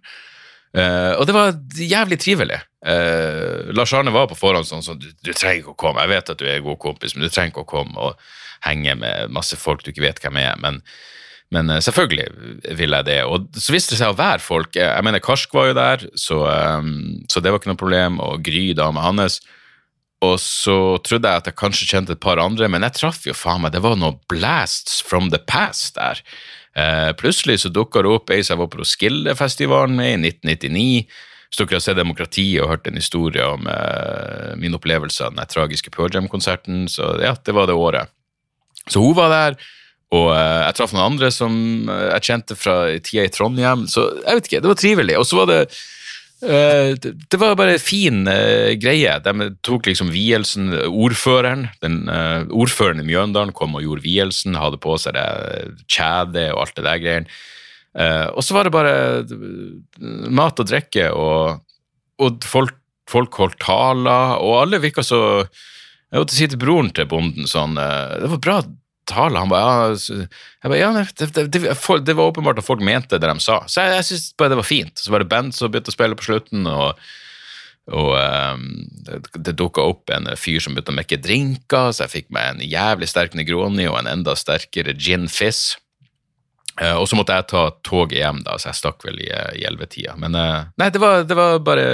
Uh, 0.74 1.14
og 1.20 1.28
det 1.28 1.34
var 1.36 1.52
jævlig 1.78 2.18
trivelig. 2.18 2.58
Uh, 2.82 3.70
Lars 3.76 3.92
Arne 3.94 4.10
var 4.12 4.26
på 4.26 4.36
forhånd 4.38 4.66
sånn 4.66 4.82
sånn 4.82 4.98
du, 4.98 5.06
du, 5.22 5.30
trenger 5.30 5.62
ikke 5.62 5.74
å 5.76 5.82
komme. 5.84 6.02
Jeg 6.02 6.10
vet 6.10 6.32
at 6.32 6.40
du 6.40 6.48
er 6.48 6.56
en 6.58 6.66
god 6.66 6.80
kompis, 6.82 7.14
men 7.14 7.22
du 7.22 7.30
trenger 7.30 7.54
ikke 7.54 7.62
å 7.62 7.72
komme 7.76 8.08
og 8.08 8.24
henge 8.66 8.96
med 8.98 9.30
masse 9.34 9.56
folk 9.60 9.84
du 9.84 9.92
ikke 9.92 10.02
vet 10.02 10.18
hvem 10.24 10.40
er. 10.42 10.58
Men, 10.58 10.80
men 11.54 11.70
uh, 11.70 11.78
selvfølgelig 11.84 12.74
vil 12.80 12.98
jeg 12.98 13.06
det. 13.06 13.20
Og 13.30 13.46
så 13.54 13.76
viste 13.76 13.94
det 13.94 14.00
seg 14.02 14.16
å 14.16 14.18
være 14.18 14.42
folk. 14.42 14.74
Jeg 14.80 15.06
mener, 15.06 15.22
Karsk 15.22 15.54
var 15.54 15.70
jo 15.70 15.76
der, 15.78 16.08
så, 16.18 16.40
um, 16.82 17.22
så 17.30 17.38
det 17.38 17.54
var 17.54 17.62
ikke 17.62 17.70
noe 17.70 17.84
problem. 17.84 18.18
Og 18.24 18.42
Gry, 18.42 18.66
dama 18.74 19.06
hans. 19.06 19.38
Og 20.24 20.40
så 20.42 20.76
trodde 21.06 21.30
jeg 21.30 21.44
at 21.44 21.52
jeg 21.52 21.58
kanskje 21.60 21.88
kjente 21.90 22.14
et 22.16 22.22
par 22.22 22.42
andre, 22.42 22.66
men 22.72 22.82
jeg 22.86 22.98
traff 22.98 23.22
jo 23.28 23.34
faen 23.36 23.62
meg 23.62 23.74
Det 23.74 23.82
var 23.84 23.98
noe 24.00 24.18
blasts 24.30 24.98
from 25.04 25.30
the 25.30 25.38
past 25.38 25.94
der. 26.00 26.22
Eh, 26.74 27.12
plutselig 27.18 27.60
så 27.62 27.70
dukka 27.70 28.02
det 28.02 28.10
opp 28.10 28.32
ei 28.34 28.42
som 28.42 28.56
jeg 28.56 28.64
var 28.64 28.72
på 28.72 28.80
Roskilde-festivalen 28.80 29.94
med 29.98 30.10
i 30.10 30.32
1999. 30.32 31.06
Hvis 31.54 31.60
dere 31.60 31.76
har 31.78 31.84
sett 31.84 32.00
Demokrati 32.00 32.48
og 32.58 32.72
hørt 32.72 32.88
en 32.90 32.98
historie 32.98 33.44
om 33.46 33.68
eh, 33.70 34.54
min 34.58 34.74
opplevelse 34.74 35.28
av 35.28 35.36
den 35.36 35.50
tragiske 35.50 35.92
Pearl 35.94 36.10
Jam-konserten, 36.10 36.88
så 36.90 37.14
ja, 37.22 37.36
det 37.38 37.54
var 37.54 37.70
det 37.70 37.78
året. 37.78 38.10
Så 38.90 39.00
hun 39.00 39.14
var 39.16 39.30
der, 39.30 39.58
og 40.14 40.32
eh, 40.34 40.62
jeg 40.66 40.78
traff 40.78 40.94
noen 40.96 41.14
andre 41.14 41.30
som 41.34 41.54
eh, 41.90 42.08
jeg 42.16 42.26
kjente 42.28 42.58
fra 42.58 42.76
tida 42.98 43.28
i 43.28 43.32
Trondheim, 43.32 43.86
så 43.90 44.08
jeg 44.18 44.40
vet 44.40 44.50
ikke, 44.50 44.62
det 44.64 44.72
var 44.72 44.80
trivelig. 44.80 45.18
Og 45.20 45.28
så 45.30 45.40
var 45.40 45.50
det 45.52 45.60
det 46.44 47.38
var 47.40 47.56
bare 47.56 47.76
en 47.76 47.82
fin 47.82 48.22
uh, 48.28 48.74
greie. 48.80 49.16
De 49.24 49.48
tok 49.64 49.88
liksom 49.88 50.10
vielsen 50.12 50.72
Ordføreren 50.88 51.68
den, 51.84 52.02
uh, 52.10 52.44
ordføreren 52.52 53.02
i 53.02 53.08
Mjøndalen 53.08 53.54
kom 53.56 53.76
og 53.78 53.84
gjorde 53.86 54.04
vielsen, 54.04 54.58
hadde 54.58 54.80
på 54.82 54.96
seg 55.00 55.16
det 55.16 55.26
kjedet 55.88 56.50
og 56.52 56.64
alt 56.64 56.78
det 56.78 56.86
der 56.86 57.02
greiene. 57.02 57.42
og 58.34 58.42
så 58.42 58.56
var 58.56 58.66
det 58.66 58.74
bare 58.74 58.94
mat 60.34 60.58
og 60.58 60.66
drikke, 60.66 61.12
og, 61.14 61.60
og 62.18 62.42
folk, 62.42 62.74
folk, 63.06 63.36
holdt 63.38 63.60
taler, 63.62 64.34
og 64.42 64.56
alle 64.64 64.82
virka 64.82 65.04
så 65.06 65.20
Jeg 65.44 66.20
måtte 66.20 66.34
si 66.34 66.48
til 66.50 66.58
broren 66.58 66.90
til 66.94 67.06
bonden 67.06 67.46
sånn 67.46 67.78
Det 67.78 68.32
var 68.32 68.42
bra 68.42 68.56
tale. 69.08 69.40
Han 69.40 69.50
bare, 69.50 69.96
ja, 69.96 70.70
ba, 70.70 70.78
ja 70.78 70.90
det, 70.94 71.28
det, 71.34 71.60
det, 71.60 72.14
var 72.14 72.30
åpenbart 72.30 72.60
at 72.60 72.66
folk 72.66 72.82
mente 72.84 73.18
det 73.20 73.30
de 73.30 73.42
sa. 73.42 73.60
Så 73.68 73.84
jeg, 73.84 73.98
jeg 73.98 74.08
syns 74.10 74.32
bare 74.38 74.54
det 74.54 74.60
var 74.60 74.68
fint. 74.68 74.98
Så 75.00 75.12
var 75.14 75.22
det 75.22 75.30
band 75.32 75.54
som 75.56 75.72
begynte 75.72 75.92
å 75.92 75.96
spille 75.96 76.18
på 76.18 76.26
slutten, 76.26 76.66
og, 76.70 77.00
og 77.92 78.10
um, 78.16 78.66
det, 79.06 79.20
det 79.36 79.56
dukka 79.60 79.84
opp 79.84 80.12
en 80.14 80.30
fyr 80.40 80.62
som 80.62 80.76
begynte 80.76 80.94
å 80.94 80.98
mekke 80.98 81.20
drinker, 81.22 81.92
så 81.92 82.06
jeg 82.06 82.14
fikk 82.16 82.28
meg 82.34 82.50
en 82.52 82.66
jævlig 82.66 83.10
sterk 83.12 83.38
Negroni 83.38 83.88
og 83.90 84.00
en 84.00 84.12
enda 84.16 84.36
sterkere 84.38 84.96
gin 84.98 85.28
fizz. 85.32 85.78
Uh, 86.80 86.96
og 86.98 87.06
så 87.06 87.16
måtte 87.18 87.36
jeg 87.38 87.50
ta 87.52 87.68
toget 87.86 88.18
hjem, 88.18 88.44
da, 88.46 88.58
så 88.58 88.72
jeg 88.72 88.80
stakk 88.80 89.04
vel 89.06 89.20
i 89.22 89.30
ellevetida. 89.30 90.18
Men 90.20 90.36
uh, 90.38 90.70
nei, 90.80 90.90
det 90.94 91.02
var, 91.02 91.22
det 91.28 91.38
var, 91.38 91.60
bare 91.62 91.88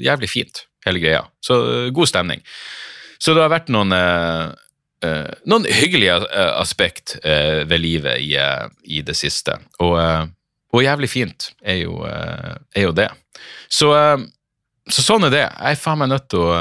jævlig 0.00 0.30
fint, 0.30 0.66
hele 0.86 1.02
greia. 1.02 1.24
Så 1.42 1.58
uh, 1.66 1.86
god 1.94 2.12
stemning. 2.12 2.44
Så 3.20 3.34
det 3.36 3.42
har 3.42 3.52
vært 3.52 3.68
noen 3.68 3.92
uh, 5.06 5.30
noen 5.50 5.66
hyggelige 5.70 6.18
uh, 6.24 6.60
aspekt 6.60 7.16
uh, 7.24 7.62
ved 7.68 7.82
livet 7.82 8.20
i, 8.22 8.34
i, 8.84 9.00
det 9.06 9.16
siste. 9.18 9.56
Og, 9.82 9.96
og 10.70 10.84
jævlig 10.84 11.10
fint 11.10 11.50
er 11.62 11.82
jo, 11.82 11.98
er 12.06 12.84
jo 12.84 12.92
det. 12.94 13.08
Så, 13.70 13.90
så, 14.86 15.02
sånn 15.02 15.26
er 15.26 15.34
det. 15.34 15.44
Jeg 15.46 15.76
er 15.76 15.80
faen 15.80 16.02
meg 16.02 16.12
nødt 16.12 16.28
til 16.30 16.44
å 16.46 16.54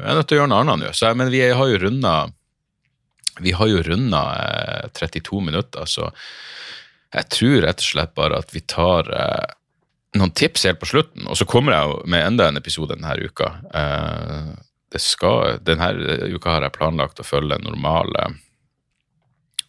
jeg 0.00 0.08
er 0.08 0.16
nødt 0.16 0.30
til 0.30 0.38
å 0.38 0.40
gjøre 0.40 0.50
noe 0.50 0.62
annet 0.64 0.80
nå. 0.80 1.08
Men 1.20 1.30
vi 1.30 1.42
har 1.44 1.70
jo 1.70 1.80
runda 1.82 2.14
vi 3.40 3.52
har 3.56 3.68
jo 3.70 3.82
runda 3.84 4.20
32 4.96 5.42
minutter, 5.44 5.86
så 5.88 6.08
jeg 7.14 7.28
tror 7.32 7.62
rett 7.64 7.80
og 7.80 7.86
slett 7.86 8.12
bare 8.18 8.40
at 8.42 8.50
vi 8.52 8.60
tar 8.68 9.08
noen 10.18 10.32
tips 10.34 10.66
helt 10.66 10.80
på 10.80 10.88
slutten, 10.90 11.28
og 11.30 11.38
så 11.38 11.46
kommer 11.48 11.76
jeg 11.76 12.10
med 12.10 12.26
enda 12.26 12.48
en 12.50 12.58
episode 12.58 12.96
denne 12.96 13.14
uka. 13.22 13.52
Uh, 13.70 14.50
det 14.90 15.02
skal, 15.02 15.60
denne 15.62 15.90
uka 16.34 16.56
har 16.56 16.66
jeg 16.66 16.76
planlagt 16.76 17.22
å 17.22 17.26
følge 17.26 17.58
en 17.58 17.68
normal, 17.68 18.14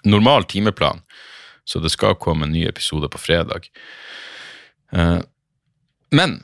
normal 0.03 0.47
timeplan, 0.49 1.03
så 1.65 1.81
det 1.83 1.93
skal 1.93 2.17
komme 2.19 2.47
en 2.47 2.55
ny 2.55 2.65
episode 2.69 3.09
på 3.11 3.21
fredag. 3.21 3.67
Eh, 4.91 5.19
men 6.11 6.41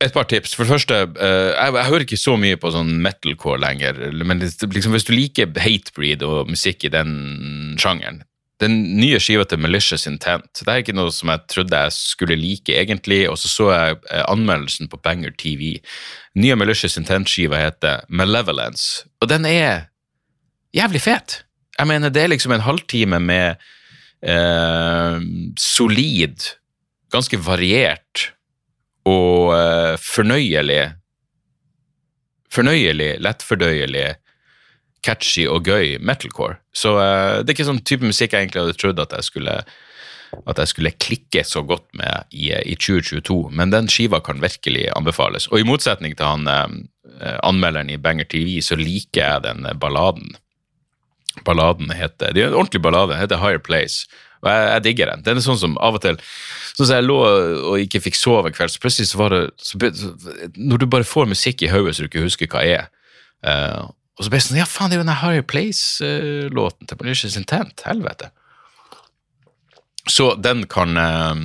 et 0.00 0.14
par 0.14 0.24
tips. 0.24 0.54
For 0.56 0.64
det 0.64 0.72
første, 0.72 0.98
eh, 1.20 1.50
jeg, 1.52 1.74
jeg 1.76 1.88
hører 1.90 2.06
ikke 2.06 2.20
så 2.20 2.36
mye 2.40 2.58
på 2.60 2.72
sånn 2.72 2.94
metalcore 3.04 3.60
lenger. 3.60 3.98
Men 4.24 4.40
liksom, 4.40 4.94
hvis 4.94 5.08
du 5.08 5.12
liker 5.12 5.50
hatebreed 5.60 6.24
og 6.24 6.48
musikk 6.48 6.86
i 6.88 6.92
den 6.94 7.12
sjangeren, 7.80 8.22
den 8.60 8.76
nye 9.00 9.18
skiva 9.22 9.46
til 9.48 9.60
Malicious 9.62 10.06
Intent 10.08 10.60
det 10.60 10.68
er 10.68 10.82
ikke 10.82 10.94
noe 10.96 11.12
som 11.14 11.32
jeg 11.32 11.44
trodde 11.48 11.82
jeg 11.86 11.94
skulle 11.96 12.36
like 12.38 12.74
egentlig, 12.76 13.22
og 13.30 13.38
så 13.40 13.48
så 13.48 13.68
jeg 13.72 14.00
eh, 14.10 14.24
anmeldelsen 14.28 14.90
på 14.92 15.00
Banger 15.00 15.32
TV. 15.40 15.78
Nye 16.36 16.58
Malicious 16.60 16.98
Intent-skiva 17.00 17.60
heter 17.60 18.04
Malevolence, 18.08 19.06
og 19.20 19.30
den 19.32 19.48
er 19.48 19.88
jævlig 20.76 21.02
fet. 21.06 21.40
Jeg 21.78 21.88
mener, 21.88 22.12
det 22.12 22.22
er 22.22 22.32
liksom 22.34 22.52
en 22.52 22.66
halvtime 22.66 23.20
med 23.24 23.62
eh, 24.22 25.16
solid, 25.58 26.52
ganske 27.12 27.40
variert 27.40 28.30
og 29.08 29.54
eh, 29.56 29.94
fornøyelig 30.00 30.82
Fornøyelig, 32.50 33.20
lettfordøyelig 33.22 34.08
catchy 35.06 35.46
og 35.48 35.68
gøy 35.68 35.98
metalcore. 36.04 36.58
Så 36.76 36.96
uh, 36.98 37.40
det 37.40 37.52
er 37.52 37.56
ikke 37.58 37.70
sånn 37.70 37.84
type 37.86 38.06
musikk 38.06 38.34
jeg 38.34 38.46
egentlig 38.46 38.64
hadde 38.64 38.78
trodd 38.80 39.02
at 39.02 39.14
jeg 39.16 39.28
skulle, 39.28 39.56
at 40.40 40.62
jeg 40.62 40.72
skulle 40.72 40.94
klikke 41.02 41.44
så 41.46 41.64
godt 41.66 41.88
med 41.98 42.30
i, 42.30 42.50
i, 42.52 42.76
2022, 42.76 43.40
men 43.56 43.74
den 43.74 43.90
skiva 43.92 44.22
kan 44.24 44.42
virkelig 44.42 44.88
anbefales. 44.96 45.48
Og 45.50 45.62
i 45.62 45.68
motsetning 45.68 46.16
til 46.18 46.28
han 46.28 46.48
uh, 46.50 47.36
anmelderen 47.46 47.92
i 47.92 48.00
Banger 48.00 48.28
TV, 48.30 48.58
så 48.64 48.78
liker 48.78 49.22
jeg 49.24 49.46
den 49.48 49.68
balladen. 49.80 50.36
Balladen 51.46 51.92
heter 51.94 52.34
Det 52.34 52.42
er 52.42 52.50
en 52.50 52.58
ordentlig 52.58 52.82
ballade, 52.82 53.16
heter 53.16 53.38
Higher 53.40 53.62
Place. 53.62 54.08
Og 54.40 54.48
jeg, 54.50 54.66
jeg 54.72 54.84
digger 54.84 55.12
den. 55.12 55.22
Den 55.24 55.38
er 55.40 55.44
sånn 55.44 55.60
som 55.60 55.76
av 55.82 55.98
og 55.98 56.04
til 56.04 56.18
Sånn 56.70 56.86
som 56.86 56.96
jeg 56.96 57.04
lå 57.04 57.16
og 57.20 57.82
ikke 57.82 58.00
fikk 58.00 58.16
sove 58.16 58.48
en 58.48 58.54
kveld, 58.56 58.72
så 58.72 58.80
plutselig 58.80 59.10
så 59.10 59.18
var 59.20 59.34
det 59.34 59.40
så, 59.60 59.76
Når 60.56 60.80
du 60.80 60.86
bare 60.88 61.04
får 61.04 61.28
musikk 61.28 61.64
i 61.66 61.68
hodet 61.72 61.96
så 61.96 62.06
du 62.06 62.08
ikke 62.08 62.24
husker 62.24 62.48
hva 62.48 62.62
er, 62.64 62.86
eh, 63.44 63.82
og 64.20 64.26
så 64.26 64.28
ble 64.28 64.36
jeg 64.36 64.44
sånn 64.50 64.60
Ja, 64.60 64.68
faen, 64.68 64.92
det 64.92 64.98
er 64.98 65.00
jo 65.00 65.06
den 65.08 65.16
Higher 65.22 65.46
Place-låten 65.48 66.90
til 66.90 66.98
Malicious 67.00 67.38
Intent. 67.40 67.80
Helvete. 67.88 68.28
Så 70.04 70.34
den 70.36 70.66
kan 70.68 70.92
eh, 71.00 71.40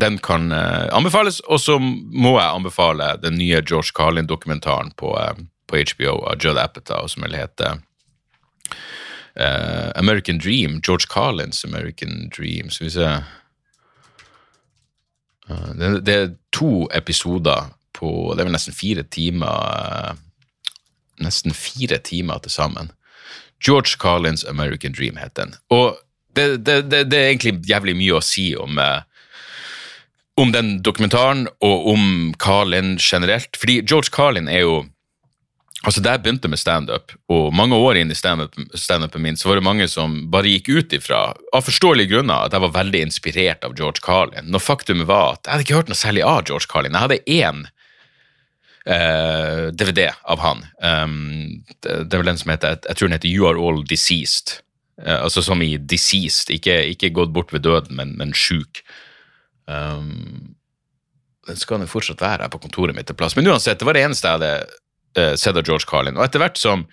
den 0.00 0.16
kan 0.24 0.48
eh, 0.52 0.88
anbefales, 0.96 1.42
og 1.44 1.60
så 1.60 1.76
må 1.78 2.38
jeg 2.38 2.48
anbefale 2.48 3.10
den 3.20 3.36
nye 3.36 3.60
George 3.60 3.92
Carlin-dokumentaren 3.96 4.94
på, 4.96 5.12
eh, 5.20 5.44
på 5.68 5.82
HBO 5.92 6.14
av 6.30 6.40
Judd 6.40 6.56
Apatow, 6.62 7.10
som 7.12 7.26
vel 7.26 7.36
heter 7.36 7.82
uh, 9.38 9.92
American 9.94 10.38
Dream. 10.38 10.80
George 10.80 11.06
Carlins 11.12 11.64
American 11.64 12.30
Dream. 12.36 12.70
Skal 12.70 12.86
vi 12.86 12.90
se 12.90 13.08
uh, 15.50 15.70
det, 15.74 16.00
det 16.06 16.14
er 16.14 16.32
to 16.52 16.88
episoder 16.94 17.74
på 17.98 18.34
Det 18.34 18.40
er 18.42 18.46
vel 18.46 18.54
nesten 18.54 18.76
fire 18.76 19.02
timer 19.10 19.54
eh, 19.74 20.18
Nesten 21.22 21.54
fire 21.56 21.98
timer 21.98 22.42
til 22.44 22.54
sammen. 22.54 22.92
George 23.64 23.98
Carlins 23.98 24.44
American 24.46 24.94
Dream 24.94 25.18
heter 25.18 25.48
den. 25.48 25.56
Og 25.74 25.98
det, 26.36 26.64
det, 26.66 26.82
det, 26.90 27.04
det 27.10 27.18
er 27.18 27.32
egentlig 27.32 27.58
jævlig 27.66 27.96
mye 27.98 28.18
å 28.18 28.24
si 28.24 28.52
om 28.58 28.78
eh, 28.78 29.00
om 30.38 30.52
den 30.54 30.76
dokumentaren 30.86 31.48
og 31.64 31.88
om 31.92 32.04
Carlin 32.38 32.96
generelt. 33.02 33.58
Fordi 33.58 33.80
George 33.82 34.14
Carlin 34.14 34.48
er 34.48 34.64
jo 34.66 34.86
Altså, 35.86 36.00
der 36.02 36.16
jeg 36.16 36.24
begynte 36.24 36.48
med 36.50 36.58
standup, 36.58 37.12
og 37.30 37.52
mange 37.54 37.76
år 37.78 38.00
inn 38.00 38.10
i 38.10 38.16
standupen 38.18 38.66
stand 38.74 39.14
min, 39.22 39.36
så 39.38 39.46
var 39.46 39.60
det 39.60 39.62
mange 39.62 39.86
som 39.88 40.16
bare 40.26 40.50
gikk 40.50 40.68
ut 40.74 40.96
ifra, 40.96 41.20
av 41.54 41.62
forståelige 41.62 42.10
grunner, 42.10 42.48
at 42.48 42.52
jeg 42.52 42.64
var 42.64 42.72
veldig 42.74 43.02
inspirert 43.06 43.62
av 43.62 43.76
George 43.78 44.02
Carlin. 44.02 44.50
Når 44.50 44.64
faktumet 44.64 45.06
var 45.06 45.36
at 45.36 45.46
jeg 45.46 45.52
hadde 45.52 45.66
ikke 45.68 45.76
hørt 45.78 45.92
noe 45.92 46.00
særlig 46.00 46.24
av 46.26 46.42
George 46.50 46.66
Carlin. 46.66 46.98
Jeg 46.98 47.04
hadde 47.06 47.20
én 47.30 47.62
eh, 48.88 49.68
DVD 49.74 50.08
av 50.24 50.40
han. 50.42 50.64
Um, 50.82 51.64
det, 51.82 52.08
det 52.08 52.16
er 52.16 52.22
vel 52.22 52.32
den 52.32 52.40
som 52.40 52.52
heter 52.52 52.78
Jeg 52.88 52.96
tror 52.98 53.08
den 53.08 53.18
heter 53.18 53.30
You 53.30 53.48
Are 53.50 53.60
All 53.60 53.84
Diseased. 53.86 54.58
Eh, 55.04 55.22
altså 55.22 55.44
som 55.46 55.62
i 55.62 55.76
diseased, 55.78 56.50
ikke, 56.54 56.80
ikke 56.94 57.12
gått 57.14 57.34
bort 57.34 57.52
ved 57.54 57.66
døden, 57.66 57.96
men, 58.00 58.16
men 58.18 58.34
sjuk. 58.36 58.82
Um, 59.68 60.56
den 61.48 61.60
skal 61.60 61.84
jo 61.84 61.90
fortsatt 61.90 62.22
være 62.24 62.44
her 62.46 62.52
på 62.52 62.60
kontoret 62.64 62.96
mitt 62.96 63.08
til 63.08 63.16
plass. 63.18 63.36
Men 63.38 63.48
uansett, 63.52 63.78
det 63.80 63.88
var 63.88 63.96
det 63.96 64.04
eneste 64.08 64.28
jeg 64.28 64.40
hadde 64.40 64.54
eh, 65.16 65.34
sett 65.40 65.56
av 65.56 65.64
George 65.64 65.88
Carlin. 65.88 66.18
Og 66.18 66.26
etter 66.26 66.42
hvert 66.42 66.60
som, 66.60 66.84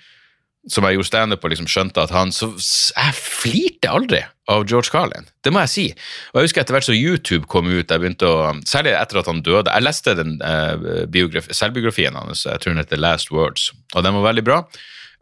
som 0.71 0.85
jeg 0.87 0.97
gjorde 0.97 1.09
standup 1.09 1.41
på, 1.43 1.49
liksom 1.51 1.67
skjønte 1.69 2.01
at 2.01 2.13
han 2.13 2.31
Så 2.33 2.47
jeg 2.57 3.13
flirte 3.17 3.91
aldri 3.91 4.21
av 4.49 4.65
George 4.69 4.89
Carlin. 4.93 5.27
Det 5.45 5.53
må 5.53 5.61
jeg 5.65 5.71
si. 5.73 5.85
Og 6.33 6.39
jeg 6.39 6.47
husker 6.49 6.63
etter 6.63 6.77
hvert 6.77 6.87
som 6.87 6.97
YouTube 6.97 7.49
kom 7.51 7.69
ut, 7.69 7.89
jeg 7.89 8.01
begynte 8.01 8.29
å 8.29 8.51
Særlig 8.65 8.95
etter 8.97 9.21
at 9.21 9.29
han 9.29 9.43
døde. 9.45 9.73
Jeg 9.73 9.85
leste 9.85 10.15
den 10.17 10.35
eh, 10.41 11.47
selvbiografien 11.53 12.17
hans, 12.17 12.45
jeg 12.49 12.61
tror 12.61 12.73
den 12.75 12.83
heter 12.83 13.01
Last 13.01 13.33
Words, 13.33 13.71
og 13.93 14.05
den 14.05 14.17
var 14.17 14.29
veldig 14.31 14.45
bra. 14.45 14.61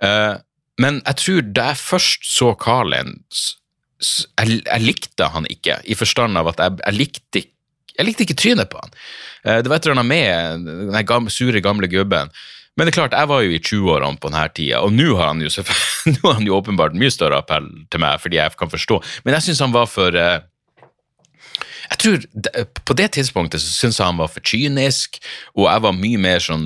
Eh, 0.03 0.35
men 0.81 1.01
jeg 1.03 1.19
tror 1.21 1.41
da 1.53 1.69
jeg 1.71 1.83
først 1.83 2.25
så 2.25 2.53
Carlin 2.59 3.17
jeg, 4.03 4.63
jeg 4.65 4.83
likte 4.83 5.27
han 5.31 5.45
ikke, 5.51 5.77
i 5.87 5.95
forstand 5.95 6.39
av 6.39 6.49
at 6.51 6.59
jeg, 6.63 6.79
jeg 6.83 6.99
likte 6.99 7.43
ikke 7.43 7.51
jeg 7.93 8.07
likte 8.07 8.25
ikke 8.25 8.39
trynet 8.41 8.71
på 8.71 8.79
han. 8.81 8.93
Eh, 9.45 9.59
Det 9.61 9.69
var 9.69 9.77
et 9.77 9.85
eller 9.85 9.99
annet 9.99 10.09
med 10.09 10.65
den 10.65 11.29
sure, 11.29 11.61
gamle 11.61 11.87
gubben. 11.87 12.31
Men 12.73 12.87
det 12.87 12.93
er 12.93 12.97
klart, 13.03 13.13
jeg 13.13 13.29
var 13.29 13.43
jo 13.45 13.53
i 13.53 13.61
20-årene 13.61 14.17
på 14.17 14.31
denne 14.31 14.47
tida, 14.57 14.79
og 14.81 14.95
nå 14.95 15.11
har 15.19 15.29
har 16.23 16.39
han 16.39 16.47
jo 16.47 16.57
åpenbart 16.57 16.97
mye 16.97 17.13
større 17.13 17.43
appell 17.43 17.69
til 17.93 18.01
meg, 18.01 18.17
fordi 18.21 18.39
jeg 18.39 18.57
kan 18.57 18.71
forstå. 18.71 18.97
Men 19.25 19.37
jeg 19.37 19.47
syns 19.47 19.61
han 19.61 19.75
var 19.75 19.85
for 19.91 20.17
eh, 20.17 20.41
jeg 21.93 21.99
tror 21.99 22.73
På 22.87 22.95
det 22.97 23.11
tidspunktet 23.13 23.61
så 23.61 23.69
syntes 23.69 23.99
jeg 23.99 24.07
han 24.07 24.17
var 24.17 24.31
for 24.31 24.41
kynisk, 24.41 25.19
og 25.53 25.69
jeg 25.69 25.85
var 25.85 25.97
mye 25.97 26.21
mer 26.21 26.41
sånn 26.41 26.65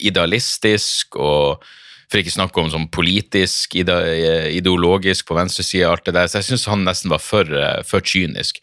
idealistisk 0.00 1.18
og 1.20 1.66
for 2.12 2.20
ikke 2.20 2.34
snakke 2.34 2.60
om 2.60 2.70
sånn 2.72 2.88
politisk, 2.92 3.76
ideologisk 3.80 5.28
på 5.28 5.36
venstresida, 5.38 5.90
alt 5.90 6.04
det 6.08 6.16
der. 6.18 6.28
Så 6.28 6.40
jeg 6.40 6.50
syns 6.50 6.68
han 6.68 6.84
nesten 6.86 7.12
var 7.12 7.22
for, 7.24 7.48
eh, 7.48 7.80
for 7.88 8.04
kynisk. 8.04 8.60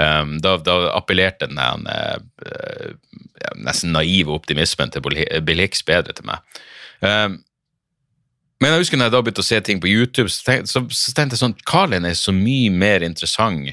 Um, 0.00 0.36
da, 0.40 0.54
da 0.64 0.94
appellerte 0.94 1.48
den 1.50 1.58
uh, 1.60 2.92
nesten 3.58 3.92
naive 3.92 4.32
optimismen 4.32 4.92
til 4.94 5.02
Bill 5.04 5.60
Hicks 5.60 5.82
bedre 5.84 6.14
til 6.16 6.28
meg. 6.30 6.60
Um, 7.02 7.40
men 8.60 8.72
jeg 8.72 8.84
husker 8.84 9.00
når 9.00 9.08
jeg 9.08 9.14
da 9.16 9.20
begynte 9.24 9.44
å 9.44 9.48
se 9.48 9.60
ting 9.64 9.80
på 9.82 9.90
YouTube, 9.90 10.30
så 10.32 10.46
tenkte, 10.46 10.70
så, 10.72 10.84
så 10.92 11.12
tenkte 11.16 11.36
jeg 11.36 11.42
sånn 11.42 11.58
Carlin 11.68 12.08
er 12.08 12.16
så 12.16 12.32
mye 12.36 12.72
mer 12.72 13.04
interessant 13.04 13.72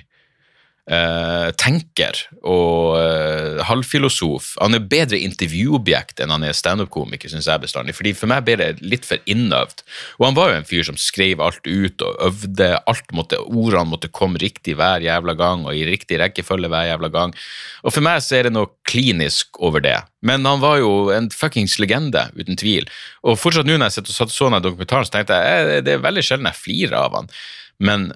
eh, 0.88 1.50
tenker 1.60 2.18
og 2.48 2.98
eh, 3.00 3.60
halvfilosof. 3.68 4.54
Han 4.62 4.78
er 4.78 4.88
bedre 4.88 5.20
intervjuobjekt 5.20 6.22
enn 6.24 6.34
han 6.34 6.46
er 6.48 6.56
standup-komiker, 6.58 7.32
syns 7.32 7.50
jeg 7.50 7.64
bestandig. 7.64 7.96
fordi 7.98 8.14
For 8.18 8.32
meg 8.32 8.46
ble 8.48 8.58
det 8.62 8.70
litt 8.82 9.08
for 9.08 9.22
innøvd. 9.30 9.84
Og 10.20 10.28
han 10.30 10.38
var 10.38 10.52
jo 10.52 10.60
en 10.62 10.70
fyr 10.70 10.88
som 10.88 11.00
skrev 11.00 11.44
alt 11.44 11.68
ut 11.68 12.06
og 12.06 12.22
øvde. 12.30 12.70
alt 12.88 13.16
måtte, 13.16 13.42
Ordene 13.48 13.92
måtte 13.92 14.12
komme 14.12 14.42
riktig 14.42 14.78
hver 14.80 15.04
jævla 15.04 15.36
gang 15.38 15.66
og 15.68 15.76
i 15.76 15.86
riktig 15.88 16.22
rekkefølge 16.22 16.72
hver 16.72 16.92
jævla 16.92 17.12
gang. 17.14 17.36
Og 17.84 17.94
for 17.94 18.06
meg 18.06 18.24
så 18.24 18.40
er 18.40 18.48
det 18.48 18.56
noe 18.56 18.72
klinisk 18.88 19.60
over 19.60 19.84
det. 19.84 20.00
Men 20.26 20.46
han 20.48 20.64
var 20.64 20.80
jo 20.82 21.10
en 21.14 21.30
fuckings 21.32 21.78
legende, 21.80 22.28
uten 22.38 22.58
tvil. 22.60 22.88
Og 23.28 23.38
fortsatt 23.40 23.68
nå 23.68 23.78
når 23.78 23.92
jeg 23.92 24.08
satt 24.08 24.32
og 24.32 24.34
så 24.34 24.50
den 24.50 24.64
dokumentaren, 24.66 25.06
så 25.06 25.18
tenkte 25.18 25.38
jeg 25.38 25.68
eh, 25.78 25.84
det 25.86 25.98
er 25.98 26.06
veldig 26.06 26.24
sjelden 26.26 26.50
jeg 26.50 26.64
flirer 26.64 26.98
av 27.00 27.20
han. 27.20 27.30
Men 27.78 28.10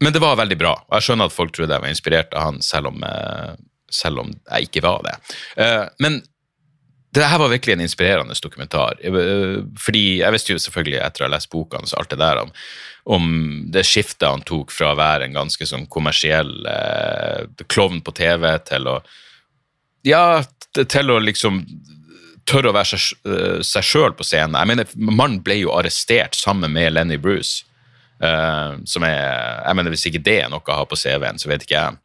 men 0.00 0.12
det 0.12 0.20
var 0.22 0.36
veldig 0.36 0.58
bra. 0.60 0.74
og 0.86 0.96
Jeg 0.98 1.06
skjønner 1.08 1.30
at 1.30 1.34
folk 1.36 1.52
trodde 1.56 1.72
jeg 1.76 1.82
var 1.84 1.92
inspirert 1.92 2.34
av 2.36 2.50
han, 2.50 2.62
selv 2.62 2.90
om, 2.92 3.02
eh, 3.04 3.54
selv 3.90 4.24
om 4.24 4.32
jeg 4.50 4.68
ikke 4.68 4.82
var 4.84 5.02
det. 5.06 5.14
Eh, 5.62 5.84
Men 6.00 6.22
det 7.16 7.24
her 7.24 7.38
var 7.40 7.48
virkelig 7.48 7.72
en 7.72 7.80
inspirerende 7.86 8.34
dokumentar. 8.42 8.98
Eh, 9.00 9.62
Fordi 9.80 10.18
jeg 10.20 10.32
visste 10.34 10.52
jo 10.52 10.58
selvfølgelig 10.60 11.00
etter 11.00 11.24
å 11.24 11.28
ha 11.28 11.34
lest 11.36 11.50
boka 11.50 11.78
hans 11.80 11.94
alt 11.96 12.10
det 12.12 12.18
der 12.20 12.42
om, 12.42 12.52
om 13.06 13.30
det 13.72 13.86
skiftet 13.86 14.28
han 14.28 14.42
tok 14.42 14.70
fra 14.74 14.92
å 14.92 14.98
være 14.98 15.24
en 15.24 15.38
ganske 15.38 15.66
sånn 15.66 15.86
kommersiell 15.88 16.52
eh, 16.66 17.46
klovn 17.72 18.02
på 18.04 18.12
TV 18.12 18.58
til 18.68 18.86
å 18.86 18.98
Ja, 20.06 20.42
til 20.76 21.10
å 21.10 21.18
liksom 21.18 21.64
tørre 22.46 22.70
å 22.70 22.76
være 22.76 22.94
seg, 22.94 23.82
sjøl 23.82 24.12
på 24.14 24.22
scenen. 24.22 24.54
Jeg 24.54 24.68
mener, 24.70 24.86
Mannen 24.94 25.40
ble 25.42 25.56
jo 25.58 25.72
arrestert 25.74 26.36
sammen 26.38 26.70
med 26.70 26.92
Lenny 26.92 27.16
Bruce. 27.18 27.64
Eh, 28.22 28.72
som 28.88 29.04
er, 29.04 29.20
jeg 29.66 29.76
mener 29.76 29.92
Hvis 29.92 30.06
ikke 30.08 30.24
det 30.24 30.40
er 30.44 30.52
noe 30.52 30.64
å 30.64 30.80
ha 30.80 30.88
på 30.88 30.98
CV-en, 30.98 31.40
så 31.40 31.50
vet 31.50 31.66
ikke 31.66 31.80
jeg. 31.80 31.98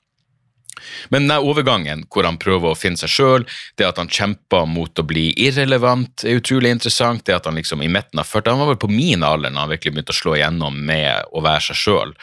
Men 1.13 1.27
den 1.27 1.45
overgangen 1.45 2.05
hvor 2.11 2.25
han 2.25 2.39
prøver 2.41 2.71
å 2.71 2.77
finne 2.77 2.99
seg 2.99 3.11
sjøl, 3.11 3.45
det 3.77 3.87
at 3.87 3.99
han 4.01 4.09
kjemper 4.11 4.65
mot 4.69 4.99
å 4.99 5.05
bli 5.07 5.29
irrelevant, 5.39 6.25
er 6.25 6.39
utrolig 6.41 6.71
interessant. 6.73 7.25
Det 7.27 7.35
at 7.35 7.47
han 7.47 7.59
liksom 7.59 7.83
i 7.85 7.91
midten 7.91 8.21
av 8.21 8.29
40 8.29 8.53
Han 8.53 8.63
var 8.63 8.71
vel 8.73 8.81
på 8.81 8.91
min 8.91 9.25
alder 9.27 9.53
når 9.53 9.65
han 9.65 9.73
virkelig 9.75 9.95
begynte 9.95 10.15
å 10.15 10.21
slå 10.21 10.37
igjennom 10.37 10.79
med 10.87 11.29
å 11.31 11.43
være 11.45 11.69
seg 11.69 11.81
sjøl. 11.83 12.15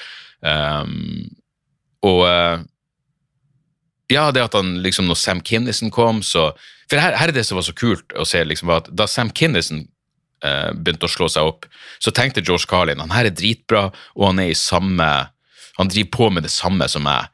og 2.08 2.24
eh, 2.28 2.66
ja, 4.08 4.30
det 4.32 4.40
at 4.40 4.56
han 4.56 4.78
liksom 4.82 5.08
når 5.08 5.20
Sam 5.20 5.40
Kinnison 5.44 5.90
kom, 5.92 6.22
så 6.22 6.52
For 6.88 6.96
her, 6.96 7.12
her 7.20 7.28
er 7.28 7.36
det 7.36 7.42
som 7.44 7.58
var 7.58 7.66
så 7.66 7.74
kult 7.76 8.14
å 8.16 8.24
se, 8.24 8.40
liksom, 8.44 8.70
var 8.70 8.78
at 8.80 8.86
da 8.96 9.04
Sam 9.04 9.28
Kinnison 9.28 9.82
eh, 10.44 10.70
begynte 10.74 11.08
å 11.08 11.12
slå 11.12 11.28
seg 11.32 11.48
opp, 11.50 11.66
så 12.02 12.12
tenkte 12.14 12.44
George 12.44 12.68
Carlin 12.70 13.02
han 13.02 13.14
her 13.14 13.28
er 13.28 13.34
dritbra, 13.34 13.88
og 14.16 14.30
han 14.30 14.44
er 14.44 14.52
i 14.52 14.58
samme 14.58 15.08
Han 15.78 15.86
driver 15.86 16.10
på 16.10 16.26
med 16.34 16.42
det 16.42 16.50
samme 16.50 16.88
som 16.90 17.04
meg. 17.06 17.28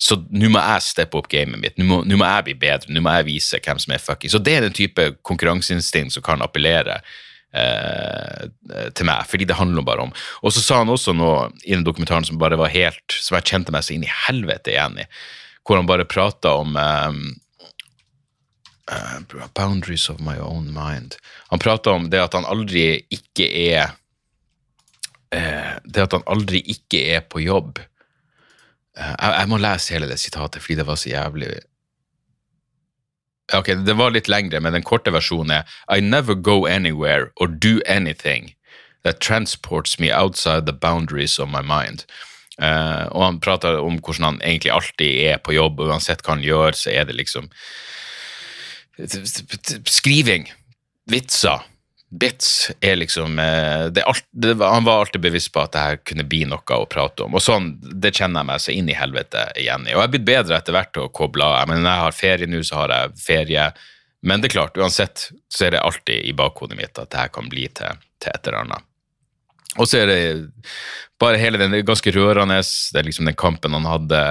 Så 0.00 0.16
nå 0.32 0.48
må 0.48 0.60
jeg 0.62 0.84
steppe 0.86 1.18
opp 1.18 1.26
gamet 1.28 1.60
mitt. 1.60 1.74
Nå 1.76 1.84
må, 1.84 1.98
må 2.00 2.24
jeg 2.24 2.44
bli 2.46 2.54
bedre. 2.62 2.88
Nå 2.88 3.02
må 3.04 3.12
jeg 3.18 3.26
vise 3.26 3.60
hvem 3.60 3.76
som 3.82 3.92
er 3.92 4.00
fucking 4.00 4.32
Så 4.32 4.40
det 4.40 4.54
er 4.56 4.64
den 4.64 4.72
type 4.72 5.04
konkurranseinstinkt 5.28 6.16
som 6.16 6.24
kan 6.24 6.40
appellere 6.40 6.96
eh, 7.52 8.46
til 8.96 9.08
meg, 9.08 9.28
fordi 9.28 9.50
det 9.50 9.58
handler 9.58 9.84
bare 9.84 10.06
om 10.08 10.14
Og 10.40 10.54
så 10.56 10.64
sa 10.64 10.80
han 10.80 10.92
også 10.92 11.12
noe 11.16 11.50
i 11.66 11.74
den 11.74 11.84
dokumentaren 11.84 12.24
som 12.24 12.40
bare 12.40 12.56
var 12.60 12.72
helt 12.72 13.18
Som 13.18 13.36
jeg 13.36 13.50
kjente 13.52 13.74
meg 13.74 13.84
så 13.84 13.92
inn 13.92 14.06
i 14.08 14.16
helvete 14.26 14.72
igjen 14.72 14.96
i, 15.02 15.06
hvor 15.66 15.76
han 15.76 15.90
bare 15.90 16.08
prata 16.08 16.56
om 16.62 16.80
eh, 16.80 17.20
eh, 18.90 19.46
Boundaries 19.54 20.08
of 20.10 20.20
my 20.20 20.38
own 20.38 20.72
mind. 20.74 21.16
Han 21.48 21.58
prata 21.58 21.90
om 21.90 22.10
det 22.10 22.22
at 22.22 22.34
han 22.34 22.44
aldri 22.44 23.00
ikke 23.10 23.48
er 23.50 23.96
uh, 25.34 25.76
Det 25.84 26.02
at 26.02 26.12
han 26.12 26.26
aldri 26.26 26.58
ikke 26.66 27.02
er 27.14 27.20
på 27.22 27.42
jobb. 27.44 27.78
Uh, 28.98 29.14
jeg, 29.14 29.34
jeg 29.38 29.48
må 29.48 29.60
lese 29.62 29.94
hele 29.94 30.08
det 30.10 30.18
sitatet 30.18 30.62
fordi 30.62 30.80
det 30.80 30.86
var 30.88 30.98
så 30.98 31.12
jævlig 31.12 31.50
Ok, 33.54 33.66
det 33.66 33.96
var 33.98 34.12
litt 34.14 34.28
lengre, 34.30 34.60
men 34.62 34.76
den 34.76 34.86
korte 34.86 35.10
versjonen 35.10 35.50
er 35.60 35.76
I 35.90 36.00
never 36.00 36.34
go 36.34 36.66
anywhere 36.70 37.32
or 37.36 37.48
do 37.48 37.80
anything 37.86 38.54
that 39.02 39.20
transports 39.20 39.98
me 39.98 40.12
outside 40.12 40.66
the 40.66 40.72
boundaries 40.72 41.38
of 41.38 41.48
my 41.48 41.62
mind. 41.62 42.04
Eh, 42.60 43.06
og 43.10 43.24
han 43.24 43.40
prater 43.40 43.80
om 43.80 43.98
hvordan 43.98 44.26
han 44.26 44.42
egentlig 44.44 44.72
alltid 44.74 45.22
er 45.32 45.38
på 45.40 45.54
jobb, 45.56 45.80
uansett 45.80 46.22
hva 46.24 46.36
han 46.36 46.44
gjør, 46.44 46.76
så 46.76 46.92
er 46.92 47.08
det 47.08 47.16
liksom 47.16 47.48
skriving, 49.90 50.48
vitser, 51.10 51.64
Bits 52.10 52.72
er 52.80 52.96
liksom 52.96 53.38
eh, 53.38 53.84
det 53.94 54.02
det, 54.30 54.54
Han 54.64 54.84
var 54.84 55.00
alltid 55.00 55.20
bevisst 55.20 55.52
på 55.54 55.62
at 55.62 55.72
det 55.72 55.82
her 55.84 56.00
kunne 56.02 56.26
bli 56.26 56.42
noe 56.48 56.78
å 56.78 56.88
prate 56.90 57.22
om. 57.22 57.36
Og 57.38 57.44
sånn, 57.44 57.76
Det 57.80 58.10
kjenner 58.16 58.42
jeg 58.42 58.48
meg 58.48 58.64
så 58.64 58.74
inn 58.74 58.90
i 58.90 58.98
helvete 58.98 59.44
igjen 59.60 59.86
i. 59.86 59.94
Og 59.94 60.02
jeg 60.02 60.08
er 60.08 60.14
blitt 60.16 60.26
bedre 60.26 60.58
etter 60.58 60.74
hvert 60.74 60.90
til 60.96 61.06
å 61.06 61.12
koble 61.14 61.46
av. 61.46 61.68
Mener, 61.70 61.84
Når 61.84 61.94
jeg 61.94 62.04
har 62.04 62.18
ferie 62.18 62.50
nå, 62.50 62.62
så 62.66 62.80
har 62.82 62.94
jeg 62.96 63.16
ferie. 63.22 63.68
Men 64.26 64.42
det 64.42 64.50
er 64.50 64.56
klart, 64.56 64.80
uansett 64.80 65.28
så 65.48 65.68
er 65.68 65.76
det 65.76 65.84
alltid 65.86 66.26
i 66.26 66.34
bakhodet 66.36 66.80
mitt 66.80 66.98
at 66.98 67.12
det 67.12 67.20
her 67.22 67.30
kan 67.32 67.48
bli 67.52 67.68
til, 67.78 68.02
til 68.18 68.34
et 68.34 68.48
eller 68.48 68.64
annet. 68.64 68.88
Og 69.78 69.86
så 69.86 70.02
er 70.02 70.10
det 70.10 70.20
bare 71.22 71.38
hele 71.38 71.62
den 71.62 71.78
ganske 71.86 72.10
rørende. 72.10 72.58
Det 72.58 72.98
er 72.98 73.06
liksom 73.06 73.30
den 73.30 73.38
kampen 73.38 73.76
han 73.78 73.86
hadde 73.86 74.24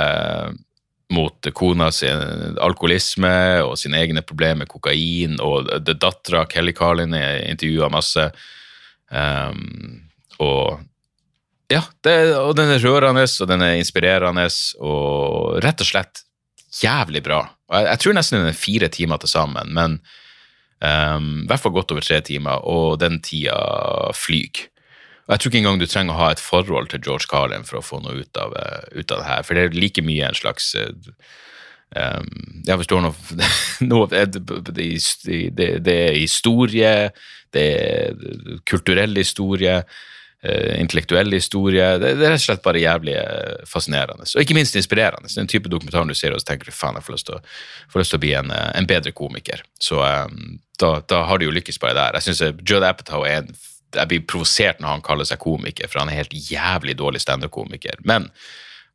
mot 1.09 1.47
kona 1.57 1.89
sin 1.93 2.57
alkoholisme 2.61 3.63
og 3.65 3.77
sine 3.81 3.97
egne 4.03 4.21
problemer 4.25 4.63
med 4.63 4.69
kokain, 4.69 5.39
og 5.41 5.69
dattera 5.89 6.45
Kelly 6.49 6.75
Carlin 6.77 7.15
intervjua 7.15 7.89
masse. 7.93 8.29
Um, 9.09 10.05
og 10.37 10.79
ja, 11.69 11.83
det, 12.05 12.15
og 12.37 12.55
den 12.57 12.71
er 12.73 12.81
rørende, 12.81 13.25
og 13.25 13.49
den 13.49 13.65
er 13.65 13.77
inspirerende, 13.77 14.47
og 14.81 15.59
rett 15.65 15.81
og 15.85 15.89
slett 15.89 16.23
jævlig 16.81 17.23
bra. 17.25 17.43
Jeg, 17.73 17.87
jeg 17.91 18.03
tror 18.03 18.17
nesten 18.17 18.41
den 18.41 18.51
er 18.51 18.57
fire 18.57 18.89
timer 18.93 19.21
til 19.21 19.33
sammen, 19.33 19.73
men 19.73 19.99
um, 20.81 21.29
hvert 21.49 21.61
fall 21.61 21.75
godt 21.75 21.93
over 21.95 22.05
tre 22.05 22.21
timer, 22.25 22.61
og 22.69 22.99
den 23.01 23.19
tida 23.25 23.57
flyr. 24.17 24.67
Og 25.29 25.35
jeg 25.35 25.43
tror 25.43 25.51
ikke 25.51 25.59
engang 25.61 25.77
du 25.77 25.85
trenger 25.85 26.15
å 26.15 26.21
ha 26.23 26.31
et 26.33 26.41
forhold 26.41 26.87
til 26.89 27.03
George 27.05 27.29
Carlin 27.29 27.65
for 27.67 27.77
å 27.77 27.85
få 27.85 28.01
noe 28.01 28.23
ut 28.23 28.37
av, 28.41 28.55
eh, 28.57 28.97
ut 28.97 29.11
av 29.13 29.21
det 29.21 29.27
her, 29.27 29.43
for 29.45 29.53
det 29.53 29.67
er 29.67 29.77
like 29.77 30.01
mye 30.01 30.25
en 30.25 30.37
slags 30.37 30.71
eh, 30.73 30.89
um, 31.93 32.63
Jeg 32.65 32.81
forstår 32.81 33.05
noe, 33.05 33.13
noe 33.91 34.07
det, 34.09 34.23
det, 34.33 35.69
det, 35.85 35.93
er 35.93 36.17
historie, 36.17 37.11
det 37.53 37.67
er 37.77 38.25
kulturell 38.65 39.13
historie, 39.21 39.83
uh, 39.85 40.73
intellektuell 40.79 41.37
historie. 41.37 41.91
Det, 42.01 42.15
det 42.17 42.25
er 42.25 42.33
rett 42.33 42.41
og 42.41 42.47
slett 42.47 42.65
bare 42.65 42.81
jævlig 42.81 43.15
eh, 43.21 43.63
fascinerende. 43.69 44.25
Og 44.33 44.41
ikke 44.41 44.57
minst 44.57 44.81
inspirerende. 44.81 45.29
Den 45.29 45.49
type 45.51 45.69
dokumentar 45.69 46.09
du 46.09 46.17
ser 46.17 46.33
og 46.33 46.41
tenker 46.41 46.73
du 46.73 46.73
faen, 46.73 46.97
jeg 46.97 47.05
får 47.05 47.19
lyst 47.19 47.29
til 47.29 48.17
å, 48.17 48.25
bli 48.25 48.33
en, 48.41 48.49
eh, 48.49 48.69
en 48.81 48.89
bedre 48.89 49.13
komiker. 49.13 49.61
Så 49.77 50.01
um, 50.01 50.57
da, 50.81 50.95
da 51.05 51.25
har 51.29 51.37
du 51.37 51.51
jo 51.51 51.53
lykkes 51.53 51.77
bare 51.77 51.97
der. 52.01 52.17
Jeg 52.17 52.31
syns 52.31 52.63
Judd 52.65 52.85
Apatow 52.87 53.29
er 53.29 53.43
en 53.43 53.53
jeg 53.95 54.09
blir 54.11 54.25
provosert 54.29 54.81
når 54.81 54.97
han 54.97 55.05
kaller 55.05 55.27
seg 55.27 55.41
komiker, 55.41 55.89
for 55.89 56.01
han 56.03 56.11
er 56.11 56.21
helt 56.21 56.33
jævlig 56.33 56.97
dårlig 56.99 57.21
standup-komiker. 57.23 58.01
Men 58.07 58.29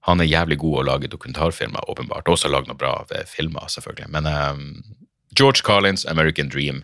han 0.09 0.21
er 0.21 0.29
jævlig 0.29 0.59
god 0.61 0.81
å 0.81 0.85
lage 0.91 1.11
dokumentarfilmer, 1.13 1.89
åpenbart. 1.91 2.29
Også 2.29 2.51
lage 2.53 2.69
noe 2.69 2.79
bra 2.79 2.99
eh, 3.15 3.25
filmer, 3.29 3.71
selvfølgelig. 3.73 4.11
Men 4.13 4.29
um, 4.29 4.67
George 5.33 5.65
Collins, 5.65 6.05
American 6.07 6.53
Dream 6.53 6.83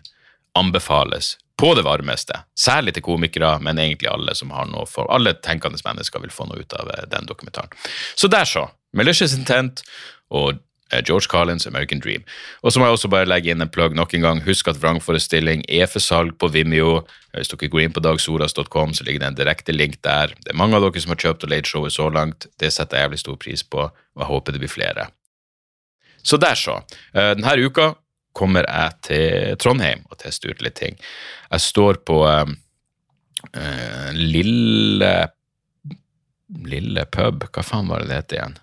anbefales 0.57 1.35
på 1.61 1.75
det 1.77 1.85
varmeste. 1.85 2.41
Særlig 2.57 2.95
til 2.97 3.05
komikere, 3.05 3.53
men 3.61 3.79
egentlig 3.79 4.09
alle 4.09 4.33
som 4.35 4.49
har 4.55 4.65
noe 4.71 4.87
for 4.89 5.05
Alle 5.13 5.35
tenkende 5.45 5.77
mennesker 5.85 6.23
vil 6.23 6.33
få 6.33 6.49
noe 6.49 6.63
ut 6.63 6.73
av 6.73 6.89
eh, 6.89 7.05
den 7.11 7.29
dokumentaren. 7.29 7.69
Så 8.15 8.27
der, 8.27 8.49
så. 8.49 8.67
Malicious 8.97 9.37
Intent 9.37 9.85
og 10.33 10.57
George 10.99 11.29
Carlins 11.31 11.67
American 11.67 12.01
Dream. 12.03 12.25
Og 12.61 12.73
så 12.73 12.79
må 12.79 12.87
jeg 12.87 12.97
også 12.97 13.11
bare 13.11 13.29
legge 13.29 13.53
inn 13.53 13.63
en 13.63 13.71
plugg 13.71 13.95
nok 13.95 14.13
en 14.17 14.25
gang. 14.25 14.41
Husk 14.43 14.67
at 14.67 14.79
vrangforestilling 14.81 15.63
er 15.69 15.87
for 15.87 16.03
salg 16.03 16.35
på 16.41 16.51
Vimeo. 16.51 17.01
Hvis 17.31 17.51
dere 17.53 17.71
går 17.71 17.85
inn 17.85 17.95
på 17.95 18.03
dagsoras.com, 18.03 18.93
så 18.97 19.07
ligger 19.07 19.23
det 19.23 19.29
en 19.31 19.39
direkte 19.39 19.75
link 19.75 20.01
der. 20.03 20.35
Det 20.43 20.51
er 20.51 20.59
mange 20.59 20.75
av 20.77 20.85
dere 20.85 21.03
som 21.03 21.15
har 21.15 21.21
kjøpt 21.23 21.47
og 21.47 21.53
leid 21.53 21.69
showet 21.69 21.95
så 21.95 22.09
langt. 22.11 22.49
Det 22.59 22.73
setter 22.73 22.99
jeg 22.99 23.07
jævlig 23.07 23.23
stor 23.23 23.39
pris 23.39 23.63
på, 23.63 23.87
og 23.87 24.23
jeg 24.23 24.31
håper 24.33 24.55
det 24.55 24.63
blir 24.63 24.73
flere. 24.75 25.07
Så 26.23 26.37
der, 26.37 26.59
så. 26.59 26.81
Eh, 27.15 27.33
Denne 27.37 27.55
uka 27.63 27.93
kommer 28.37 28.67
jeg 28.67 28.97
til 29.07 29.55
Trondheim 29.59 30.05
og 30.11 30.19
tester 30.21 30.51
ut 30.51 30.61
litt 30.63 30.77
ting. 30.79 30.99
Jeg 31.51 31.63
står 31.63 31.99
på 32.07 32.21
um, 32.27 32.55
uh, 33.55 34.09
lille 34.15 35.13
Lille 36.51 37.05
pub, 37.07 37.45
hva 37.47 37.63
faen 37.63 37.87
var 37.87 38.03
det 38.03 38.09
det 38.09 38.15
het 38.17 38.33
igjen? 38.35 38.55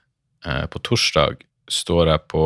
Uh, 0.44 0.66
på 0.68 0.80
torsdag 0.84 1.38
står 1.72 2.12
jeg 2.12 2.24
på 2.32 2.44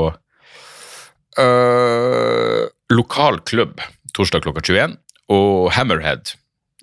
øh, 1.40 2.62
lokal 2.92 3.40
klubb 3.48 3.80
torsdag 4.16 4.44
klokka 4.44 4.60
21, 4.60 4.96
og 5.32 5.72
Hammerhead 5.72 6.34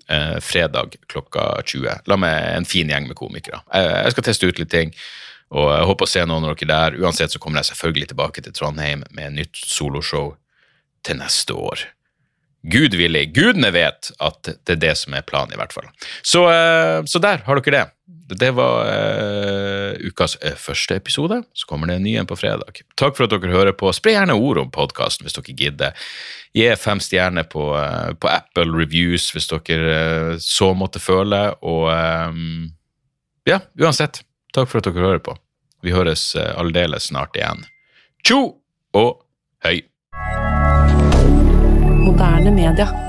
øh, 0.09 0.39
fredag 0.41 0.97
klokka 1.11 1.61
20. 1.65 2.01
La 2.09 2.17
meg 2.19 2.57
en 2.57 2.67
fin 2.69 2.89
gjeng 2.89 3.09
med 3.09 3.17
komikere. 3.19 3.61
Jeg, 3.73 3.91
jeg 4.05 4.15
skal 4.15 4.27
teste 4.29 4.49
ut 4.49 4.61
litt 4.61 4.73
ting, 4.73 4.93
og 5.49 5.69
jeg 5.73 5.87
håper 5.89 6.07
å 6.07 6.13
se 6.15 6.25
noen 6.25 6.49
av 6.49 6.57
dere 6.57 6.71
der. 6.73 6.99
Uansett 7.01 7.33
så 7.33 7.41
kommer 7.41 7.61
jeg 7.61 7.71
selvfølgelig 7.71 8.11
tilbake 8.11 8.43
til 8.45 8.55
Trondheim 8.55 9.05
med 9.17 9.37
nytt 9.37 9.61
soloshow 9.65 10.33
til 11.05 11.21
neste 11.21 11.55
år. 11.57 11.87
Gud 12.69 12.95
villig. 12.99 13.29
Gudene 13.33 13.71
vet 13.71 14.11
at 14.19 14.49
det 14.67 14.75
er 14.75 14.81
det 14.81 14.95
som 14.99 15.15
er 15.15 15.23
planen, 15.23 15.53
i 15.55 15.59
hvert 15.59 15.73
fall. 15.73 15.87
Så, 16.21 16.43
eh, 16.51 16.99
så 17.07 17.21
der 17.23 17.45
har 17.45 17.61
dere 17.61 17.77
det. 17.77 17.85
Det 18.39 18.49
var 18.53 18.89
ukas 20.09 20.35
eh, 20.45 20.55
første 20.57 20.97
episode. 20.99 21.41
Så 21.53 21.67
kommer 21.69 21.89
det 21.89 21.99
en 21.99 22.05
ny 22.05 22.15
en 22.19 22.29
på 22.29 22.37
fredag. 22.39 22.81
Takk 22.99 23.17
for 23.17 23.25
at 23.25 23.33
dere 23.33 23.53
hører 23.53 23.75
på. 23.77 23.91
Spre 23.95 24.13
gjerne 24.15 24.37
ord 24.37 24.61
om 24.61 24.71
podkasten 24.73 25.27
hvis 25.27 25.37
dere 25.37 25.55
gidder. 25.57 26.07
Gi 26.57 26.67
fem 26.81 27.01
stjerner 27.03 27.47
på, 27.49 27.71
eh, 27.79 28.13
på 28.19 28.31
Apple 28.31 28.69
Reviews 28.73 29.29
hvis 29.35 29.49
dere 29.51 29.97
eh, 29.97 30.37
så 30.43 30.71
måtte 30.77 31.01
føle. 31.03 31.41
Og 31.65 31.89
ja, 33.49 33.61
uansett, 33.81 34.23
takk 34.55 34.69
for 34.69 34.81
at 34.81 34.89
dere 34.89 35.05
hører 35.05 35.23
på. 35.25 35.35
Vi 35.83 35.95
høres 35.95 36.33
aldeles 36.35 37.07
snart 37.09 37.37
igjen. 37.39 37.63
Tjo 38.27 38.41
og 38.97 39.21
høy! 39.63 39.79
Moderne 42.03 42.51
media. 42.51 43.08